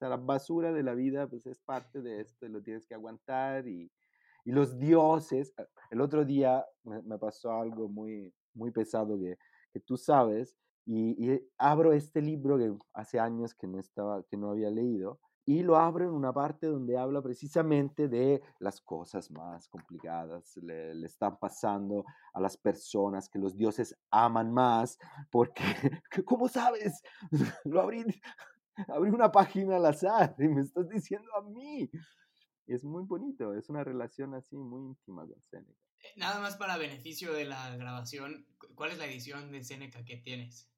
la, 0.00 0.16
basura 0.18 0.70
de 0.72 0.82
la 0.82 0.92
vida 0.92 1.26
pues 1.28 1.46
es 1.46 1.58
parte 1.60 2.02
de 2.02 2.20
esto, 2.20 2.46
lo 2.46 2.62
tienes 2.62 2.86
que 2.86 2.94
aguantar 2.94 3.66
y, 3.66 3.90
y 4.44 4.52
los 4.52 4.78
dioses, 4.78 5.52
ah, 5.58 5.64
el 5.90 6.00
otro 6.00 6.24
día 6.24 6.64
me, 6.84 7.18
pasó 7.18 7.52
algo 7.52 7.88
muy, 7.88 8.32
muy 8.54 8.70
pesado 8.70 9.18
que, 9.18 9.36
que 9.72 9.80
tú 9.80 9.96
sabes, 9.96 10.56
y, 10.86 11.32
y, 11.32 11.48
abro 11.58 11.92
este 11.92 12.22
libro 12.22 12.58
que 12.58 12.74
hace 12.94 13.20
años 13.20 13.54
que 13.54 13.66
no, 13.66 13.78
estaba, 13.78 14.22
que 14.24 14.36
no 14.36 14.50
había 14.50 14.70
leído, 14.70 15.20
y 15.46 15.62
lo 15.62 15.76
abro 15.76 16.04
en 16.04 16.12
una 16.12 16.32
parte 16.32 16.68
donde 16.68 16.96
habla 16.96 17.22
precisamente 17.22 18.08
de 18.08 18.40
las 18.60 18.80
cosas 18.80 19.30
más 19.30 19.66
complicadas, 19.68 20.56
le, 20.58 20.94
le, 20.94 21.06
están 21.06 21.38
pasando 21.38 22.04
a 22.32 22.40
las 22.40 22.56
personas 22.56 23.28
que 23.28 23.38
los 23.38 23.56
dioses 23.56 23.96
aman 24.10 24.52
más, 24.52 24.98
porque, 25.30 25.64
¿cómo 26.24 26.46
sabes? 26.48 27.02
Lo 27.64 27.80
abrí, 27.80 28.04
abrí 28.88 29.10
una 29.10 29.32
página 29.32 29.76
al 29.76 29.86
azar 29.86 30.34
y 30.38 30.48
me 30.48 30.60
estás 30.60 30.88
diciendo 30.88 31.28
a 31.36 31.42
mí. 31.42 31.90
Es 32.70 32.84
muy 32.84 33.02
bonito, 33.04 33.52
es 33.54 33.68
una 33.68 33.82
relación 33.82 34.34
así 34.34 34.56
muy 34.56 34.82
íntima 34.82 35.26
con 35.26 35.42
Seneca. 35.50 35.80
Eh, 35.98 36.12
nada 36.16 36.40
más 36.40 36.56
para 36.56 36.78
beneficio 36.78 37.32
de 37.32 37.44
la 37.44 37.76
grabación, 37.76 38.46
¿cuál 38.76 38.92
es 38.92 38.98
la 38.98 39.06
edición 39.06 39.50
de 39.50 39.64
Seneca 39.64 40.04
que 40.04 40.18
tienes? 40.18 40.70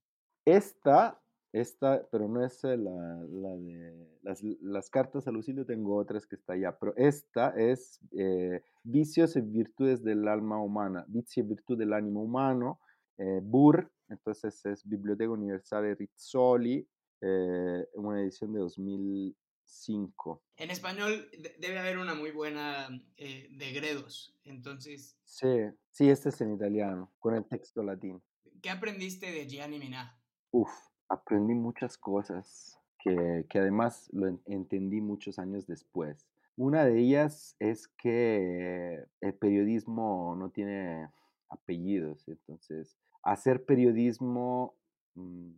Esta 0.46 1.22
esta, 1.52 2.08
pero 2.10 2.28
no 2.28 2.42
es 2.42 2.64
la, 2.64 2.76
la 2.76 3.56
de 3.56 4.18
las, 4.22 4.42
las, 4.42 4.88
cartas 4.88 5.28
a 5.28 5.30
Lucilio, 5.30 5.66
tengo 5.66 5.96
otras 5.96 6.26
que 6.26 6.36
está 6.36 6.54
allá, 6.54 6.78
pero 6.78 6.94
esta 6.96 7.50
es 7.50 8.00
eh, 8.12 8.62
Vicios 8.82 9.36
y 9.36 9.42
Virtudes 9.42 10.02
del 10.02 10.26
Alma 10.28 10.58
Humana, 10.62 11.04
Vicios 11.08 11.44
y 11.44 11.48
Virtud 11.48 11.78
del 11.78 11.92
Ánimo 11.92 12.22
Humano, 12.22 12.80
eh, 13.18 13.40
BUR, 13.42 13.92
entonces 14.08 14.64
es 14.64 14.88
Biblioteca 14.88 15.30
Universal 15.30 15.94
Rizzoli, 15.94 16.88
eh, 17.20 17.86
una 17.94 18.22
edición 18.22 18.54
de 18.54 18.60
2006 18.60 19.41
5. 19.72 20.42
En 20.56 20.70
español 20.70 21.28
debe 21.58 21.78
haber 21.78 21.98
una 21.98 22.14
muy 22.14 22.30
buena 22.30 22.88
eh, 23.16 23.48
de 23.50 23.72
Gredos, 23.72 24.36
entonces... 24.44 25.18
Sí, 25.24 25.48
sí, 25.90 26.10
este 26.10 26.28
es 26.28 26.40
en 26.40 26.54
italiano, 26.54 27.12
con 27.18 27.34
el 27.34 27.44
texto 27.46 27.82
latino. 27.82 28.22
¿Qué 28.60 28.70
aprendiste 28.70 29.32
de 29.32 29.48
Gianni 29.48 29.78
Minà? 29.78 30.20
Uf, 30.50 30.70
aprendí 31.08 31.54
muchas 31.54 31.96
cosas 31.96 32.78
que, 32.98 33.46
que 33.48 33.58
además 33.58 34.08
lo 34.12 34.28
entendí 34.46 35.00
muchos 35.00 35.38
años 35.38 35.66
después. 35.66 36.28
Una 36.56 36.84
de 36.84 37.00
ellas 37.00 37.56
es 37.58 37.88
que 37.88 39.04
el 39.20 39.34
periodismo 39.34 40.36
no 40.36 40.50
tiene 40.50 41.08
apellidos, 41.48 42.28
entonces 42.28 42.96
hacer 43.22 43.64
periodismo 43.64 44.76
mm, 45.14 45.52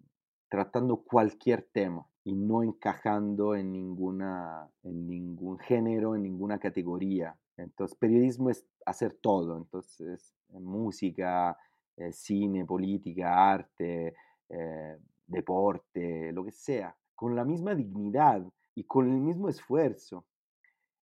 tratando 0.48 1.02
cualquier 1.02 1.62
tema 1.62 2.08
y 2.24 2.34
no 2.34 2.62
encajando 2.62 3.54
en, 3.54 3.70
ninguna, 3.70 4.68
en 4.82 5.06
ningún 5.06 5.58
género, 5.58 6.16
en 6.16 6.22
ninguna 6.22 6.58
categoría. 6.58 7.36
Entonces, 7.56 7.96
periodismo 7.96 8.50
es 8.50 8.66
hacer 8.86 9.18
todo, 9.20 9.58
entonces, 9.58 10.34
eh, 10.48 10.58
música, 10.58 11.56
eh, 11.96 12.12
cine, 12.12 12.64
política, 12.64 13.52
arte, 13.52 14.14
eh, 14.48 14.96
deporte, 15.26 16.32
lo 16.32 16.44
que 16.44 16.52
sea, 16.52 16.96
con 17.14 17.36
la 17.36 17.44
misma 17.44 17.74
dignidad 17.74 18.42
y 18.74 18.84
con 18.84 19.10
el 19.10 19.20
mismo 19.20 19.48
esfuerzo. 19.48 20.24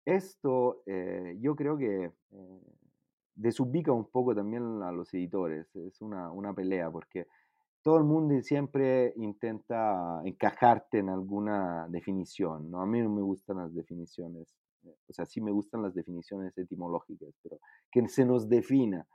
Esto 0.05 0.82
yo 1.38 1.55
creo 1.55 1.77
que 1.77 2.12
desubica 3.36 3.91
un 3.91 4.05
poco 4.05 4.34
también 4.34 4.82
a 4.82 4.91
los 4.91 5.13
editores, 5.13 5.75
es 5.75 6.01
una, 6.01 6.32
una 6.32 6.51
pelea 6.51 6.89
porque 6.89 7.27
todo 7.81 7.97
el 7.97 8.03
mundo 8.03 8.41
siempre 8.41 9.13
intenta 9.15 10.21
encajarte 10.25 10.99
en 10.99 11.09
alguna 11.09 11.87
definición, 11.89 12.69
¿no? 12.69 12.81
A 12.81 12.85
mí 12.85 13.01
no 13.01 13.09
me 13.09 13.21
gustan 13.21 13.57
las 13.57 13.73
definiciones, 13.73 14.53
eh, 14.83 14.95
o 15.07 15.13
sea, 15.13 15.25
sí 15.25 15.41
me 15.41 15.51
gustan 15.51 15.81
las 15.81 15.93
definiciones 15.93 16.57
etimológicas, 16.57 17.33
pero 17.41 17.59
que 17.91 18.07
se 18.07 18.25
nos 18.25 18.49
defina 18.49 19.07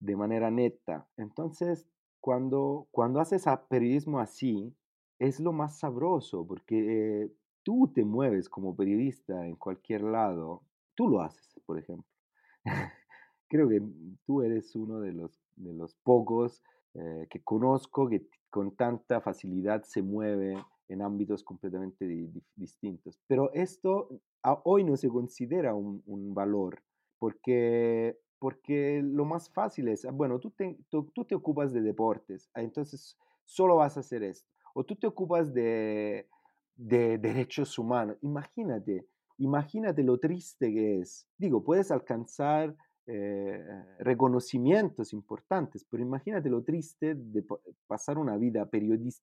de 0.00 0.16
manera 0.16 0.50
neta. 0.50 1.08
Entonces, 1.16 1.88
cuando, 2.20 2.88
cuando 2.90 3.20
haces 3.20 3.44
periodismo 3.68 4.18
así, 4.18 4.74
es 5.18 5.40
lo 5.40 5.52
más 5.52 5.78
sabroso, 5.78 6.46
porque 6.46 7.30
tú 7.62 7.90
te 7.94 8.04
mueves 8.04 8.48
como 8.48 8.76
periodista 8.76 9.46
en 9.46 9.56
cualquier 9.56 10.02
lado, 10.02 10.62
tú 10.94 11.08
lo 11.08 11.20
haces, 11.20 11.60
por 11.66 11.78
ejemplo. 11.78 12.10
Creo 13.48 13.68
que 13.68 13.80
tú 14.26 14.42
eres 14.42 14.74
uno 14.74 15.00
de 15.00 15.12
los, 15.12 15.40
de 15.54 15.72
los 15.72 15.94
pocos 15.96 16.62
eh, 16.98 17.26
que 17.28 17.42
conozco 17.42 18.08
que 18.08 18.26
con 18.48 18.74
tanta 18.74 19.20
facilidad 19.20 19.82
se 19.82 20.00
mueve 20.00 20.56
en 20.88 21.02
ámbitos 21.02 21.42
completamente 21.42 22.06
distintos. 22.54 23.20
Pero 23.26 23.52
esto 23.52 24.08
hoy 24.64 24.82
no 24.82 24.96
se 24.96 25.08
considera 25.10 25.74
un, 25.74 26.32
valor 26.34 26.82
porque, 27.18 28.18
porque 28.38 29.02
lo 29.02 29.26
más 29.26 29.50
fácil 29.50 29.88
es, 29.88 30.06
ah, 30.06 30.10
bueno, 30.10 30.38
tú 30.38 30.50
te, 30.52 30.78
tú, 30.88 31.10
te 31.26 31.34
ocupas 31.34 31.72
de 31.74 31.82
deportes, 31.82 32.48
ah, 32.54 32.62
entonces 32.62 33.18
solo 33.44 33.76
vas 33.76 33.98
a 33.98 34.00
hacer 34.00 34.22
esto. 34.22 34.48
O 34.74 34.84
tú 34.84 34.96
te 34.96 35.06
ocupas 35.06 35.52
de, 35.52 36.28
de 36.76 37.18
derechos 37.18 37.78
humanos. 37.78 38.16
Imagínate, 38.22 39.06
imagínate 39.38 40.02
lo 40.02 40.18
triste 40.18 40.72
que 40.72 41.00
es. 41.00 41.26
Digo, 41.36 41.62
puedes 41.62 41.90
alcanzar 41.90 42.74
eh, 43.06 43.64
reconocimientos 44.00 45.12
importantes, 45.12 45.84
pero 45.88 46.02
imagínate 46.02 46.50
lo 46.50 46.62
triste 46.62 47.14
de 47.14 47.44
pasar 47.86 48.18
una 48.18 48.36
vida 48.36 48.68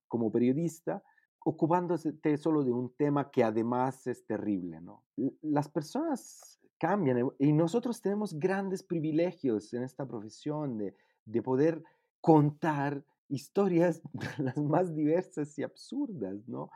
como 0.08 0.32
periodista 0.32 1.04
ocupándose 1.46 2.13
solo 2.38 2.63
de 2.63 2.72
un 2.72 2.93
tema 2.96 3.30
que 3.30 3.43
además 3.43 4.08
es 4.08 4.26
terrible. 4.26 4.80
¿no? 4.80 5.04
Las 5.41 5.67
personas 5.69 6.60
cambian 6.78 7.17
eh, 7.17 7.26
y 7.39 7.52
nosotros 7.52 8.02
tenemos 8.02 8.38
grandes 8.39 8.84
privilegios 8.84 9.74
en 9.74 9.84
esta 9.84 10.06
profesión 10.06 10.78
de, 10.78 10.96
de 11.26 11.41
poder 11.41 11.84
contar 12.22 13.04
historias 13.30 14.02
las 14.38 14.58
más 14.58 14.96
diversas 14.96 15.58
y 15.58 15.63
absurdas, 15.63 16.48
¿no? 16.48 16.69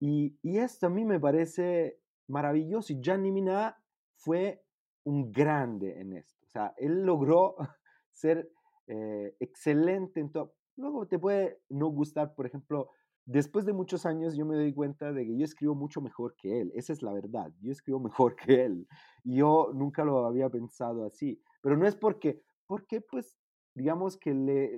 Y, 0.00 0.34
y, 0.42 0.56
esto 0.56 0.86
a 0.86 0.90
mí 0.90 1.04
me 1.04 1.20
parece 1.20 2.00
maravilloso 2.26 2.92
y 2.92 3.00
Gianni 3.02 3.30
Minà 3.30 3.76
fue 4.16 4.64
un 5.04 5.30
grande 5.30 6.00
en 6.00 6.14
esto. 6.14 6.39
O 6.50 6.52
sea, 6.52 6.74
él 6.78 7.02
logró 7.02 7.54
ser 8.10 8.50
eh, 8.88 9.36
excelente 9.38 10.18
en 10.18 10.32
todo. 10.32 10.54
Luego 10.76 11.06
te 11.06 11.16
puede 11.16 11.60
no 11.68 11.86
gustar, 11.88 12.34
por 12.34 12.46
ejemplo, 12.46 12.90
después 13.24 13.64
de 13.66 13.72
muchos 13.72 14.04
años 14.04 14.34
yo 14.34 14.44
me 14.44 14.56
doy 14.56 14.74
cuenta 14.74 15.12
de 15.12 15.24
que 15.24 15.38
yo 15.38 15.44
escribo 15.44 15.76
mucho 15.76 16.00
mejor 16.00 16.34
que 16.36 16.60
él. 16.60 16.72
Esa 16.74 16.92
es 16.92 17.02
la 17.02 17.12
verdad. 17.12 17.52
Yo 17.60 17.70
escribo 17.70 18.00
mejor 18.00 18.34
que 18.36 18.64
él. 18.64 18.88
Yo 19.22 19.70
nunca 19.72 20.04
lo 20.04 20.26
había 20.26 20.50
pensado 20.50 21.04
así. 21.04 21.40
Pero 21.62 21.76
no 21.76 21.86
es 21.86 21.94
porque, 21.94 22.42
porque 22.66 23.00
pues, 23.00 23.38
digamos 23.74 24.16
que 24.16 24.34
le, 24.34 24.76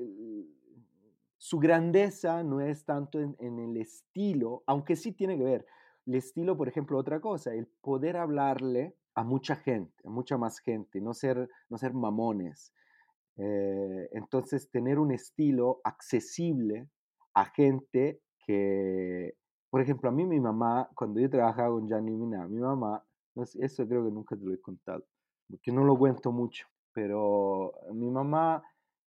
su 1.39 1.59
grandeza 1.59 2.43
no 2.43 2.61
es 2.61 2.85
tanto 2.85 3.19
en, 3.19 3.59
el 3.59 3.79
estilo, 3.79 4.63
aunque 4.67 4.95
sí 4.95 5.13
tiene 5.13 5.39
que 5.39 5.45
ver. 5.45 5.67
El 6.05 6.17
estilo, 6.17 6.55
por 6.55 6.69
ejemplo, 6.69 6.99
otra 6.99 7.19
cosa, 7.21 7.55
el 7.55 7.67
poder 7.81 8.19
hablarle 8.19 8.95
a 9.15 9.25
mucha 9.25 9.57
gente, 9.57 9.95
a 10.05 10.11
mucha 10.11 10.39
más 10.39 10.59
gente, 10.59 11.01
no 11.01 11.15
ser, 11.15 11.49
no 11.69 11.79
ser 11.79 11.95
mamones. 11.95 12.73
Eh, 13.37 14.09
entonces, 14.13 14.71
tener 14.71 14.99
un 14.99 15.13
estilo 15.13 15.81
accesible 15.85 16.89
a 17.35 17.45
gente 17.47 18.21
que, 18.47 19.35
por 19.71 19.81
ejemplo, 19.81 20.09
a 20.09 20.13
mí 20.13 20.25
mi 20.27 20.41
mamá, 20.41 20.89
cuando 20.95 21.21
yo 21.21 21.31
trabajaba 21.31 21.71
con 21.71 21.89
Gianni 21.89 22.17
Mina, 22.17 22.47
mi 22.49 22.61
mamá, 22.61 23.05
eso 23.35 23.89
creo 23.89 24.05
que 24.05 24.11
nunca 24.11 24.37
te 24.37 24.45
lo 24.45 24.53
he 24.53 24.61
contado, 24.61 25.05
porque 25.49 25.73
no 25.73 25.85
lo 25.85 25.97
cuento 25.97 26.33
mucho, 26.33 26.67
pero 26.93 27.73
mi 27.93 28.11
mamá 28.11 28.63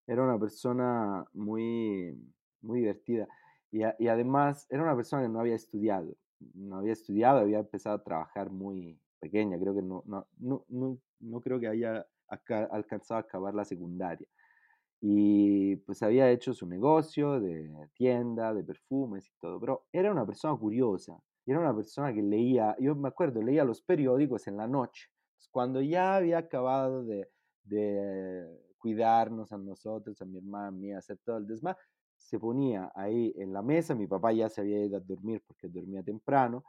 era 0.07 0.23
una 0.23 0.39
persona 0.39 1.25
muy, 1.33 2.17
muy 2.61 2.79
divertida 2.79 3.27
y, 3.71 3.81
y 3.99 4.07
además 4.07 4.65
era 4.69 4.83
una 4.83 4.95
persona 4.95 5.23
que 5.23 5.29
no 5.29 5.39
había 5.39 5.55
estudiado, 5.55 6.15
no 6.53 6.77
había 6.77 6.93
estudiado, 6.93 7.39
había 7.39 7.59
empezado 7.59 7.97
a 7.97 8.03
trabajar 8.03 8.49
muy, 8.49 8.99
pequeña, 9.25 9.57
creo 9.59 9.73
que 9.75 9.81
no, 9.81 10.03
no, 10.05 10.27
no, 10.37 10.99
no, 11.19 11.41
creo 11.41 11.59
que 11.59 11.67
haya 11.67 12.05
alcanzado 12.71 13.17
a 13.19 13.21
acabar 13.21 13.53
la 13.53 13.65
secundaria. 13.65 14.27
Y 15.01 15.75
pues 15.77 16.01
había 16.03 16.29
hecho 16.31 16.53
su 16.53 16.65
negocio 16.67 17.39
de 17.39 17.69
tienda, 17.93 18.53
de 18.53 18.63
perfumes 18.63 19.27
y 19.27 19.33
todo, 19.39 19.59
pero 19.59 19.85
era 19.91 20.11
una 20.11 20.25
persona 20.25 20.57
curiosa, 20.57 21.13
era 21.45 21.59
una 21.59 21.75
persona 21.75 22.13
que 22.13 22.21
leía, 22.21 22.75
yo 22.79 22.95
me 22.95 23.09
acuerdo, 23.09 23.41
leía 23.41 23.63
los 23.63 23.81
periódicos 23.81 24.47
en 24.47 24.57
la 24.57 24.67
noche, 24.67 25.09
cuando 25.51 25.81
ya 25.81 26.15
había 26.15 26.39
acabado 26.39 27.03
de, 27.03 27.29
de 27.63 28.45
cuidarnos 28.77 29.51
a 29.51 29.57
nosotros, 29.57 30.21
a 30.21 30.25
mi 30.25 30.37
hermana, 30.37 30.67
a 30.67 30.71
mí, 30.71 30.93
hacer 30.93 31.17
todo 31.23 31.37
el 31.37 31.47
desmadre, 31.47 31.79
se 32.17 32.39
ponía 32.39 32.91
ahí 32.95 33.33
en 33.37 33.53
la 33.53 33.61
mesa, 33.61 33.95
mi 33.95 34.07
papá 34.07 34.31
ya 34.31 34.49
se 34.49 34.61
había 34.61 34.83
ido 34.83 34.97
a 34.97 35.01
dormir 35.01 35.43
porque 35.45 35.67
dormía 35.67 36.03
temprano, 36.03 36.63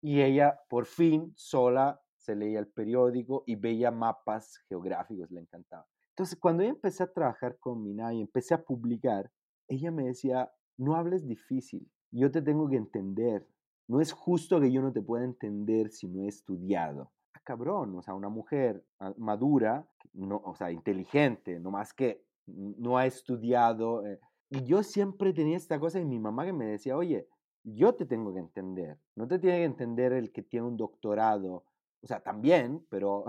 y 0.00 0.20
ella 0.22 0.60
por 0.68 0.86
fin 0.86 1.32
sola 1.36 2.00
se 2.16 2.36
leía 2.36 2.58
el 2.58 2.68
periódico 2.68 3.44
y 3.46 3.56
veía 3.56 3.90
mapas 3.90 4.58
geográficos, 4.68 5.30
le 5.30 5.40
encantaba. 5.40 5.86
Entonces, 6.10 6.38
cuando 6.38 6.62
yo 6.62 6.70
empecé 6.70 7.04
a 7.04 7.12
trabajar 7.12 7.58
con 7.58 7.82
Mina 7.82 8.12
y 8.12 8.20
empecé 8.20 8.54
a 8.54 8.62
publicar, 8.62 9.30
ella 9.68 9.90
me 9.90 10.04
decía, 10.04 10.50
no 10.76 10.96
hables 10.96 11.26
difícil, 11.26 11.88
yo 12.10 12.30
te 12.30 12.42
tengo 12.42 12.68
que 12.68 12.76
entender. 12.76 13.46
No 13.86 14.00
es 14.00 14.12
justo 14.12 14.60
que 14.60 14.70
yo 14.70 14.82
no 14.82 14.92
te 14.92 15.00
pueda 15.00 15.24
entender 15.24 15.90
si 15.90 16.08
no 16.08 16.24
he 16.24 16.28
estudiado. 16.28 17.12
Ah, 17.34 17.40
cabrón, 17.44 17.96
o 17.96 18.02
sea, 18.02 18.14
una 18.14 18.28
mujer 18.28 18.84
madura, 19.16 19.88
no, 20.12 20.42
o 20.44 20.54
sea, 20.54 20.70
inteligente, 20.70 21.60
no 21.60 21.70
más 21.70 21.94
que 21.94 22.24
no 22.46 22.98
ha 22.98 23.06
estudiado. 23.06 24.04
Eh, 24.06 24.20
y 24.50 24.64
yo 24.64 24.82
siempre 24.82 25.32
tenía 25.32 25.56
esta 25.56 25.78
cosa 25.78 26.00
y 26.00 26.04
mi 26.04 26.18
mamá 26.18 26.44
que 26.44 26.52
me 26.52 26.66
decía, 26.66 26.96
oye, 26.96 27.28
yo 27.64 27.94
te 27.94 28.06
tengo 28.06 28.32
que 28.32 28.40
entender, 28.40 28.98
no 29.14 29.26
te 29.26 29.38
tiene 29.38 29.58
que 29.58 29.64
entender 29.64 30.12
el 30.12 30.32
que 30.32 30.42
tiene 30.42 30.66
un 30.66 30.76
doctorado, 30.76 31.64
o 32.00 32.06
sea, 32.06 32.20
también, 32.20 32.86
pero 32.88 33.24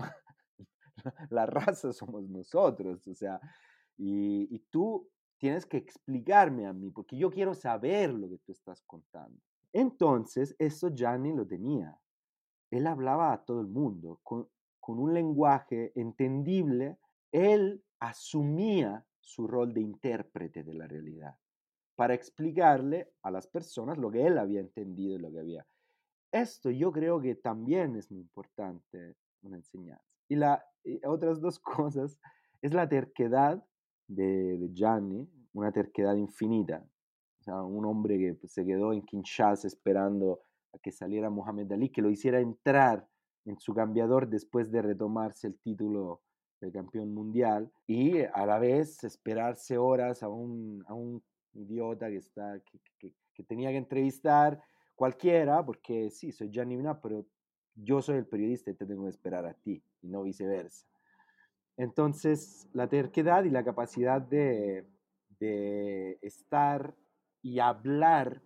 la 1.30 1.46
raza 1.46 1.92
somos 1.94 2.30
nosotros, 2.30 3.08
o 3.08 3.14
sea, 3.14 3.40
y, 3.98 4.60
tú 4.70 5.10
tienes 5.38 5.66
que 5.66 5.78
explicarme 5.78 6.68
a 6.68 6.74
mí, 6.74 6.90
porque 6.92 7.18
yo 7.18 7.30
quiero 7.30 7.54
saber 7.54 8.14
lo 8.14 8.30
que 8.30 8.38
tú 8.40 8.52
estás 8.52 8.82
contando. 8.84 9.40
Entonces, 9.74 10.56
eso 10.58 10.90
Gianni 10.90 11.34
lo 11.34 11.46
tenía. 11.46 11.98
Él 12.72 12.88
hablaba 12.88 13.34
a 13.34 13.44
todo 13.44 13.62
el 13.62 13.68
mundo 13.68 14.20
con 14.24 14.48
un 14.86 15.14
lenguaje 15.14 15.92
entendible, 15.96 16.98
él 17.32 17.84
asumía 18.00 19.06
su 19.20 19.48
rol 19.48 19.74
de 19.74 19.82
intérprete 19.82 20.64
de 20.64 20.74
la 20.74 20.88
realidad 20.88 21.38
para 22.00 22.14
explicarle 22.14 23.12
a 23.24 23.30
las 23.30 23.46
personas 23.46 23.98
lo 23.98 24.10
que 24.10 24.26
él 24.26 24.38
había 24.38 24.62
entendido 24.62 25.16
y 25.16 25.20
lo 25.20 25.30
que 25.34 25.40
había. 25.40 25.68
Esto 26.32 26.72
yo 26.72 26.94
creo 26.94 27.20
que 27.20 27.36
también 27.36 27.98
es 27.98 28.10
muy 28.10 28.22
importante 28.22 29.18
una 29.42 29.58
enseñanza. 29.58 30.06
Y, 30.30 30.38
la, 30.38 30.66
otras 31.06 31.42
dos 31.42 31.60
cosas 31.60 32.18
es 32.62 32.74
la 32.74 32.88
terquedad 32.88 33.62
de, 34.08 34.58
de 34.58 34.70
Gianni, 34.74 35.30
una 35.52 35.74
terquedad 35.74 36.16
infinita. 36.16 36.88
O 37.42 37.44
sea, 37.44 37.64
un 37.64 37.84
hombre 37.84 38.18
que 38.18 38.34
pues, 38.36 38.54
se 38.54 38.66
quedó 38.66 38.94
en 38.94 39.02
Kinshasa 39.02 39.68
esperando 39.68 40.40
a 40.72 40.80
que 40.80 40.94
saliera 40.94 41.30
Mohamed 41.30 41.70
Ali, 41.74 41.90
que 41.90 42.02
lo 42.02 42.10
hiciera 42.10 42.40
entrar 42.40 43.06
en 43.44 43.60
su 43.60 43.74
cambiador 43.74 44.30
después 44.30 44.72
de 44.72 44.82
retomarse 44.82 45.48
el 45.48 45.60
título 45.60 46.22
de 46.62 46.72
campeón 46.72 47.14
mundial 47.14 47.70
y 47.88 48.22
a 48.22 48.46
la 48.46 48.58
vez 48.58 49.04
esperarse 49.04 49.78
horas 49.78 50.24
a 50.24 50.30
un, 50.30 50.82
a 50.88 50.94
un 50.94 51.22
idiota 51.60 52.10
que, 52.10 52.18
está, 52.18 52.60
que, 52.60 53.14
que, 53.34 53.44
tenía 53.44 53.70
que 53.70 53.78
entrevistar 53.78 54.62
cualquiera, 54.96 55.66
porque 55.66 56.10
sí, 56.10 56.32
soy 56.32 56.50
Minà, 56.50 57.02
pero 57.02 57.26
yo 57.76 58.02
soy 58.02 58.18
el 58.18 58.28
periodista 58.28 58.72
y 58.72 58.76
te 58.76 58.86
tengo 58.86 59.04
que 59.04 59.10
esperar 59.10 59.46
a 59.46 59.54
ti 59.54 59.82
y 60.02 60.08
no 60.08 60.24
viceversa. 60.24 60.86
Entonces, 61.78 62.68
la 62.74 62.90
terquedad 62.90 63.46
y 63.46 63.50
la 63.50 63.64
capacidad 63.64 64.22
de, 64.22 64.86
de 65.40 66.20
estar 66.22 66.94
y 67.42 67.60
hablar 67.60 68.42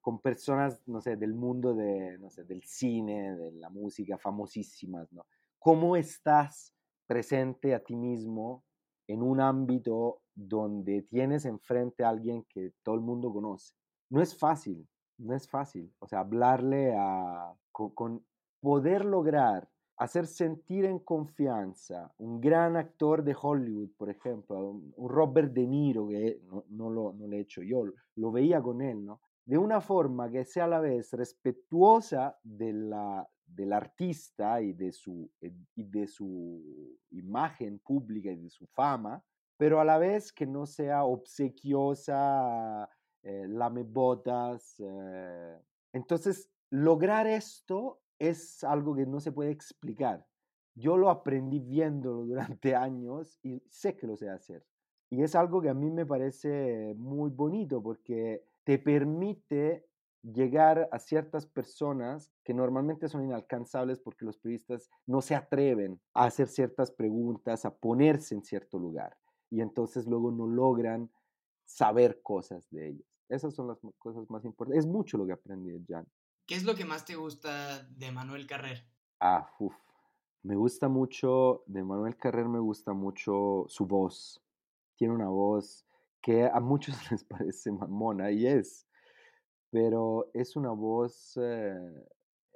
con 0.00 0.18
personas, 0.18 0.82
no 0.86 1.00
sé, 1.00 1.16
del 1.16 1.34
mundo 1.34 1.74
de, 1.74 2.18
no 2.18 2.30
sé, 2.30 2.44
del 2.44 2.62
cine, 2.64 3.36
de 3.36 3.52
la 3.52 3.68
música, 3.68 4.18
famosísimas, 4.18 5.12
¿no? 5.12 5.26
¿Cómo 5.58 5.96
estás 5.96 6.74
presente 7.06 7.74
a 7.74 7.84
ti 7.84 7.94
mismo 7.94 8.64
en 9.06 9.22
un 9.22 9.40
ámbito 9.40 10.21
donde 10.34 11.02
tienes 11.02 11.44
enfrente 11.44 12.04
a 12.04 12.08
alguien 12.08 12.44
que 12.48 12.72
todo 12.82 12.94
el 12.94 13.00
mundo 13.00 13.32
conoce? 13.32 13.74
No 14.10 14.20
es 14.20 14.36
fácil, 14.36 14.86
no 15.18 15.34
es 15.34 15.48
fácil. 15.48 15.92
O 15.98 16.06
sea, 16.06 16.20
hablarle 16.20 16.94
a, 16.96 17.54
con, 17.70 18.24
poder 18.60 19.04
lograr 19.04 19.68
hacer 19.96 20.26
sentir 20.26 20.84
en 20.84 20.98
confianza 20.98 22.12
un 22.18 22.40
gran 22.40 22.76
actor 22.76 23.22
de 23.22 23.36
Hollywood, 23.40 23.90
por 23.96 24.10
ejemplo, 24.10 24.70
un 24.96 25.08
Robert 25.08 25.52
De 25.52 25.66
Niro, 25.66 26.08
que 26.08 26.40
no, 26.44 26.64
no, 26.70 26.90
lo, 26.90 27.12
no 27.12 27.28
lo 27.28 27.36
he 27.36 27.40
hecho 27.40 27.62
yo, 27.62 27.84
lo 28.16 28.32
veía 28.32 28.60
con 28.60 28.82
él, 28.82 29.04
¿no? 29.04 29.20
de 29.44 29.58
una 29.58 29.80
forma 29.80 30.30
que 30.30 30.44
sea 30.44 30.64
a 30.64 30.68
la 30.68 30.80
vez 30.80 31.12
respetuosa 31.12 32.38
de 32.42 32.72
la, 32.72 33.28
del 33.44 33.72
artista 33.72 34.60
y 34.62 34.72
de, 34.72 34.92
su, 34.92 35.30
y 35.40 35.82
de 35.84 36.06
su 36.06 36.98
imagen 37.10 37.80
pública 37.80 38.30
y 38.30 38.36
de 38.36 38.50
su 38.50 38.66
fama, 38.68 39.22
pero 39.56 39.80
a 39.80 39.84
la 39.84 39.98
vez 39.98 40.32
que 40.32 40.46
no 40.46 40.66
sea 40.66 41.04
obsequiosa, 41.04 42.88
eh, 43.22 43.46
lamebotas. 43.48 44.74
Eh. 44.80 45.58
Entonces, 45.92 46.50
lograr 46.70 47.26
esto 47.26 48.00
es 48.18 48.64
algo 48.64 48.94
que 48.96 49.06
no 49.06 49.20
se 49.20 49.32
puede 49.32 49.50
explicar. 49.50 50.26
Yo 50.74 50.96
lo 50.96 51.10
aprendí 51.10 51.60
viéndolo 51.60 52.24
durante 52.24 52.74
años 52.74 53.38
y 53.42 53.62
sé 53.68 53.96
que 53.96 54.06
lo 54.06 54.16
sé 54.16 54.28
hacer. 54.28 54.64
Y 55.10 55.22
es 55.22 55.34
algo 55.34 55.60
que 55.60 55.68
a 55.68 55.74
mí 55.74 55.90
me 55.90 56.06
parece 56.06 56.94
muy 56.96 57.30
bonito 57.30 57.82
porque 57.82 58.44
te 58.64 58.78
permite 58.78 59.86
llegar 60.22 60.88
a 60.90 60.98
ciertas 60.98 61.46
personas 61.46 62.32
que 62.44 62.54
normalmente 62.54 63.08
son 63.08 63.24
inalcanzables 63.24 64.00
porque 64.00 64.24
los 64.24 64.38
periodistas 64.38 64.88
no 65.06 65.20
se 65.20 65.34
atreven 65.34 66.00
a 66.14 66.24
hacer 66.24 66.48
ciertas 66.48 66.90
preguntas, 66.90 67.64
a 67.64 67.74
ponerse 67.74 68.34
en 68.34 68.42
cierto 68.42 68.78
lugar 68.78 69.16
y 69.52 69.60
entonces 69.60 70.06
luego 70.06 70.30
no 70.30 70.46
logran 70.46 71.10
saber 71.66 72.22
cosas 72.22 72.68
de 72.70 72.88
ellos. 72.88 73.06
Esas 73.28 73.54
son 73.54 73.68
las 73.68 73.78
cosas 73.98 74.28
más 74.30 74.44
importantes. 74.46 74.84
Es 74.84 74.90
mucho 74.90 75.18
lo 75.18 75.26
que 75.26 75.32
aprendí 75.32 75.70
de 75.70 75.84
Jan. 75.86 76.06
¿Qué 76.46 76.54
es 76.54 76.64
lo 76.64 76.74
que 76.74 76.86
más 76.86 77.04
te 77.04 77.16
gusta 77.16 77.82
de 77.82 78.10
Manuel 78.10 78.46
Carrer? 78.46 78.82
Ah, 79.20 79.54
uff. 79.58 79.76
Me 80.42 80.56
gusta 80.56 80.88
mucho, 80.88 81.62
de 81.66 81.84
Manuel 81.84 82.16
Carrer 82.16 82.48
me 82.48 82.58
gusta 82.60 82.94
mucho 82.94 83.66
su 83.68 83.86
voz. 83.86 84.42
Tiene 84.96 85.14
una 85.14 85.28
voz 85.28 85.86
que 86.22 86.46
a 86.46 86.58
muchos 86.58 86.96
les 87.10 87.22
parece 87.22 87.70
mamona 87.70 88.30
y 88.30 88.46
es, 88.46 88.88
pero 89.70 90.30
es 90.32 90.56
una 90.56 90.70
voz 90.70 91.36
eh, 91.36 92.08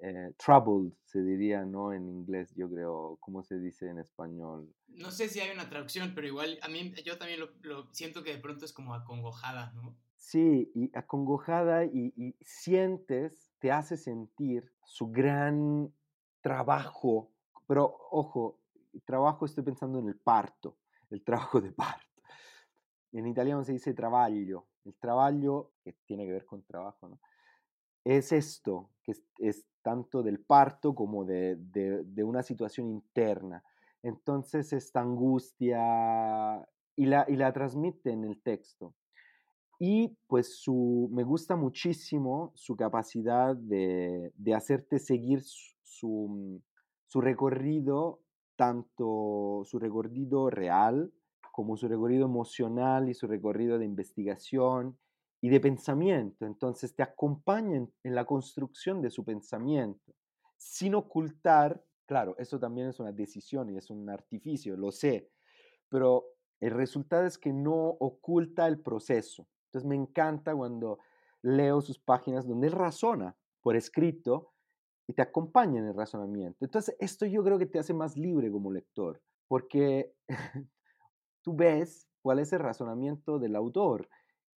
eh, 0.02 0.32
troubled, 0.36 0.92
se 1.04 1.22
diría, 1.22 1.64
¿no? 1.64 1.92
En 1.92 2.08
inglés, 2.08 2.54
yo 2.56 2.68
creo, 2.70 3.18
¿cómo 3.20 3.42
se 3.42 3.58
dice 3.58 3.88
en 3.88 3.98
español? 3.98 4.72
No 4.88 5.10
sé 5.10 5.28
si 5.28 5.40
hay 5.40 5.50
una 5.50 5.68
traducción, 5.68 6.12
pero 6.14 6.26
igual 6.26 6.58
a 6.62 6.68
mí 6.68 6.92
yo 7.04 7.18
también 7.18 7.40
lo, 7.62 7.92
siento 7.92 8.22
que 8.22 8.34
de 8.34 8.38
pronto 8.38 8.64
es 8.64 8.72
como 8.72 8.94
acongojada, 8.94 9.72
¿no? 9.72 9.96
Sí, 10.16 10.70
y 10.74 10.90
acongojada 10.96 11.84
y, 11.84 12.12
y 12.16 12.36
sientes, 12.40 13.52
te 13.58 13.70
hace 13.70 13.96
sentir 13.96 14.72
su 14.84 15.08
gran 15.08 15.92
trabajo, 16.40 17.30
pero 17.66 17.96
ojo, 18.10 18.60
trabajo 19.04 19.46
estoy 19.46 19.64
pensando 19.64 19.98
en 20.00 20.08
el 20.08 20.16
parto, 20.16 20.76
el 21.10 21.22
trabajo 21.22 21.60
de 21.60 21.72
parto 21.72 22.06
en 23.18 23.26
italiano 23.26 23.64
se 23.64 23.72
dice 23.72 23.94
trabajo. 23.94 24.66
El 24.84 24.94
trabajo, 25.00 25.72
que 25.82 25.92
tiene 26.04 26.26
que 26.26 26.32
ver 26.32 26.46
con 26.46 26.62
trabajo, 26.62 27.08
¿no? 27.08 27.20
Es 28.06 28.30
esto, 28.30 28.88
que 29.02 29.14
es, 29.40 29.66
tanto 29.82 30.22
del 30.22 30.38
parto 30.38 30.94
como 30.94 31.24
de, 31.24 31.58
una 32.24 32.44
situación 32.44 32.88
interna. 32.88 33.64
Entonces, 34.00 34.72
esta 34.72 35.00
angustia 35.00 36.64
y 36.94 37.06
la, 37.06 37.26
y 37.28 37.34
la 37.34 37.52
transmite 37.52 38.12
en 38.12 38.22
el 38.22 38.40
texto. 38.40 38.94
Y 39.80 40.16
pues 40.28 40.56
su, 40.56 41.08
me 41.12 41.24
gusta 41.24 41.56
muchísimo 41.56 42.52
su 42.54 42.76
capacidad 42.76 43.56
de, 43.56 44.32
hacerte 44.54 45.00
seguir 45.00 45.42
su, 45.42 46.62
su 47.06 47.20
recorrido, 47.20 48.20
tanto 48.54 49.62
su 49.64 49.80
recorrido 49.80 50.48
real, 50.48 51.12
como 51.50 51.76
su 51.76 51.88
recorrido 51.88 52.26
emocional 52.26 53.08
y 53.08 53.14
su 53.14 53.26
recorrido 53.26 53.80
de 53.80 53.84
investigación 53.84 54.96
y 55.46 55.48
de 55.48 55.60
pensamiento. 55.60 56.44
Entonces 56.44 56.96
te 56.96 57.04
acompañan 57.04 57.88
en 58.02 58.14
la 58.16 58.24
construcción 58.24 59.00
de 59.00 59.10
su 59.10 59.24
pensamiento, 59.24 60.12
sin 60.56 60.96
ocultar, 60.96 61.84
claro, 62.04 62.34
eso 62.36 62.58
también 62.58 62.88
es 62.88 62.98
una 62.98 63.12
decisión 63.12 63.70
y 63.70 63.76
es 63.76 63.88
un 63.88 64.10
artificio, 64.10 64.76
lo 64.76 64.90
sé, 64.90 65.30
pero 65.88 66.24
el 66.58 66.72
resultado 66.72 67.26
es 67.26 67.38
que 67.38 67.52
no 67.52 67.90
oculta 68.00 68.66
el 68.66 68.80
proceso. 68.80 69.46
Entonces 69.66 69.88
me 69.88 69.94
encanta 69.94 70.52
cuando 70.52 70.98
leo 71.42 71.80
sus 71.80 72.00
páginas 72.00 72.44
donde 72.44 72.66
él 72.66 72.72
razona 72.72 73.36
por 73.62 73.76
escrito 73.76 74.50
y 75.06 75.12
te 75.12 75.22
acompaña 75.22 75.78
en 75.78 75.86
el 75.86 75.94
razonamiento. 75.94 76.64
Entonces 76.64 76.96
esto 76.98 77.24
yo 77.24 77.44
creo 77.44 77.56
que 77.56 77.66
te 77.66 77.78
hace 77.78 77.94
más 77.94 78.16
libre 78.16 78.50
como 78.50 78.72
lector, 78.72 79.22
porque 79.46 80.12
tú 81.42 81.54
ves 81.54 82.08
cuál 82.20 82.40
es 82.40 82.52
el 82.52 82.58
razonamiento 82.58 83.38
del 83.38 83.54
autor, 83.54 84.08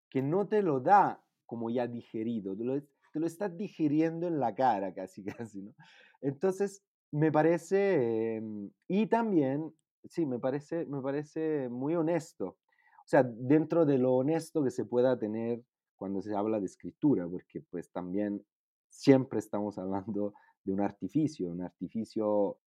que 0.10 0.22
no 0.22 0.48
te 0.48 0.62
lo 0.62 0.80
da 0.80 1.24
como 1.46 1.70
ya 1.70 1.88
digerido, 1.88 2.56
te 2.56 2.64
lo, 2.64 2.82
te 2.82 3.26
estás 3.26 3.56
digiriendo 3.58 4.28
en 4.28 4.40
la 4.40 4.54
cara 4.56 4.94
casi, 4.94 5.24
casi, 5.48 5.62
¿no? 5.62 5.74
Entonces, 6.22 6.84
me 7.12 7.32
parece, 7.32 8.36
em, 8.38 8.72
y 8.88 9.08
también, 9.08 9.74
sí, 10.06 10.26
me 10.26 10.40
parece, 10.40 10.86
me 10.86 11.02
parece 11.02 11.70
muy 11.70 11.96
honesto, 11.96 12.46
o 12.48 13.08
sea, 13.10 13.24
dentro 13.24 13.86
de 13.86 13.98
lo 13.98 14.14
honesto 14.14 14.64
que 14.64 14.70
se 14.70 14.86
pueda 14.86 15.18
tener 15.18 15.64
cuando 15.96 16.22
se 16.22 16.36
habla 16.36 16.60
de 16.60 16.68
escritura, 16.68 17.28
porque 17.28 17.62
pues 17.72 17.92
también 17.92 18.46
siempre 18.90 19.40
estamos 19.40 19.78
hablando 19.78 20.34
de 20.64 20.74
un 20.74 20.82
artificio, 20.82 21.50
un 21.50 21.62
artificio 21.62 22.60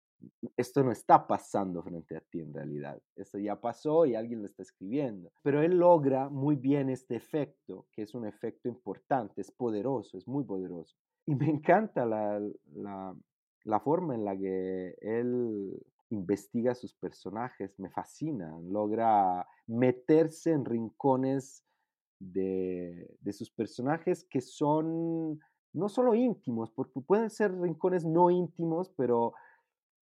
esto 0.57 0.83
no 0.83 0.93
está 0.93 1.27
pasando 1.27 1.83
frente 1.83 2.17
a 2.17 2.21
ti 2.21 2.41
en 2.41 2.53
realidad. 2.53 3.01
Esto 3.17 3.39
ya 3.39 3.61
pasó 3.61 4.07
y 4.07 4.15
alguien 4.15 4.41
lo 4.41 4.47
está 4.47 4.63
escribiendo. 4.63 5.31
Pero 5.43 5.63
él 5.63 5.79
logra 5.79 6.29
muy 6.29 6.57
bien 6.57 6.91
este 6.91 7.17
efecto, 7.17 7.87
que 7.93 8.03
es 8.03 8.15
un 8.15 8.27
efecto 8.27 8.69
importante, 8.69 9.41
es 9.41 9.51
poderoso, 9.51 10.19
es 10.19 10.27
muy 10.27 10.45
poderoso. 10.45 10.97
Y 11.27 11.35
me 11.35 11.49
encanta 11.49 12.07
la, 12.07 12.41
la, 13.65 13.81
forma 13.81 14.15
en 14.15 14.25
la 14.25 14.37
que 14.37 14.97
él 15.01 15.81
investiga 16.11 16.75
sus 16.75 16.95
personajes, 16.95 17.79
me 17.79 17.91
fascina, 17.91 18.59
logra 18.63 19.47
meterse 19.67 20.51
en 20.51 20.65
rincones 20.65 21.65
de, 22.19 23.17
de 23.21 23.33
sus 23.33 23.51
personajes 23.51 24.25
que 24.25 24.41
son 24.41 25.39
no 25.73 25.89
solo 25.89 26.15
íntimos, 26.15 26.71
porque 26.71 27.01
pueden 27.01 27.31
ser 27.31 27.57
rincones 27.61 28.05
no 28.05 28.31
íntimos, 28.31 28.91
pero 28.97 29.35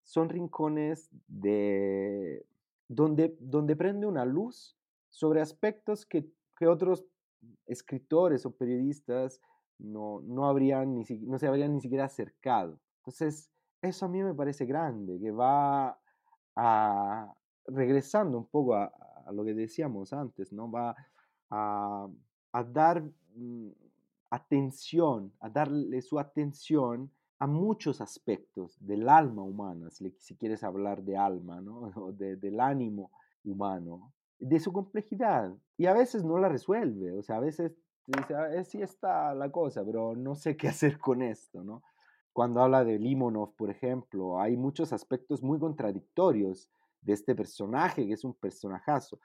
son 0.09 0.31
rincones 0.31 1.11
de, 1.27 2.47
donde, 2.89 3.37
donde 3.41 3.77
prende 3.77 4.07
una 4.07 4.25
luz 4.25 4.75
sobre 5.11 5.43
aspectos 5.43 6.07
que, 6.07 6.33
otros 6.67 7.05
escritores 7.67 8.47
o 8.47 8.51
periodistas 8.51 9.41
no, 9.79 10.23
no, 10.23 10.49
habrían 10.49 10.95
ni, 10.95 11.05
no 11.21 11.39
se 11.39 11.47
habrían 11.47 11.75
ni 11.75 11.83
siquiera 11.83 12.07
acercado. 12.07 12.81
Entonces, 13.01 13.51
eso 13.83 14.07
a 14.07 14.09
mí 14.09 14.23
me 14.23 14.33
parece 14.33 14.65
grande, 14.65 15.21
que 15.21 15.31
va 15.31 16.01
a, 16.57 17.35
regresando 17.67 18.39
un 18.39 18.47
poco 18.47 18.77
a, 18.77 18.91
lo 19.31 19.45
que 19.45 19.53
decíamos 19.53 20.15
antes, 20.15 20.55
¿no? 20.55 20.71
Va 20.71 20.97
a, 21.51 22.09
a 22.53 22.65
dar 22.65 23.03
mm, 23.35 23.69
atención, 24.31 25.35
a 25.39 25.51
darle 25.51 26.01
su 26.01 26.19
atención 26.19 27.11
a 27.39 27.47
muchos 27.47 28.01
aspectos 28.01 28.77
del 28.81 29.09
alma 29.09 29.43
humana, 29.43 29.91
si, 29.91 30.37
quieres 30.37 30.65
hablar 30.65 31.03
de 31.03 31.17
alma, 31.17 31.61
¿no? 31.61 31.91
O 31.97 32.13
del 32.13 32.61
ánimo 32.61 33.11
humano, 33.45 34.13
de 34.39 34.59
su 34.59 34.73
complejidad. 34.73 35.55
Y 35.77 35.87
a 35.87 35.93
veces 35.93 36.25
no 36.25 36.39
la 36.39 36.49
resuelve, 36.49 37.13
o 37.13 37.23
sea, 37.23 37.37
a 37.37 37.41
veces 37.41 37.77
dice, 38.07 38.35
ah, 38.35 38.65
sí 38.65 38.83
está 38.83 39.35
la 39.35 39.51
cosa, 39.51 39.85
pero 39.85 40.17
no 40.17 40.35
sé 40.35 40.57
qué 40.57 40.69
hacer 40.69 40.99
con 40.99 41.23
esto, 41.23 41.63
¿no? 41.63 41.83
Cuando 42.33 42.61
habla 42.61 42.85
de 42.85 42.99
Limonov, 42.99 43.55
por 43.57 43.71
ejemplo, 43.71 44.41
hay 44.41 44.57
muchos 44.57 44.93
aspectos 44.93 45.43
muy 45.43 45.59
contradictorios 45.59 46.69
de 47.01 47.13
este 47.13 47.35
personaje, 47.35 48.07
que 48.07 48.13
es 48.13 48.25
un 48.25 48.35
personajazo, 48.35 49.19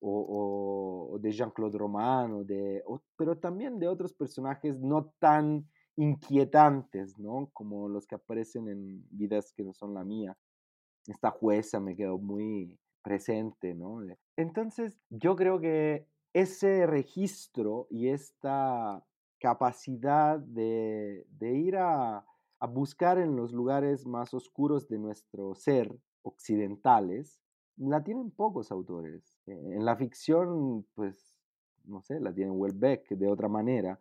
o, 0.00 1.18
de 1.20 1.32
Jean-Claude 1.32 1.78
Romano, 1.78 2.44
de, 2.44 2.82
pero 3.16 3.38
también 3.38 3.78
de 3.78 3.88
otros 3.88 4.12
personajes 4.12 4.78
no 4.78 5.12
tan 5.18 5.66
inquietantes, 5.98 7.18
¿no? 7.18 7.50
Como 7.52 7.88
los 7.88 8.06
que 8.06 8.14
aparecen 8.14 8.68
en 8.68 9.04
vidas 9.10 9.52
que 9.52 9.64
no 9.64 9.74
son 9.74 9.94
la 9.94 10.04
mía. 10.04 10.38
Esta 11.06 11.30
jueza 11.30 11.80
me 11.80 11.96
quedó 11.96 12.18
muy 12.18 12.78
presente, 13.02 13.74
¿no? 13.74 14.00
Entonces, 14.36 14.96
yo 15.10 15.34
creo 15.34 15.60
que 15.60 16.06
ese 16.32 16.86
registro 16.86 17.88
y 17.90 18.08
esta 18.08 19.04
capacidad 19.40 20.38
de, 20.38 21.26
ir 21.40 21.76
a, 21.76 22.24
buscar 22.70 23.18
en 23.18 23.34
los 23.34 23.52
lugares 23.52 24.06
más 24.06 24.34
oscuros 24.34 24.88
de 24.88 24.98
nuestro 24.98 25.54
ser, 25.56 25.92
occidentales, 26.22 27.40
la 27.76 28.04
tienen 28.04 28.30
pocos 28.30 28.70
autores. 28.70 29.34
Eh, 29.46 29.72
en 29.74 29.84
la 29.84 29.96
ficción, 29.96 30.86
pues, 30.94 31.34
no 31.84 32.02
sé, 32.02 32.20
la 32.20 32.32
tiene 32.32 32.52
Welbeck 32.52 33.08
de 33.10 33.28
otra 33.28 33.48
manera. 33.48 33.98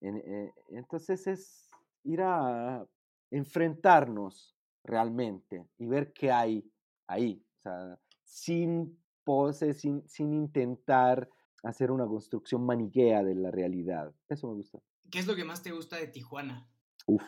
Eh, 0.00 0.52
entonces 0.68 1.26
es 1.26 1.70
ir 2.04 2.22
a 2.22 2.86
enfrentarnos 3.30 4.56
realmente 4.84 5.66
y 5.78 5.86
ver 5.86 6.12
qué 6.12 6.30
hay 6.30 6.70
ahí, 7.06 7.44
o 7.58 7.62
sea, 7.62 7.98
sin 8.24 8.98
pose, 9.24 9.74
sin, 9.74 10.08
sin 10.08 10.32
intentar 10.32 11.28
hacer 11.62 11.90
una 11.90 12.06
construcción 12.06 12.64
maniquea 12.64 13.22
de 13.22 13.34
la 13.34 13.50
realidad. 13.50 14.14
Eso 14.28 14.48
me 14.48 14.54
gusta. 14.54 14.80
¿Qué 15.10 15.18
es 15.18 15.26
lo 15.26 15.34
que 15.34 15.44
más 15.44 15.62
te 15.62 15.72
gusta 15.72 15.96
de 15.96 16.06
Tijuana? 16.06 16.68
Uf, 17.06 17.22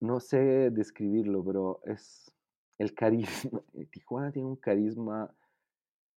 no 0.00 0.20
sé 0.20 0.70
describirlo, 0.70 1.44
pero 1.44 1.80
es 1.84 2.32
el 2.78 2.94
carisma. 2.94 3.62
Tijuana 3.90 4.32
tiene 4.32 4.48
un 4.48 4.56
carisma. 4.56 5.34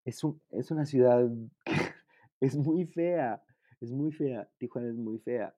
Es, 0.05 0.23
un, 0.25 0.41
es 0.51 0.71
una 0.71 0.85
ciudad 0.85 1.29
que 1.65 2.47
es 2.47 2.57
muy 2.57 2.87
fea. 2.87 3.43
Es 3.81 3.91
muy 3.93 4.13
fea. 4.13 4.49
Tijuana 4.59 4.89
es 4.89 4.97
muy 4.97 5.19
fea. 5.19 5.55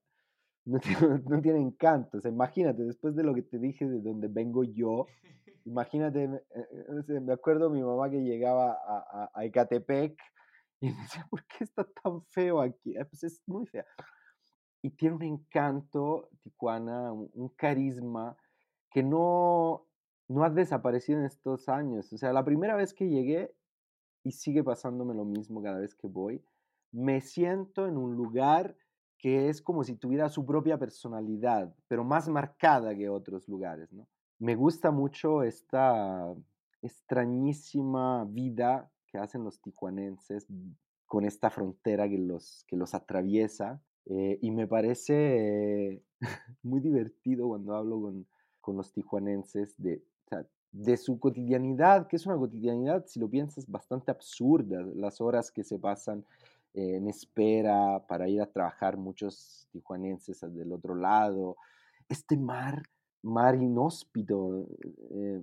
No 0.65 0.79
tiene, 0.79 0.99
no 1.29 1.41
tiene 1.41 1.61
encanto. 1.61 2.19
O 2.19 2.21
sea, 2.21 2.31
imagínate, 2.31 2.83
después 2.83 3.15
de 3.17 3.23
lo 3.23 3.35
que 3.35 3.43
te 3.43 3.59
dije 3.59 3.87
de 3.87 4.01
donde 4.01 4.29
vengo 4.29 4.65
yo, 4.65 5.07
imagínate, 5.65 6.25
eh, 6.25 6.41
eh, 7.09 7.21
me 7.21 7.33
acuerdo 7.33 7.71
mi 7.71 7.83
mamá 7.83 8.11
que 8.11 8.23
llegaba 8.23 8.73
a, 8.73 9.25
a, 9.25 9.31
a 9.35 9.45
Ecatepec 9.45 10.19
y 10.81 10.89
decía, 10.89 11.27
¿por 11.31 11.45
qué 11.47 11.65
está 11.65 11.85
tan 11.85 12.23
feo 12.23 12.61
aquí? 12.61 12.97
Ah, 12.97 13.05
pues 13.05 13.25
es 13.25 13.43
muy 13.47 13.67
fea. 13.67 13.85
Y 14.83 14.91
tiene 14.91 15.17
un 15.17 15.23
encanto, 15.23 16.31
Tijuana, 16.43 17.13
un, 17.13 17.49
carisma 17.51 18.37
que 18.91 19.03
no, 19.03 19.87
no 20.29 20.43
ha 20.43 20.49
desaparecido 20.49 21.19
en 21.19 21.27
estos 21.27 21.69
años. 21.69 22.11
O 22.15 22.17
sea, 22.17 22.33
la 22.33 22.45
primera 22.45 22.77
vez 22.77 22.95
que 22.95 23.09
llegué, 23.09 23.55
y 24.23 24.33
sigue 24.33 24.65
pasándome 24.65 25.15
lo 25.15 25.25
mismo 25.25 25.63
cada 25.63 25.81
vez 25.81 25.95
que 25.95 26.07
voy, 26.07 26.43
me 26.93 27.21
siento 27.21 27.87
en 27.87 27.97
un 27.97 28.17
lugar 28.17 28.77
que 29.21 29.49
es 29.51 29.61
como 29.61 29.85
si 29.85 29.97
tuviera 29.97 30.29
su 30.29 30.47
propia 30.47 30.79
personalidad, 30.79 31.75
pero 31.89 32.05
más 32.05 32.29
marcada 32.29 32.95
que 32.95 33.09
otros 33.09 33.47
lugares, 33.49 33.93
¿no? 33.93 34.07
Me 34.39 34.55
gusta 34.55 34.91
mucho 34.91 35.43
esta 35.43 36.35
extrañísima 36.81 38.25
vida 38.25 38.91
que 39.07 39.19
hacen 39.19 39.45
los 39.45 39.61
tijuanenses 39.61 40.47
con 41.07 41.27
esta 41.27 41.51
frontera 41.51 42.09
que 42.09 42.17
los, 42.17 42.65
que 42.67 42.77
los 42.77 42.95
atraviesa. 42.95 43.83
Eh, 44.07 44.39
y 44.41 44.51
me 44.51 44.67
parece 44.67 46.03
muy 46.63 46.81
divertido 46.81 47.49
cuando 47.49 47.77
hablo 47.77 48.01
con, 48.01 48.27
con 48.63 48.77
los 48.79 48.93
tijuanenses 48.93 49.75
de, 49.77 50.03
de 50.73 50.97
su 50.97 51.19
cotidianidad, 51.19 52.07
que 52.07 52.17
es 52.17 52.27
una 52.27 52.37
cotidianidad, 52.37 53.05
si 53.07 53.21
lo 53.21 53.29
piensas, 53.29 53.69
bastante 53.69 54.11
absurda. 54.11 54.81
Las 54.95 55.21
horas 55.21 55.51
que 55.51 55.65
se 55.65 55.79
pasan 55.79 56.25
en 56.73 57.09
espera 57.09 58.05
para 58.07 58.29
ir 58.29 58.41
a 58.41 58.51
trabajar 58.51 58.97
muchos 58.97 59.69
tijuanenses 59.73 60.41
del 60.41 60.73
otro 60.73 60.95
lado. 60.95 61.57
Este 62.09 62.37
mar, 62.37 62.83
mar 63.23 63.55
inhóspito, 63.57 64.67
eh, 65.11 65.43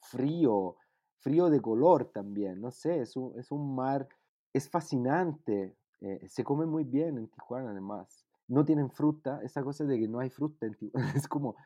frío, 0.00 0.76
frío 1.18 1.50
de 1.50 1.60
color 1.60 2.06
también, 2.06 2.60
no 2.60 2.70
sé, 2.70 3.00
es 3.00 3.16
un, 3.16 3.38
es 3.38 3.50
un 3.50 3.74
mar, 3.74 4.08
es 4.52 4.68
fascinante, 4.68 5.76
eh, 6.00 6.26
se 6.28 6.44
come 6.44 6.66
muy 6.66 6.84
bien 6.84 7.18
en 7.18 7.28
Tijuana 7.28 7.70
además. 7.70 8.24
No 8.48 8.64
tienen 8.64 8.90
fruta, 8.90 9.40
esa 9.44 9.62
cosa 9.62 9.84
de 9.84 9.98
que 9.98 10.08
no 10.08 10.18
hay 10.18 10.30
fruta 10.30 10.66
en 10.66 10.74
Tijuana, 10.74 11.12
es 11.16 11.28
como, 11.28 11.56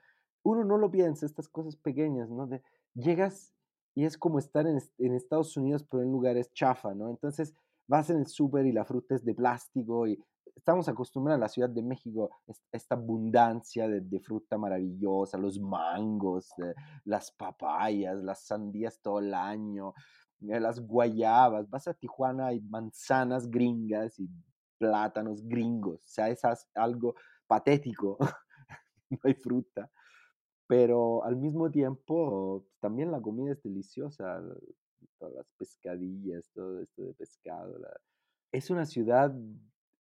uno 0.42 0.64
no 0.64 0.76
lo 0.76 0.90
piensa, 0.90 1.26
estas 1.26 1.48
cosas 1.48 1.76
pequeñas, 1.76 2.30
¿no? 2.30 2.46
De, 2.46 2.62
llegas 2.94 3.54
y 3.94 4.04
es 4.04 4.18
como 4.18 4.38
estar 4.38 4.66
en, 4.66 4.80
en 4.98 5.14
Estados 5.14 5.56
Unidos, 5.56 5.84
pero 5.88 6.02
en 6.02 6.10
lugares 6.10 6.52
chafa, 6.52 6.94
¿no? 6.94 7.08
Entonces 7.08 7.54
vas 7.86 8.10
en 8.10 8.18
el 8.18 8.26
súper 8.26 8.66
y 8.66 8.72
la 8.72 8.84
fruta 8.84 9.14
es 9.14 9.24
de 9.24 9.34
plástico 9.34 10.06
y 10.06 10.18
estamos 10.54 10.88
acostumbrados 10.88 11.38
a 11.38 11.44
la 11.44 11.48
Ciudad 11.48 11.68
de 11.68 11.82
México 11.82 12.30
esta 12.72 12.94
abundancia 12.94 13.88
de, 13.88 14.20
fruta 14.20 14.56
maravillosa, 14.56 15.36
los 15.36 15.58
mangos, 15.60 16.50
eh, 16.58 16.74
las 17.04 17.30
papayas, 17.32 18.22
las 18.22 18.46
sandías 18.46 19.00
todo 19.00 19.18
el 19.18 19.34
año, 19.34 19.94
eh, 20.40 20.60
las 20.60 20.80
guayabas. 20.80 21.68
Vas 21.68 21.88
a 21.88 21.94
Tijuana 21.94 22.52
y 22.52 22.60
manzanas 22.60 23.50
gringas 23.50 24.18
y 24.18 24.28
plátanos 24.78 25.42
gringos. 25.46 26.00
O 26.04 26.08
sea, 26.08 26.28
es 26.28 26.42
algo 26.74 27.14
patético. 27.46 28.16
no 29.10 29.18
hay 29.24 29.34
fruta. 29.34 29.90
Pero 30.66 31.22
al 31.24 31.36
mismo 31.36 31.70
tiempo, 31.70 32.64
también 32.80 33.10
la 33.10 33.20
comida 33.20 33.52
es 33.52 33.62
deliciosa. 33.62 34.40
Las 35.30 35.50
pescadillas, 35.56 36.50
todo 36.52 36.80
esto 36.80 37.02
de 37.02 37.14
pescado. 37.14 37.78
Es 38.52 38.70
una 38.70 38.86
ciudad 38.86 39.34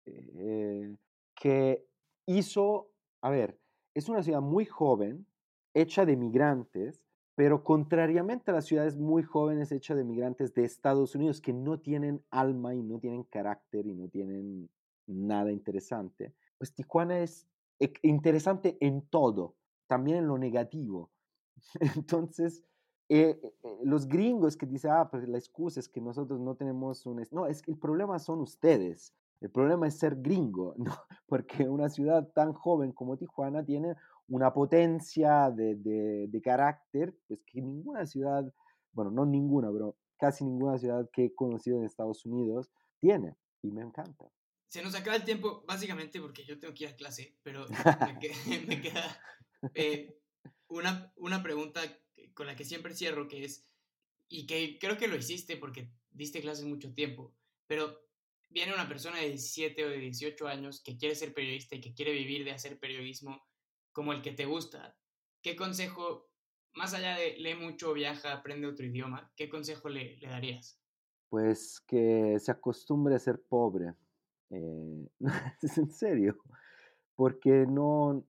eh, 0.06 0.96
que 1.36 1.86
hizo, 2.26 2.92
a 3.22 3.30
ver, 3.30 3.60
es 3.94 4.10
una 4.10 4.24
ciudad 4.24 4.42
muy 4.42 4.66
joven, 4.66 5.26
hecha 5.74 6.06
de 6.06 6.18
migrantes, 6.18 7.04
pero 7.36 7.64
contrariamente 7.64 8.52
a 8.52 8.54
las 8.54 8.66
ciudades 8.66 8.98
muy 8.98 9.24
jóvenes 9.24 9.72
hechas 9.72 9.98
de 9.98 10.04
migrantes 10.04 10.54
de 10.54 10.64
Estados 10.64 11.16
Unidos 11.16 11.42
que 11.42 11.54
no 11.54 11.80
tienen 11.80 12.24
alma 12.30 12.76
y 12.76 12.84
no 12.84 13.00
tienen 13.00 13.24
carácter 13.24 13.88
y 13.88 13.96
no 13.96 14.10
tienen 14.10 14.70
nada 15.08 15.52
interesante, 15.52 16.34
pues 16.58 16.74
Tijuana 16.74 17.20
es 17.20 17.48
interesante 18.04 18.78
en 18.80 19.02
todo, 19.02 19.56
también 19.88 20.18
en 20.18 20.28
lo 20.28 20.38
negativo. 20.38 21.10
Entonces, 21.96 22.64
eh, 23.14 23.42
eh, 23.44 23.78
los 23.84 24.08
gringos 24.08 24.56
que 24.56 24.66
dicen, 24.66 24.92
ah, 24.92 25.10
pues 25.12 25.28
la 25.28 25.38
excusa 25.38 25.82
es 25.82 25.90
que 25.90 26.00
nosotros 26.00 26.40
no 26.40 26.56
tenemos 26.56 27.06
un... 27.06 27.22
No, 27.32 27.46
es 27.46 27.62
que 27.62 27.72
el 27.72 27.78
problema 27.78 28.20
son 28.20 28.40
ustedes. 28.40 29.14
El 29.42 29.52
problema 29.52 29.86
es 29.86 30.00
ser 30.00 30.16
gringo, 30.22 30.76
¿no? 30.78 30.96
porque 31.26 31.68
una 31.68 31.90
ciudad 31.90 32.32
tan 32.34 32.54
joven 32.54 32.94
como 32.94 33.18
Tijuana 33.18 33.66
tiene 33.66 33.96
una 34.30 34.54
potencia 34.54 35.52
de, 35.52 36.42
carácter 36.42 37.14
pues 37.28 37.44
que 37.44 37.62
ninguna 37.62 38.06
ciudad, 38.06 38.50
bueno, 38.94 39.12
no 39.12 39.26
ninguna, 39.26 39.70
pero 39.74 39.98
casi 40.18 40.46
ninguna 40.46 40.78
ciudad 40.78 41.10
que 41.12 41.26
he 41.26 41.36
conocido 41.36 41.80
en 41.80 41.84
Estados 41.84 42.26
Unidos 42.26 42.72
tiene 43.02 43.36
y 43.62 43.72
me 43.72 43.82
encanta. 43.82 44.32
Se 44.68 44.82
nos 44.82 44.96
acaba 44.96 45.18
el 45.18 45.26
tiempo 45.26 45.66
básicamente 45.68 46.22
porque 46.22 46.46
yo 46.46 46.58
tengo 46.58 46.74
que 46.74 46.86
ir 46.86 46.92
a 46.92 46.96
clase, 46.96 47.36
pero 47.44 47.66
me, 48.70 48.80
queda, 48.80 49.20
eh, 49.76 50.18
una, 50.70 51.12
una 51.18 51.44
pregunta 51.44 51.82
con 52.34 52.48
la 52.48 52.56
que 52.56 52.66
siempre 52.66 52.94
cierro, 52.94 53.28
que 53.28 53.44
es, 53.44 53.68
y 54.30 54.46
que 54.46 54.78
creo 54.80 54.98
que 54.98 55.08
lo 55.08 55.16
hiciste 55.16 55.58
porque 55.58 55.92
diste 56.12 56.42
clases 56.42 56.66
mucho 56.66 56.94
tiempo, 56.94 57.34
pero 57.68 58.02
viene 58.50 58.74
una 58.74 58.88
persona 58.88 59.18
de 59.18 59.30
17 59.30 59.86
o 59.86 59.90
de 59.90 59.98
18 59.98 60.48
años 60.48 60.82
que 60.84 60.98
quiere 60.98 61.16
ser 61.16 61.34
periodista 61.34 61.76
y 61.76 61.82
que 61.82 61.94
quiere 61.94 62.12
vivir 62.12 62.44
de 62.44 62.52
hacer 62.52 62.80
periodismo 62.80 63.42
como 63.92 64.14
el 64.14 64.22
que 64.22 64.32
te 64.32 64.46
gusta, 64.46 64.96
¿qué 65.42 65.56
consejo, 65.56 66.30
más 66.74 66.94
allá 66.94 67.18
de 67.18 67.38
lee 67.38 67.56
mucho, 67.56 67.94
viaja, 67.94 68.34
aprende 68.34 68.68
otro 68.68 68.86
idioma, 68.86 69.32
qué 69.36 69.50
consejo 69.50 69.90
le, 69.90 70.20
darías? 70.22 70.80
Pues 71.30 71.82
que 71.88 72.38
se 72.40 72.52
acostumbre 72.52 73.16
a 73.16 73.20
ser 73.20 73.42
pobre. 73.42 73.94
Eh, 74.50 75.08
es 75.62 75.78
en 75.78 75.92
serio, 75.92 76.38
porque 77.16 77.66
no, 77.68 78.26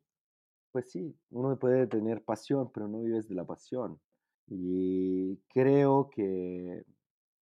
pues 0.73 0.91
sí, 0.91 1.15
uno 1.31 1.59
puede 1.59 1.87
tener 1.87 2.25
pasión, 2.25 2.71
pero 2.73 2.89
no 2.89 3.03
vives 3.03 3.29
de 3.29 3.35
la 3.35 3.45
pasión. 3.45 4.01
Y 4.49 5.37
creo 5.49 6.11
que 6.11 6.85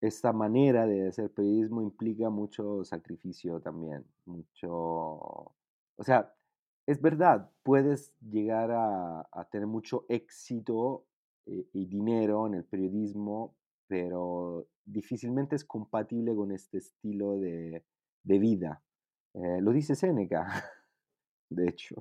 esta 0.01 0.33
manera 0.33 0.87
de 0.87 1.09
hacer 1.09 1.31
periodismo 1.31 1.83
implica 1.83 2.31
mucho 2.31 2.85
sacrificio 2.85 3.61
también, 3.61 4.05
mucho, 4.27 4.73
o 4.77 6.03
sea, 6.03 6.35
es 6.87 7.01
verdad, 7.01 7.51
puedes 7.63 8.13
llegar 8.21 8.71
a, 8.73 9.49
tener 9.53 9.67
mucho 9.67 10.07
éxito 10.09 11.07
eh, 11.47 11.67
y 11.73 11.87
dinero 11.87 12.47
en 12.47 12.55
el 12.55 12.65
periodismo, 12.65 13.55
pero 13.87 14.67
difícilmente 14.85 15.57
es 15.57 15.65
compatible 15.65 16.35
con 16.35 16.53
este 16.53 16.79
estilo 16.79 17.39
de, 17.39 17.85
vida. 18.25 18.83
Eh, 19.35 19.61
lo 19.61 19.73
dice 19.73 19.95
Séneca, 19.95 20.47
de 21.51 21.69
hecho. 21.69 21.97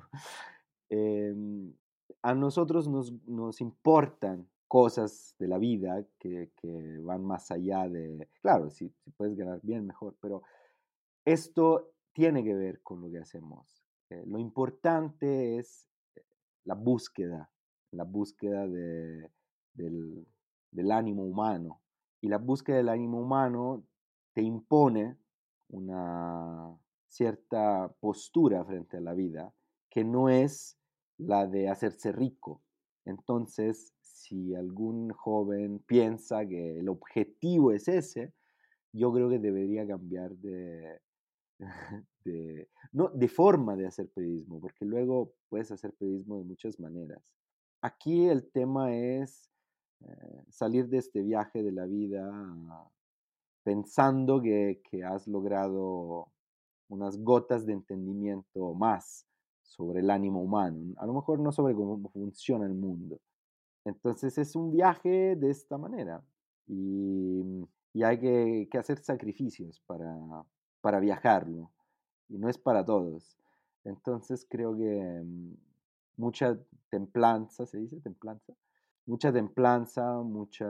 Em, 0.90 1.74
a 2.22 2.34
nosotros 2.34 2.88
nos, 2.88 3.14
nos, 3.28 3.62
importan 3.62 4.50
cosas 4.68 5.36
de 5.40 5.48
la 5.48 5.58
vida 5.58 6.06
que, 6.18 6.52
que 6.56 6.98
van 7.00 7.24
más 7.24 7.52
allá 7.52 7.88
de, 7.88 8.28
claro, 8.42 8.70
si, 8.70 8.90
si, 8.90 9.12
puedes 9.12 9.36
ganar 9.36 9.60
bien, 9.62 9.86
mejor, 9.86 10.16
pero 10.20 10.44
esto 11.26 11.92
tiene 12.12 12.44
que 12.44 12.56
ver 12.56 12.82
con 12.82 13.02
lo 13.02 13.10
que 13.10 13.20
hacemos. 13.20 13.84
Eh, 14.10 14.24
lo 14.26 14.40
importante 14.40 15.58
es 15.58 15.88
eh, 16.16 16.24
la 16.66 16.74
búsqueda, 16.76 17.52
la 17.92 18.04
búsqueda 18.04 18.68
de, 18.68 19.32
del, 19.74 20.28
del 20.72 20.92
ánimo 20.92 21.24
humano. 21.24 21.82
Y 22.22 22.28
la 22.28 22.38
búsqueda 22.38 22.78
del 22.78 22.90
ánimo 22.90 23.22
humano 23.22 23.84
te 24.34 24.42
impone 24.42 25.18
una 25.70 26.76
cierta 27.08 27.94
postura 28.00 28.66
frente 28.66 28.98
a 28.98 29.02
la 29.02 29.14
vida 29.14 29.54
que 29.90 30.04
no 30.04 30.30
es 30.30 30.79
la 31.20 31.46
de 31.46 31.70
hacerse 31.70 32.12
rico. 32.12 32.64
Entonces, 33.06 33.94
si 34.02 34.56
algún 34.56 35.12
joven 35.12 35.80
piensa 35.86 36.46
que 36.48 36.80
el 36.80 36.90
objetivo 36.90 37.72
es 37.72 37.88
ese, 37.88 38.34
yo 38.92 39.14
creo 39.14 39.30
que 39.30 39.40
debería 39.40 39.86
cambiar 39.86 40.32
de, 42.26 42.70
no, 42.92 43.10
de 43.10 43.28
forma 43.28 43.76
de 43.76 43.88
hacer 43.88 44.10
periodismo, 44.10 44.60
porque 44.60 44.86
luego 44.86 45.34
puedes 45.50 45.72
hacer 45.72 45.94
periodismo 45.94 46.38
de 46.38 46.46
muchas 46.46 46.80
maneras. 46.80 47.22
Aquí 47.82 48.28
el 48.28 48.50
tema 48.52 48.96
es 48.96 49.50
eh, 50.02 50.44
salir 50.50 50.88
de 50.90 50.98
este 50.98 51.22
viaje 51.22 51.62
de 51.64 51.72
la 51.72 51.86
vida 51.86 52.32
pensando 53.64 54.42
que, 54.42 54.82
que 54.90 55.04
has 55.04 55.28
logrado 55.28 56.32
unas 56.88 57.18
gotas 57.20 57.66
de 57.66 57.74
entendimiento 57.74 58.74
más 58.74 59.29
sobre 59.70 60.00
el 60.00 60.10
ánimo 60.10 60.42
humano, 60.42 60.94
a 60.98 61.06
lo 61.06 61.14
mejor 61.14 61.40
no 61.40 61.52
sobre 61.52 61.76
cómo 61.76 62.10
funciona 62.10 62.66
el 62.66 62.74
mundo. 62.74 63.20
Entonces 63.86 64.38
es 64.38 64.56
un 64.56 64.72
viaje 64.72 65.36
de 65.36 65.50
esta 65.50 65.78
manera 65.78 66.22
y, 66.68 67.42
y 67.94 68.04
hay 68.04 68.20
que, 68.20 68.68
que, 68.70 68.78
hacer 68.78 69.00
sacrificios 69.00 69.82
para, 69.86 70.18
para 70.82 71.00
viajarlo 71.00 71.72
y 72.28 72.38
no 72.38 72.50
es 72.50 72.58
para 72.58 72.84
todos. 72.84 73.38
Entonces 73.84 74.46
creo 74.50 74.76
que 74.76 75.22
mm, 75.24 75.54
mucha 76.18 76.60
templanza, 76.90 77.66
¿se 77.66 77.78
dice 77.78 78.02
templanza? 78.02 78.54
Mucha 79.06 79.32
templanza, 79.32 80.22
mucha 80.22 80.68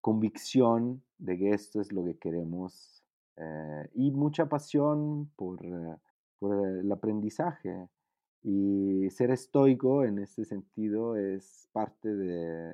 convicción 0.00 1.02
de 1.18 1.38
que 1.38 1.50
esto 1.50 1.80
es 1.80 1.92
lo 1.92 2.04
que 2.04 2.18
queremos 2.18 3.02
eh, 3.36 3.88
y 3.94 4.10
mucha 4.10 4.48
pasión 4.48 5.30
por, 5.36 5.64
eh, 5.64 5.96
por, 6.38 6.66
el 6.66 6.90
aprendizaje. 6.90 7.88
Y 8.42 9.10
ser 9.10 9.30
estoico 9.30 10.04
en 10.04 10.18
este 10.20 10.44
sentido 10.44 11.16
es 11.16 11.68
parte 11.72 12.14
de, 12.14 12.72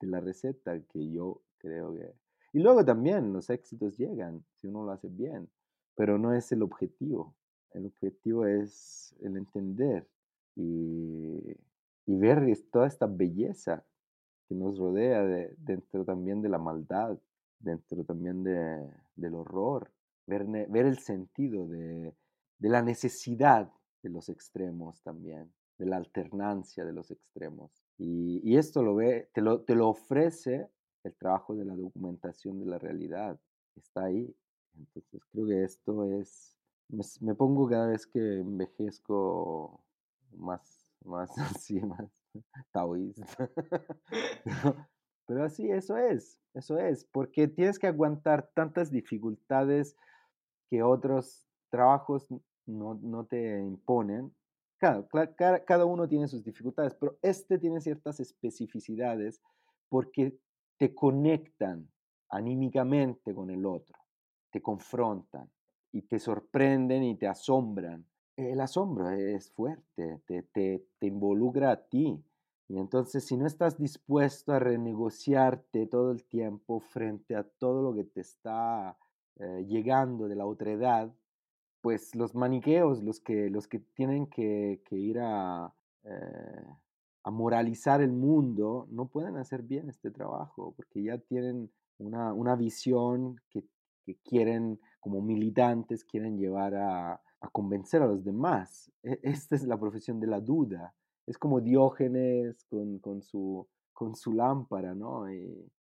de 0.00 0.06
la 0.06 0.20
receta 0.20 0.78
que 0.80 1.10
yo 1.10 1.42
creo 1.58 1.94
que... 1.94 2.14
Y 2.52 2.60
luego 2.60 2.84
también 2.84 3.32
los 3.32 3.50
éxitos 3.50 3.96
llegan 3.96 4.44
si 4.54 4.66
uno 4.66 4.84
lo 4.84 4.92
hace 4.92 5.08
bien, 5.08 5.48
pero 5.94 6.18
no 6.18 6.32
es 6.32 6.50
el 6.52 6.62
objetivo. 6.62 7.34
El 7.72 7.86
objetivo 7.86 8.46
es 8.46 9.14
el 9.20 9.36
entender 9.36 10.06
y, 10.54 11.56
y 12.06 12.16
ver 12.16 12.46
toda 12.70 12.86
esta 12.86 13.06
belleza 13.06 13.84
que 14.48 14.54
nos 14.54 14.78
rodea 14.78 15.22
de, 15.22 15.54
dentro 15.58 16.04
también 16.04 16.40
de 16.40 16.48
la 16.48 16.58
maldad, 16.58 17.18
dentro 17.58 18.04
también 18.04 18.44
de, 18.44 18.88
del 19.16 19.34
horror, 19.34 19.90
ver, 20.26 20.46
ver 20.46 20.86
el 20.86 20.98
sentido 20.98 21.66
de, 21.66 22.14
de, 22.58 22.68
la 22.68 22.82
necesidad 22.82 23.72
de 24.02 24.10
los 24.10 24.28
extremos 24.28 25.02
también, 25.02 25.52
de 25.78 25.86
la 25.86 25.96
alternancia 25.96 26.84
de 26.84 26.92
los 26.92 27.10
extremos. 27.10 27.84
Y, 27.98 28.40
y 28.44 28.56
esto 28.56 28.82
lo 28.82 28.94
ve, 28.94 29.30
te 29.32 29.40
lo, 29.40 29.62
te 29.62 29.74
lo 29.74 29.88
ofrece 29.88 30.68
el 31.04 31.14
trabajo 31.14 31.54
de 31.54 31.64
la 31.64 31.74
documentación 31.74 32.58
de 32.58 32.66
la 32.66 32.78
realidad, 32.78 33.38
está 33.76 34.04
ahí. 34.04 34.34
Entonces 34.74 35.22
creo 35.32 35.46
que 35.46 35.64
esto 35.64 36.04
es, 36.04 36.56
me, 36.88 37.04
me 37.20 37.34
pongo 37.34 37.68
cada 37.68 37.88
vez 37.88 38.06
que 38.06 38.40
envejezco 38.40 39.82
más, 40.32 40.86
más 41.04 41.30
así, 41.38 41.80
más 41.80 42.10
taoísta. 42.72 43.50
Pero 45.26 45.44
así, 45.44 45.68
eso 45.70 45.96
es, 45.96 46.38
eso 46.54 46.78
es, 46.78 47.04
porque 47.04 47.48
tienes 47.48 47.78
que 47.78 47.88
aguantar 47.88 48.48
tantas 48.54 48.92
dificultades 48.92 49.96
que 50.70 50.82
otros 50.84 51.45
trabajos 51.68 52.28
no, 52.66 52.94
no 52.94 53.24
te 53.24 53.60
imponen. 53.60 54.34
Claro, 54.78 55.08
cada, 55.36 55.64
cada 55.64 55.84
uno 55.84 56.06
tiene 56.06 56.28
sus 56.28 56.44
dificultades, 56.44 56.94
pero 56.94 57.18
este 57.22 57.58
tiene 57.58 57.80
ciertas 57.80 58.20
especificidades 58.20 59.40
porque 59.88 60.38
te 60.76 60.94
conectan 60.94 61.88
anímicamente 62.28 63.34
con 63.34 63.50
el 63.50 63.64
otro, 63.64 63.98
te 64.50 64.60
confrontan 64.60 65.50
y 65.92 66.02
te 66.02 66.18
sorprenden 66.18 67.04
y 67.04 67.16
te 67.16 67.26
asombran. 67.26 68.04
El 68.36 68.60
asombro 68.60 69.10
es 69.10 69.50
fuerte, 69.50 70.20
te, 70.26 70.42
te, 70.42 70.86
te 70.98 71.06
involucra 71.06 71.70
a 71.70 71.88
ti, 71.88 72.22
y 72.68 72.78
entonces 72.78 73.24
si 73.24 73.36
no 73.36 73.46
estás 73.46 73.78
dispuesto 73.78 74.52
a 74.52 74.58
renegociarte 74.58 75.86
todo 75.86 76.10
el 76.10 76.24
tiempo 76.24 76.80
frente 76.80 77.36
a 77.36 77.44
todo 77.44 77.82
lo 77.82 77.94
que 77.94 78.04
te 78.04 78.20
está 78.20 78.98
eh, 79.36 79.64
llegando 79.68 80.28
de 80.28 80.34
la 80.34 80.46
otra 80.46 80.72
edad, 80.72 81.14
pues 81.86 82.16
los 82.16 82.34
maniqueos, 82.34 83.00
los 83.04 83.20
que, 83.20 83.48
los 83.48 83.68
que 83.68 83.78
tienen 83.78 84.26
que, 84.26 84.82
ir 84.90 85.20
a, 85.20 85.72
eh, 86.02 86.66
a, 87.22 87.30
moralizar 87.30 88.02
el 88.02 88.10
mundo, 88.10 88.88
no 88.90 89.06
pueden 89.06 89.36
hacer 89.36 89.62
bien 89.62 89.88
este 89.88 90.10
trabajo, 90.10 90.74
porque 90.76 91.04
ya 91.04 91.18
tienen 91.18 91.70
una, 91.98 92.32
una 92.32 92.56
visión 92.56 93.40
que, 93.50 93.62
quieren, 94.24 94.80
como 94.98 95.22
militantes, 95.22 96.02
quieren 96.02 96.38
llevar 96.38 96.74
a, 96.74 97.20
convencer 97.52 98.02
a 98.02 98.08
los 98.08 98.24
demás. 98.24 98.90
E, 99.04 99.20
esta 99.22 99.54
es 99.54 99.62
la 99.62 99.78
profesión 99.78 100.18
de 100.18 100.26
la 100.26 100.40
duda 100.40 100.92
es 101.24 101.38
como 101.38 101.60
Diógenes 101.60 102.64
con, 102.64 102.98
con, 102.98 103.22
su, 103.22 103.64
con 103.92 104.16
su 104.16 104.32
lámpara, 104.32 104.92
¿no? 104.92 105.26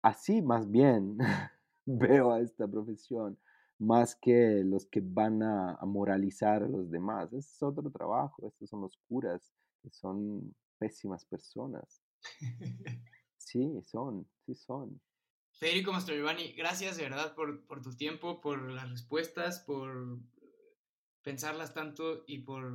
Así 0.02 0.42
más 0.42 0.72
bien 0.72 1.18
veo 1.86 2.32
a 2.32 2.40
esta 2.40 2.66
profesión, 2.66 3.38
más 3.82 4.16
que 4.16 4.64
los 4.64 4.86
que 4.86 5.02
van 5.04 5.42
a, 5.42 5.78
moralizar 5.84 6.64
a 6.64 6.68
los 6.68 6.92
demás. 6.92 7.34
Ese 7.34 7.40
es 7.40 7.64
otro 7.64 7.90
trabajo, 7.90 8.48
estos 8.48 8.70
son 8.70 8.82
los 8.82 8.96
curas, 9.08 9.52
que 9.82 9.90
son 9.90 10.56
pésimas 10.78 11.26
personas. 11.26 12.02
Sí, 13.44 13.82
son, 13.84 14.30
sí 14.46 14.54
son. 14.54 15.02
Federico 15.54 15.92
Mastrogiovanni, 15.92 16.54
gracias 16.54 16.96
de 16.96 17.04
verdad 17.04 17.34
por, 17.34 17.66
por 17.66 17.82
tu 17.82 17.98
tiempo, 17.98 18.40
por 18.40 18.72
las 18.72 18.90
respuestas, 18.90 19.60
por 19.62 20.20
pensarlas 21.24 21.74
tanto 21.74 22.24
y 22.28 22.44
por 22.44 22.72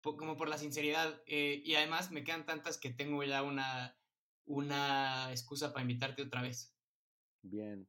como 0.00 0.36
por 0.36 0.48
la 0.48 0.56
sinceridad. 0.56 1.22
Eh, 1.26 1.62
y 1.62 1.74
además 1.74 2.10
me 2.10 2.24
quedan 2.24 2.46
tantas 2.46 2.78
que 2.78 2.90
tengo 2.90 3.22
ya 3.22 3.42
una, 3.42 3.96
una 4.46 5.30
excusa 5.30 5.72
para 5.72 5.82
invitarte 5.82 6.22
otra 6.22 6.40
vez. 6.40 6.74
Bien, 7.42 7.86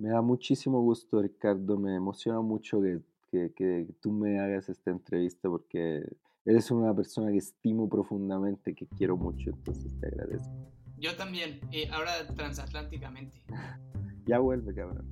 me 0.00 0.08
da 0.08 0.22
muchísimo 0.22 0.80
gusto, 0.80 1.20
Ricardo. 1.20 1.78
Me 1.78 1.94
emociona 1.94 2.40
mucho 2.40 2.80
que, 2.80 3.00
que, 3.30 3.52
que 3.54 3.86
tú 4.00 4.10
me 4.10 4.40
hagas 4.40 4.68
esta 4.68 4.90
entrevista 4.90 5.48
porque 5.48 6.02
eres 6.44 6.70
una 6.70 6.94
persona 6.94 7.30
que 7.30 7.36
estimo 7.36 7.88
profundamente, 7.88 8.74
que 8.74 8.86
quiero 8.86 9.16
mucho, 9.16 9.50
entonces 9.50 9.94
te 10.00 10.06
agradezco. 10.06 10.50
Yo 10.98 11.14
también, 11.16 11.60
eh, 11.70 11.88
ahora 11.92 12.12
transatlánticamente. 12.34 13.42
ya 14.26 14.38
vuelve, 14.38 14.74
cabrón. 14.74 15.06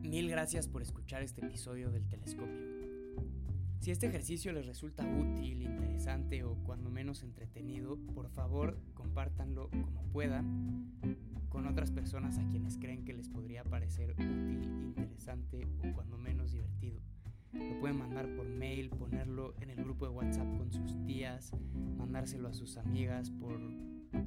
Mil 0.00 0.28
gracias 0.28 0.66
por 0.66 0.82
escuchar 0.82 1.22
este 1.22 1.44
episodio 1.44 1.90
del 1.90 2.08
telescopio. 2.08 2.89
Si 3.90 3.94
este 3.94 4.06
ejercicio 4.06 4.52
les 4.52 4.66
resulta 4.66 5.02
útil, 5.02 5.62
interesante 5.62 6.44
o 6.44 6.54
cuando 6.62 6.90
menos 6.90 7.24
entretenido, 7.24 7.98
por 8.14 8.30
favor 8.30 8.78
compártanlo 8.94 9.68
como 9.68 10.04
puedan 10.12 10.92
con 11.48 11.66
otras 11.66 11.90
personas 11.90 12.38
a 12.38 12.46
quienes 12.46 12.78
creen 12.78 13.04
que 13.04 13.14
les 13.14 13.28
podría 13.28 13.64
parecer 13.64 14.12
útil, 14.12 14.94
interesante 14.96 15.66
o 15.80 15.92
cuando 15.92 16.18
menos 16.18 16.52
divertido. 16.52 17.00
Lo 17.52 17.80
pueden 17.80 17.98
mandar 17.98 18.32
por 18.36 18.48
mail, 18.48 18.90
ponerlo 18.90 19.56
en 19.60 19.70
el 19.70 19.82
grupo 19.82 20.06
de 20.06 20.12
WhatsApp 20.12 20.56
con 20.56 20.70
sus 20.70 20.94
tías, 21.04 21.50
mandárselo 21.98 22.46
a 22.46 22.52
sus 22.52 22.76
amigas 22.76 23.32
por 23.32 23.58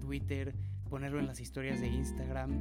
Twitter, 0.01 0.53
ponerlo 0.89 1.21
en 1.21 1.27
las 1.27 1.39
historias 1.39 1.79
de 1.79 1.87
Instagram, 1.87 2.51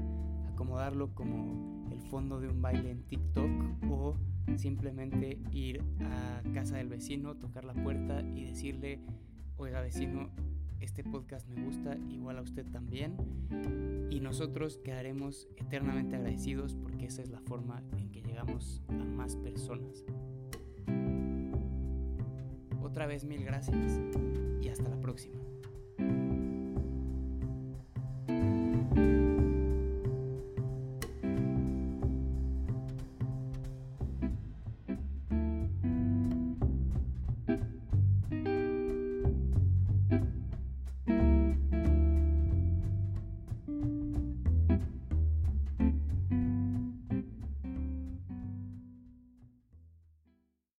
acomodarlo 0.52 1.12
como 1.16 1.90
el 1.90 2.00
fondo 2.02 2.38
de 2.38 2.46
un 2.46 2.62
baile 2.62 2.92
en 2.92 3.02
TikTok 3.02 3.50
o 3.90 4.16
simplemente 4.56 5.38
ir 5.52 5.82
a 6.00 6.42
casa 6.52 6.76
del 6.76 6.88
vecino, 6.88 7.36
tocar 7.36 7.64
la 7.64 7.74
puerta 7.74 8.22
y 8.34 8.44
decirle, 8.44 9.00
oiga 9.56 9.80
vecino, 9.80 10.30
este 10.80 11.04
podcast 11.04 11.48
me 11.48 11.62
gusta, 11.64 11.96
igual 12.10 12.38
a 12.38 12.42
usted 12.42 12.66
también. 12.66 13.16
Y 14.10 14.20
nosotros 14.20 14.78
quedaremos 14.78 15.48
eternamente 15.56 16.16
agradecidos 16.16 16.74
porque 16.74 17.06
esa 17.06 17.22
es 17.22 17.30
la 17.30 17.40
forma 17.40 17.82
en 17.96 18.10
que 18.10 18.22
llegamos 18.22 18.82
a 18.88 19.04
más 19.04 19.36
personas. 19.36 20.04
Otra 22.82 23.06
vez 23.06 23.24
mil 23.24 23.44
gracias 23.44 24.00
y 24.60 24.68
hasta 24.68 24.88
la 24.88 25.00
próxima. 25.00 25.51